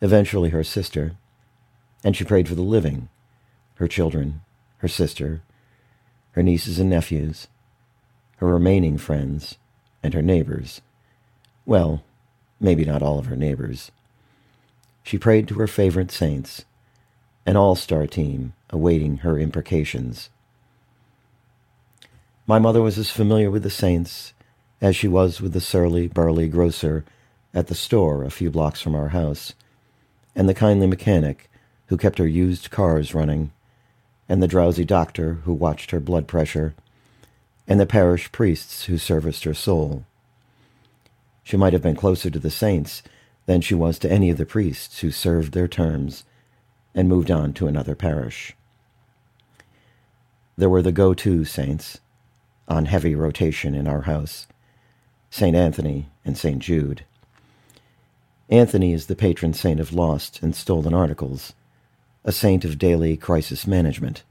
eventually 0.00 0.50
her 0.50 0.64
sister, 0.64 1.12
and 2.02 2.16
she 2.16 2.24
prayed 2.24 2.48
for 2.48 2.56
the 2.56 2.62
living, 2.62 3.08
her 3.74 3.86
children, 3.86 4.40
her 4.78 4.88
sister, 4.88 5.42
her 6.36 6.42
nieces 6.42 6.78
and 6.78 6.90
nephews, 6.90 7.48
her 8.36 8.46
remaining 8.46 8.98
friends, 8.98 9.56
and 10.02 10.12
her 10.12 10.20
neighbors. 10.20 10.82
Well, 11.64 12.04
maybe 12.60 12.84
not 12.84 13.02
all 13.02 13.18
of 13.18 13.26
her 13.26 13.36
neighbors. 13.36 13.90
She 15.02 15.16
prayed 15.16 15.48
to 15.48 15.54
her 15.54 15.66
favorite 15.66 16.10
saints, 16.10 16.66
an 17.46 17.56
all 17.56 17.74
star 17.74 18.06
team 18.06 18.52
awaiting 18.68 19.18
her 19.18 19.38
imprecations. 19.38 20.28
My 22.46 22.58
mother 22.58 22.82
was 22.82 22.98
as 22.98 23.10
familiar 23.10 23.50
with 23.50 23.62
the 23.62 23.70
saints 23.70 24.34
as 24.82 24.94
she 24.94 25.08
was 25.08 25.40
with 25.40 25.54
the 25.54 25.60
surly, 25.60 26.06
burly 26.06 26.48
grocer 26.48 27.06
at 27.54 27.68
the 27.68 27.74
store 27.74 28.24
a 28.24 28.30
few 28.30 28.50
blocks 28.50 28.82
from 28.82 28.94
our 28.94 29.08
house, 29.08 29.54
and 30.34 30.46
the 30.46 30.54
kindly 30.54 30.86
mechanic 30.86 31.48
who 31.86 31.96
kept 31.96 32.18
her 32.18 32.26
used 32.26 32.70
cars 32.70 33.14
running, 33.14 33.52
and 34.28 34.42
the 34.42 34.48
drowsy 34.48 34.84
doctor 34.84 35.34
who 35.44 35.52
watched 35.52 35.90
her 35.90 36.00
blood 36.00 36.26
pressure, 36.26 36.74
and 37.68 37.80
the 37.80 37.86
parish 37.86 38.30
priests 38.32 38.84
who 38.84 38.98
serviced 38.98 39.44
her 39.44 39.54
soul. 39.54 40.04
She 41.42 41.56
might 41.56 41.72
have 41.72 41.82
been 41.82 41.96
closer 41.96 42.30
to 42.30 42.38
the 42.38 42.50
saints 42.50 43.02
than 43.46 43.60
she 43.60 43.74
was 43.74 43.98
to 44.00 44.10
any 44.10 44.30
of 44.30 44.38
the 44.38 44.46
priests 44.46 45.00
who 45.00 45.10
served 45.10 45.52
their 45.52 45.68
terms 45.68 46.24
and 46.94 47.08
moved 47.08 47.30
on 47.30 47.52
to 47.54 47.66
another 47.66 47.94
parish. 47.94 48.56
There 50.56 50.70
were 50.70 50.82
the 50.82 50.92
go 50.92 51.14
to 51.14 51.44
saints, 51.44 52.00
on 52.68 52.86
heavy 52.86 53.14
rotation 53.14 53.74
in 53.74 53.86
our 53.86 54.02
house 54.02 54.46
St. 55.30 55.54
Anthony 55.54 56.08
and 56.24 56.36
St. 56.36 56.58
Jude. 56.60 57.04
Anthony 58.48 58.92
is 58.92 59.06
the 59.06 59.16
patron 59.16 59.52
saint 59.52 59.80
of 59.80 59.92
lost 59.92 60.40
and 60.42 60.54
stolen 60.54 60.94
articles, 60.94 61.52
a 62.26 62.32
saint 62.32 62.64
of 62.64 62.76
daily 62.76 63.16
crisis 63.16 63.66
management. 63.66 64.24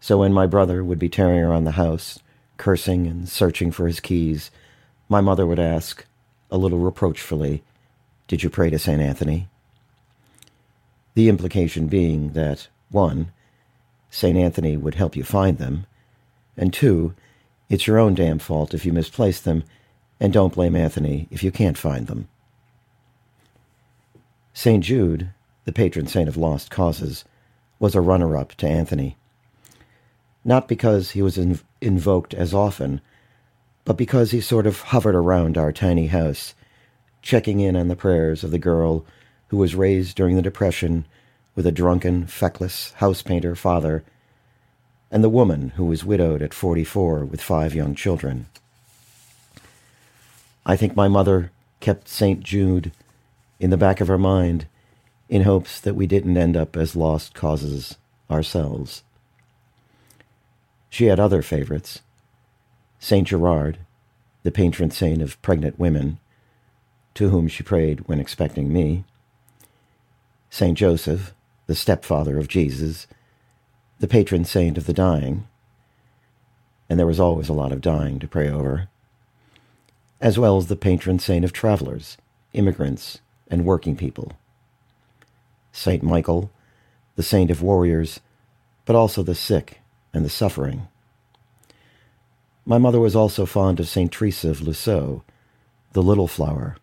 So 0.00 0.18
when 0.18 0.32
my 0.32 0.46
brother 0.46 0.82
would 0.82 0.98
be 0.98 1.10
tearing 1.10 1.40
around 1.40 1.64
the 1.64 1.72
house, 1.72 2.18
cursing 2.56 3.06
and 3.06 3.28
searching 3.28 3.70
for 3.70 3.86
his 3.86 4.00
keys, 4.00 4.50
my 5.08 5.20
mother 5.20 5.46
would 5.46 5.58
ask, 5.58 6.06
a 6.50 6.56
little 6.56 6.78
reproachfully, 6.78 7.62
Did 8.26 8.42
you 8.42 8.48
pray 8.48 8.70
to 8.70 8.78
St. 8.78 9.00
Anthony? 9.00 9.48
The 11.14 11.28
implication 11.28 11.88
being 11.88 12.32
that, 12.32 12.68
one, 12.90 13.32
St. 14.10 14.36
Anthony 14.36 14.76
would 14.76 14.94
help 14.94 15.14
you 15.14 15.24
find 15.24 15.58
them, 15.58 15.86
and 16.56 16.72
two, 16.72 17.14
it's 17.68 17.86
your 17.86 17.98
own 17.98 18.14
damn 18.14 18.38
fault 18.38 18.72
if 18.72 18.86
you 18.86 18.92
misplace 18.92 19.40
them, 19.40 19.64
and 20.18 20.32
don't 20.32 20.54
blame 20.54 20.74
Anthony 20.74 21.28
if 21.30 21.42
you 21.42 21.52
can't 21.52 21.76
find 21.76 22.06
them. 22.06 22.28
St. 24.54 24.82
Jude, 24.82 25.30
the 25.66 25.72
patron 25.72 26.06
saint 26.06 26.28
of 26.28 26.38
lost 26.38 26.70
causes, 26.70 27.24
was 27.78 27.94
a 27.94 28.00
runner 28.00 28.36
up 28.36 28.54
to 28.54 28.66
Anthony. 28.66 29.16
Not 30.44 30.68
because 30.68 31.10
he 31.10 31.20
was 31.20 31.36
inv- 31.36 31.62
invoked 31.82 32.32
as 32.32 32.54
often, 32.54 33.02
but 33.84 33.98
because 33.98 34.30
he 34.30 34.40
sort 34.40 34.66
of 34.66 34.80
hovered 34.80 35.14
around 35.14 35.58
our 35.58 35.72
tiny 35.72 36.06
house, 36.06 36.54
checking 37.20 37.60
in 37.60 37.76
on 37.76 37.88
the 37.88 37.96
prayers 37.96 38.42
of 38.42 38.52
the 38.52 38.58
girl 38.58 39.04
who 39.48 39.58
was 39.58 39.74
raised 39.74 40.16
during 40.16 40.36
the 40.36 40.42
Depression 40.42 41.04
with 41.54 41.66
a 41.66 41.72
drunken, 41.72 42.26
feckless 42.26 42.92
house 42.92 43.22
painter 43.22 43.54
father 43.54 44.04
and 45.10 45.22
the 45.22 45.28
woman 45.28 45.70
who 45.70 45.84
was 45.84 46.04
widowed 46.04 46.42
at 46.42 46.54
44 46.54 47.24
with 47.24 47.40
five 47.40 47.74
young 47.74 47.94
children. 47.94 48.46
I 50.64 50.76
think 50.76 50.96
my 50.96 51.08
mother 51.08 51.52
kept 51.80 52.08
St. 52.08 52.40
Jude 52.40 52.92
in 53.60 53.70
the 53.70 53.76
back 53.76 54.00
of 54.00 54.08
her 54.08 54.18
mind 54.18 54.66
in 55.28 55.42
hopes 55.42 55.80
that 55.80 55.94
we 55.94 56.06
didn't 56.06 56.36
end 56.36 56.56
up 56.56 56.76
as 56.76 56.96
lost 56.96 57.34
causes 57.34 57.96
ourselves. 58.30 59.02
She 60.88 61.06
had 61.06 61.20
other 61.20 61.42
favorites. 61.42 62.00
St. 62.98 63.26
Gerard, 63.26 63.78
the 64.42 64.52
patron 64.52 64.90
saint 64.90 65.20
of 65.20 65.40
pregnant 65.42 65.78
women, 65.78 66.18
to 67.14 67.30
whom 67.30 67.48
she 67.48 67.62
prayed 67.62 68.08
when 68.08 68.20
expecting 68.20 68.72
me. 68.72 69.04
St. 70.50 70.76
Joseph, 70.76 71.34
the 71.66 71.74
stepfather 71.74 72.38
of 72.38 72.48
Jesus, 72.48 73.06
the 73.98 74.08
patron 74.08 74.44
saint 74.44 74.78
of 74.78 74.86
the 74.86 74.92
dying, 74.92 75.48
and 76.88 76.98
there 76.98 77.06
was 77.06 77.20
always 77.20 77.48
a 77.48 77.54
lot 77.54 77.72
of 77.72 77.80
dying 77.80 78.18
to 78.20 78.28
pray 78.28 78.48
over, 78.48 78.88
as 80.20 80.38
well 80.38 80.56
as 80.56 80.68
the 80.68 80.76
patron 80.76 81.18
saint 81.18 81.44
of 81.44 81.52
travelers, 81.52 82.16
immigrants, 82.52 83.20
and 83.48 83.64
working 83.64 83.96
people. 83.96 84.32
Saint 85.76 86.02
Michael, 86.02 86.50
the 87.16 87.22
saint 87.22 87.50
of 87.50 87.62
warriors, 87.62 88.20
but 88.84 88.96
also 88.96 89.22
the 89.22 89.34
sick 89.34 89.80
and 90.12 90.24
the 90.24 90.30
suffering. 90.30 90.88
My 92.64 92.78
mother 92.78 93.00
was 93.00 93.14
also 93.14 93.46
fond 93.46 93.78
of 93.78 93.88
Saint 93.88 94.10
Teresa 94.10 94.50
of 94.50 94.60
Lisieux, 94.60 95.22
the 95.92 96.02
little 96.02 96.28
flower. 96.28 96.76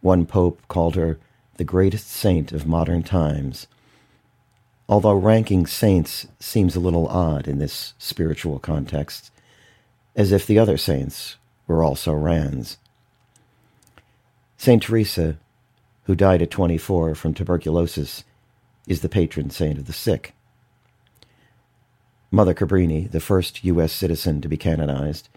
One 0.00 0.26
pope 0.26 0.60
called 0.68 0.96
her 0.96 1.18
the 1.56 1.64
greatest 1.64 2.08
saint 2.08 2.52
of 2.52 2.66
modern 2.66 3.02
times 3.02 3.66
although 4.88 5.14
ranking 5.14 5.66
saints 5.66 6.26
seems 6.38 6.76
a 6.76 6.80
little 6.80 7.08
odd 7.08 7.48
in 7.48 7.58
this 7.58 7.94
spiritual 7.98 8.58
context, 8.58 9.30
as 10.14 10.32
if 10.32 10.46
the 10.46 10.58
other 10.58 10.76
saints 10.76 11.36
were 11.66 11.82
also 11.82 12.12
Rands. 12.12 12.78
Saint 14.56 14.82
Teresa, 14.82 15.36
who 16.04 16.14
died 16.14 16.42
at 16.42 16.50
24 16.50 17.14
from 17.14 17.34
tuberculosis, 17.34 18.24
is 18.86 19.00
the 19.00 19.08
patron 19.08 19.50
saint 19.50 19.78
of 19.78 19.86
the 19.86 19.92
sick. 19.92 20.34
Mother 22.30 22.54
Cabrini, 22.54 23.10
the 23.10 23.20
first 23.20 23.64
U.S. 23.64 23.92
citizen 23.92 24.40
to 24.40 24.48
be 24.48 24.56
canonized, 24.56 25.28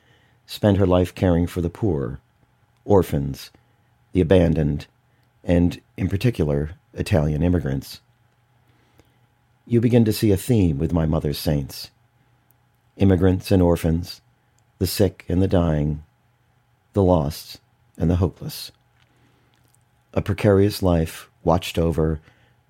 spent 0.45 0.77
her 0.77 0.87
life 0.87 1.13
caring 1.13 1.47
for 1.47 1.61
the 1.61 1.69
poor, 1.69 2.19
orphans, 2.85 3.51
the 4.13 4.21
abandoned, 4.21 4.87
and, 5.43 5.81
in 5.95 6.09
particular, 6.09 6.71
Italian 6.93 7.43
immigrants 7.43 8.01
you 9.69 9.81
begin 9.81 10.05
to 10.05 10.13
see 10.13 10.31
a 10.31 10.37
theme 10.37 10.77
with 10.79 10.93
my 10.93 11.05
mother's 11.05 11.37
saints 11.37 11.91
immigrants 12.95 13.51
and 13.51 13.61
orphans, 13.61 14.21
the 14.79 14.87
sick 14.87 15.23
and 15.29 15.39
the 15.39 15.47
dying, 15.47 16.03
the 16.93 17.03
lost 17.03 17.59
and 17.95 18.09
the 18.09 18.15
hopeless. 18.15 18.71
A 20.17 20.21
precarious 20.23 20.81
life 20.81 21.29
watched 21.43 21.77
over 21.77 22.19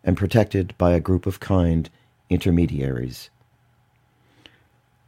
and 0.03 0.17
protected 0.17 0.77
by 0.77 0.91
a 0.91 0.99
group 0.99 1.25
of 1.25 1.39
kind 1.39 1.89
intermediaries. 2.29 3.29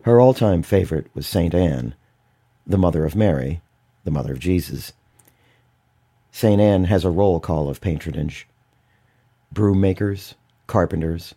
Her 0.04 0.22
all 0.22 0.34
time 0.34 0.64
favorite 0.64 1.08
was 1.14 1.28
St. 1.28 1.54
Anne, 1.54 1.96
the 2.66 2.78
mother 2.78 3.04
of 3.04 3.14
Mary, 3.14 3.60
the 4.06 4.12
mother 4.12 4.32
of 4.32 4.40
Jesus. 4.40 4.94
St. 6.32 6.62
Anne 6.62 6.86
has 6.86 7.04
a 7.04 7.10
roll 7.10 7.42
call 7.42 7.68
of 7.68 7.82
patronage 7.82 8.48
broom 9.52 9.82
makers, 9.82 10.36
carpenters, 10.66 11.36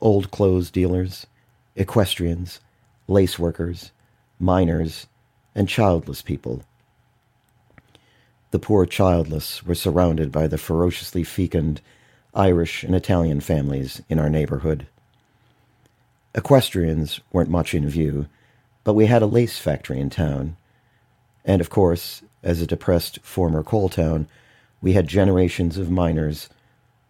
old 0.00 0.30
clothes 0.30 0.70
dealers, 0.70 1.26
equestrians, 1.74 2.60
lace 3.08 3.40
workers, 3.40 3.90
miners, 4.38 5.08
and 5.52 5.68
childless 5.68 6.22
people. 6.22 6.62
The 8.54 8.60
poor 8.60 8.86
childless 8.86 9.66
were 9.66 9.74
surrounded 9.74 10.30
by 10.30 10.46
the 10.46 10.58
ferociously 10.58 11.24
fecund 11.24 11.80
Irish 12.36 12.84
and 12.84 12.94
Italian 12.94 13.40
families 13.40 14.00
in 14.08 14.20
our 14.20 14.30
neighborhood. 14.30 14.86
Equestrians 16.36 17.18
weren't 17.32 17.50
much 17.50 17.74
in 17.74 17.88
view, 17.88 18.28
but 18.84 18.94
we 18.94 19.06
had 19.06 19.22
a 19.22 19.26
lace 19.26 19.58
factory 19.58 19.98
in 19.98 20.08
town. 20.08 20.56
And 21.44 21.60
of 21.60 21.68
course, 21.68 22.22
as 22.44 22.62
a 22.62 22.66
depressed 22.68 23.18
former 23.24 23.64
coal 23.64 23.88
town, 23.88 24.28
we 24.80 24.92
had 24.92 25.08
generations 25.08 25.76
of 25.76 25.90
miners 25.90 26.48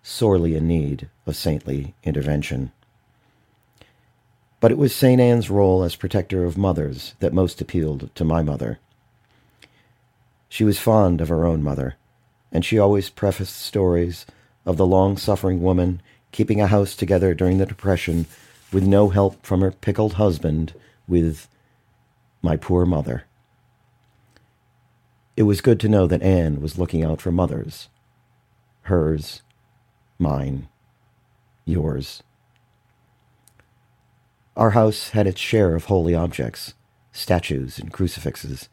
sorely 0.03 0.57
in 0.57 0.67
need 0.67 1.11
of 1.27 1.37
saintly 1.37 1.95
intervention. 2.05 2.73
But 4.61 4.73
it 4.73 4.79
was 4.79 4.97
St. 4.97 5.21
Anne's 5.21 5.51
role 5.51 5.83
as 5.83 5.95
protector 5.95 6.47
of 6.47 6.57
mothers 6.57 7.13
that 7.21 7.35
most 7.35 7.61
appealed 7.61 8.09
to 8.15 8.25
my 8.25 8.43
mother. 8.43 8.79
She 10.55 10.63
was 10.63 10.79
fond 10.79 11.21
of 11.21 11.31
her 11.31 11.45
own 11.45 11.65
mother, 11.65 11.97
and 12.53 12.65
she 12.65 12.79
always 12.79 13.11
prefaced 13.11 13.57
stories 13.57 14.25
of 14.65 14.77
the 14.77 14.87
long 14.87 15.17
suffering 15.17 15.61
woman 15.61 16.01
keeping 16.31 16.61
a 16.61 16.69
house 16.69 16.95
together 16.95 17.35
during 17.35 17.59
the 17.59 17.67
Depression 17.67 18.27
with 18.73 18.87
no 18.87 19.09
help 19.09 19.45
from 19.45 19.63
her 19.63 19.73
pickled 19.73 20.13
husband 20.13 20.73
with 21.09 21.49
my 22.41 22.57
poor 22.57 22.87
mother. 22.87 23.25
It 25.37 25.43
was 25.43 25.61
good 25.61 25.81
to 25.81 25.89
know 25.89 26.07
that 26.07 26.23
Anne 26.23 26.61
was 26.61 26.79
looking 26.79 27.03
out 27.03 27.21
for 27.21 27.33
mothers. 27.33 27.89
Hers, 28.83 29.43
mine, 30.21 30.69
yours. 31.65 32.23
Our 34.57 34.71
house 34.71 35.09
had 35.09 35.27
its 35.27 35.41
share 35.41 35.75
of 35.75 35.87
holy 35.87 36.15
objects, 36.15 36.75
statues 37.11 37.81
and 37.81 37.93
crucifixes. 37.93 38.69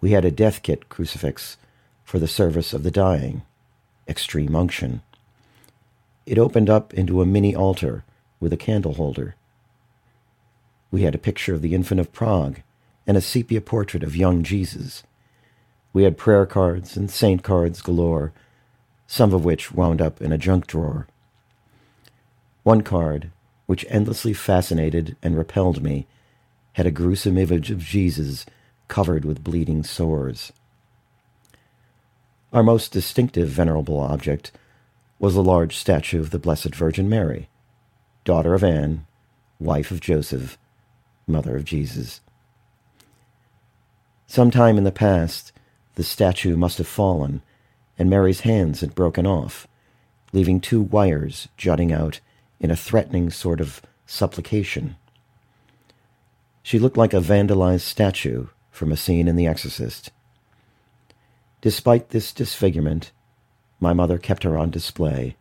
We 0.00 0.12
had 0.12 0.24
a 0.24 0.30
death 0.30 0.62
kit 0.62 0.88
crucifix 0.88 1.56
for 2.04 2.18
the 2.18 2.28
service 2.28 2.72
of 2.72 2.82
the 2.82 2.90
dying, 2.90 3.42
extreme 4.06 4.54
unction. 4.54 5.02
It 6.24 6.38
opened 6.38 6.70
up 6.70 6.94
into 6.94 7.20
a 7.20 7.26
mini 7.26 7.54
altar 7.54 8.04
with 8.40 8.52
a 8.52 8.56
candle 8.56 8.94
holder. 8.94 9.34
We 10.90 11.02
had 11.02 11.14
a 11.14 11.18
picture 11.18 11.54
of 11.54 11.62
the 11.62 11.74
Infant 11.74 12.00
of 12.00 12.12
Prague 12.12 12.60
and 13.06 13.16
a 13.16 13.20
sepia 13.20 13.60
portrait 13.60 14.02
of 14.02 14.16
young 14.16 14.42
Jesus. 14.42 15.02
We 15.92 16.04
had 16.04 16.16
prayer 16.16 16.46
cards 16.46 16.96
and 16.96 17.10
saint 17.10 17.42
cards 17.42 17.82
galore, 17.82 18.32
some 19.06 19.32
of 19.32 19.44
which 19.44 19.72
wound 19.72 20.00
up 20.00 20.20
in 20.20 20.32
a 20.32 20.38
junk 20.38 20.66
drawer. 20.66 21.06
One 22.62 22.82
card, 22.82 23.30
which 23.66 23.86
endlessly 23.88 24.34
fascinated 24.34 25.16
and 25.22 25.36
repelled 25.36 25.82
me, 25.82 26.06
had 26.74 26.86
a 26.86 26.90
gruesome 26.90 27.38
image 27.38 27.70
of 27.70 27.78
Jesus 27.78 28.46
covered 28.88 29.24
with 29.24 29.44
bleeding 29.44 29.84
sores. 29.84 30.52
Our 32.52 32.62
most 32.62 32.92
distinctive 32.92 33.48
venerable 33.48 34.00
object 34.00 34.52
was 35.18 35.36
a 35.36 35.42
large 35.42 35.76
statue 35.76 36.20
of 36.20 36.30
the 36.30 36.38
Blessed 36.38 36.74
Virgin 36.74 37.08
Mary, 37.08 37.48
daughter 38.24 38.54
of 38.54 38.64
Anne, 38.64 39.06
wife 39.60 39.90
of 39.90 40.00
Joseph, 40.00 40.56
mother 41.26 41.56
of 41.56 41.64
Jesus. 41.64 42.20
Sometime 44.26 44.78
in 44.78 44.84
the 44.84 44.92
past, 44.92 45.52
the 45.96 46.02
statue 46.04 46.56
must 46.56 46.78
have 46.78 46.86
fallen, 46.86 47.42
and 47.98 48.08
Mary's 48.08 48.40
hands 48.40 48.80
had 48.80 48.94
broken 48.94 49.26
off, 49.26 49.66
leaving 50.32 50.60
two 50.60 50.80
wires 50.80 51.48
jutting 51.56 51.92
out 51.92 52.20
in 52.60 52.70
a 52.70 52.76
threatening 52.76 53.30
sort 53.30 53.60
of 53.60 53.82
supplication. 54.06 54.96
She 56.62 56.78
looked 56.78 56.96
like 56.96 57.14
a 57.14 57.20
vandalized 57.20 57.80
statue 57.80 58.46
from 58.70 58.92
a 58.92 58.96
scene 58.96 59.28
in 59.28 59.36
The 59.36 59.46
Exorcist. 59.46 60.10
Despite 61.60 62.10
this 62.10 62.32
disfigurement, 62.32 63.12
my 63.80 63.92
mother 63.92 64.18
kept 64.18 64.42
her 64.42 64.58
on 64.58 64.70
display, 64.70 65.36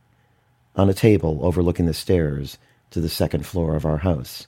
on 0.76 0.90
a 0.90 0.94
table 0.94 1.40
overlooking 1.42 1.86
the 1.86 1.94
stairs 1.94 2.58
to 2.92 3.02
the 3.02 3.10
second 3.10 3.46
floor 3.46 3.76
of 3.76 3.86
our 3.86 3.98
house. 3.98 4.48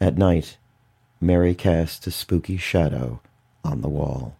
At 0.00 0.16
night, 0.16 0.56
Mary 1.20 1.54
cast 1.54 2.06
a 2.06 2.10
spooky 2.10 2.56
shadow 2.56 3.20
on 3.64 3.80
the 3.80 3.88
wall. 3.88 4.37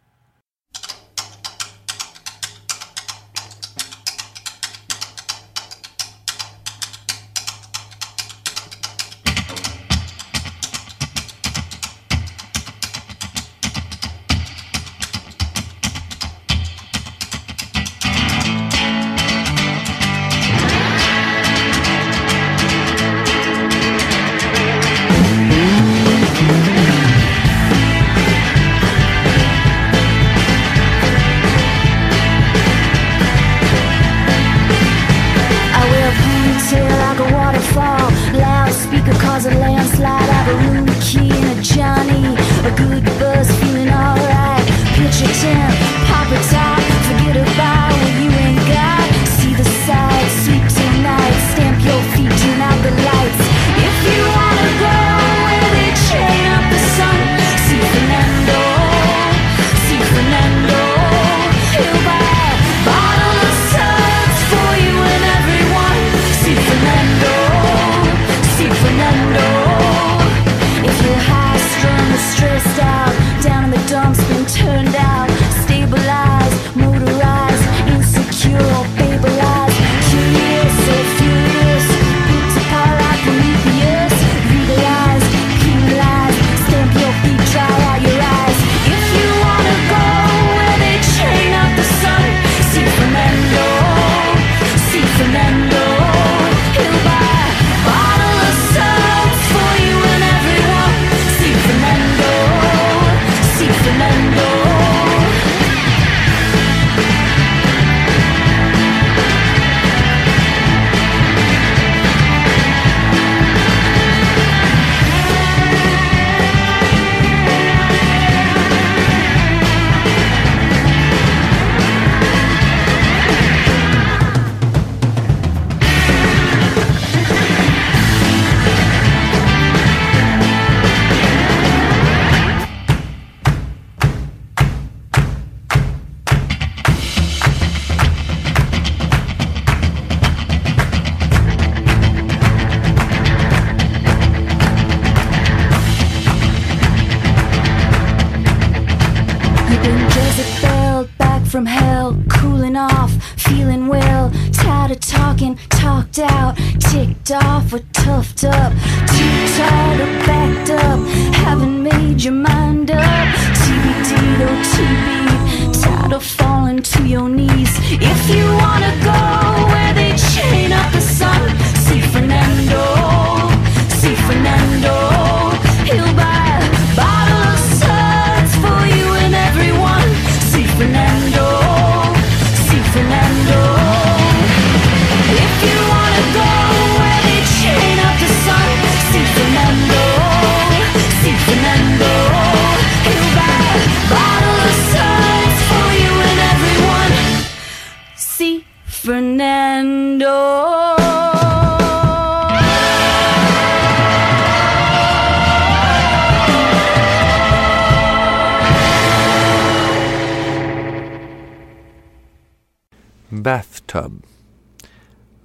Bathtub. 213.43 214.25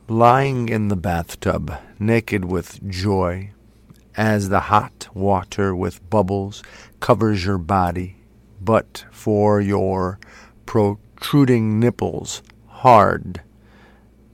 Lying 0.07 0.69
in 0.69 0.87
the 0.87 0.95
bathtub, 0.95 1.73
naked 1.99 2.45
with 2.45 2.87
joy, 2.89 3.51
as 4.15 4.49
the 4.49 4.61
hot 4.61 5.07
water 5.13 5.75
with 5.75 6.07
bubbles 6.09 6.63
covers 6.99 7.45
your 7.45 7.57
body, 7.57 8.17
but 8.61 9.05
for 9.11 9.59
your 9.61 10.19
protruding 10.65 11.79
nipples 11.79 12.41
hard, 12.67 13.41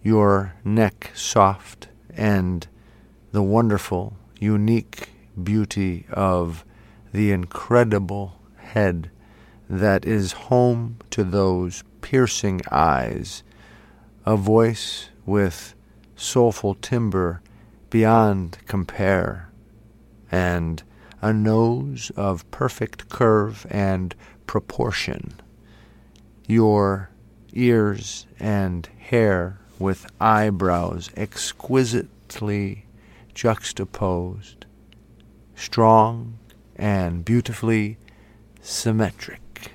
your 0.04 0.56
neck 0.64 1.12
soft, 1.14 1.88
and 2.10 2.68
the 3.32 3.44
wonderful, 3.44 4.18
unique 4.40 5.10
beauty 5.42 6.06
of 6.12 6.66
the 7.14 7.32
incredible 7.32 8.40
head 8.58 9.10
that 9.70 10.06
is 10.06 10.32
home 10.32 10.98
to 11.12 11.24
those 11.24 11.84
piercing 12.02 12.62
eyes, 12.72 13.44
a 14.30 14.38
voice 14.38 15.10
with 15.26 15.74
soulful 16.16 16.76
timbre 16.76 17.42
beyond 17.90 18.60
compare, 18.68 19.50
and 20.32 20.84
a 21.20 21.34
nose 21.34 22.12
of 22.16 22.50
perfect 22.52 23.10
curve 23.10 23.66
and 23.72 24.14
proportion. 24.46 25.34
Your 26.46 27.10
ears 27.54 28.28
and 28.40 28.88
hair 29.00 29.58
with 29.80 30.06
eyebrows 30.22 31.10
exquisitely 31.18 32.86
juxtaposed, 33.34 34.68
strong 35.56 36.38
and 36.76 37.26
beautifully 37.26 37.98
symmetric. 38.62 39.72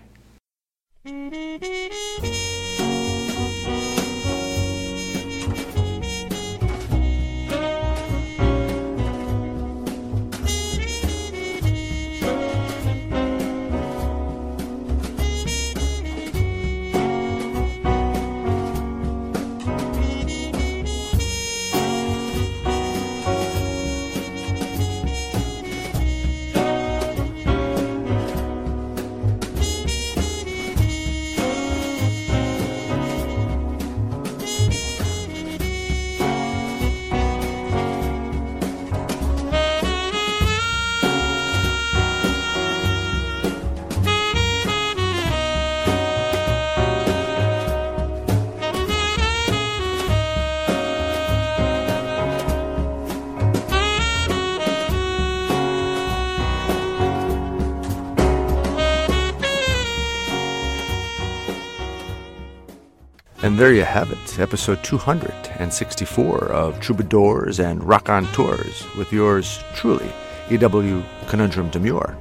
And 63.54 63.60
there 63.60 63.72
you 63.72 63.84
have 63.84 64.10
it, 64.10 64.40
episode 64.40 64.82
264 64.82 66.38
of 66.46 66.80
Troubadours 66.80 67.60
and 67.60 67.84
Raconteurs 67.84 68.84
with 68.96 69.12
yours 69.12 69.62
truly, 69.76 70.10
E.W. 70.50 71.04
Conundrum 71.28 71.70
Demure. 71.70 72.18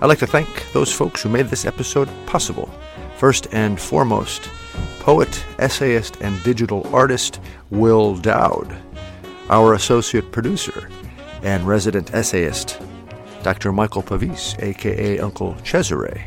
I'd 0.00 0.06
like 0.06 0.20
to 0.20 0.26
thank 0.26 0.72
those 0.72 0.90
folks 0.90 1.22
who 1.22 1.28
made 1.28 1.48
this 1.48 1.66
episode 1.66 2.08
possible. 2.24 2.70
First 3.18 3.48
and 3.52 3.78
foremost, 3.78 4.48
poet, 5.00 5.44
essayist, 5.58 6.16
and 6.22 6.42
digital 6.44 6.88
artist 6.96 7.40
Will 7.68 8.16
Dowd, 8.16 8.74
our 9.50 9.74
associate 9.74 10.32
producer 10.32 10.88
and 11.42 11.66
resident 11.66 12.14
essayist, 12.14 12.80
Dr. 13.42 13.70
Michael 13.70 14.00
Pavis, 14.00 14.58
aka 14.60 15.18
Uncle 15.18 15.54
Cesare, 15.62 16.26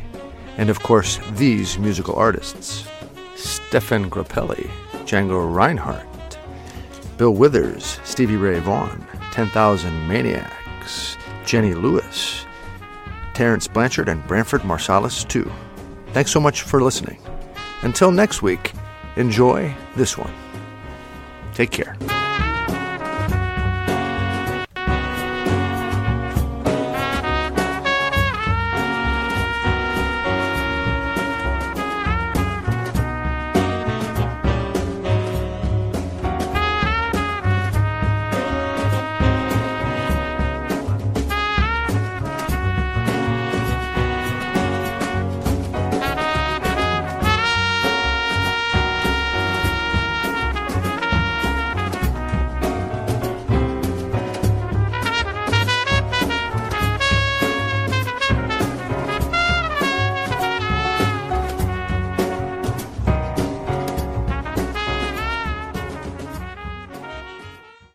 and 0.58 0.70
of 0.70 0.78
course, 0.78 1.18
these 1.32 1.76
musical 1.76 2.14
artists. 2.14 2.86
Stéphane 3.44 4.08
Grappelli, 4.08 4.70
Django 5.04 5.54
Reinhardt, 5.54 6.38
Bill 7.18 7.34
Withers, 7.34 8.00
Stevie 8.02 8.36
Ray 8.36 8.58
Vaughan, 8.58 9.06
10,000 9.32 10.08
Maniacs, 10.08 11.16
Jenny 11.44 11.74
Lewis, 11.74 12.46
Terence 13.34 13.68
Blanchard, 13.68 14.08
and 14.08 14.26
Branford 14.26 14.62
Marsalis, 14.62 15.28
too. 15.28 15.50
Thanks 16.12 16.30
so 16.30 16.40
much 16.40 16.62
for 16.62 16.82
listening. 16.82 17.18
Until 17.82 18.10
next 18.10 18.42
week, 18.42 18.72
enjoy 19.16 19.74
this 19.94 20.16
one. 20.16 20.32
Take 21.52 21.70
care. 21.70 21.96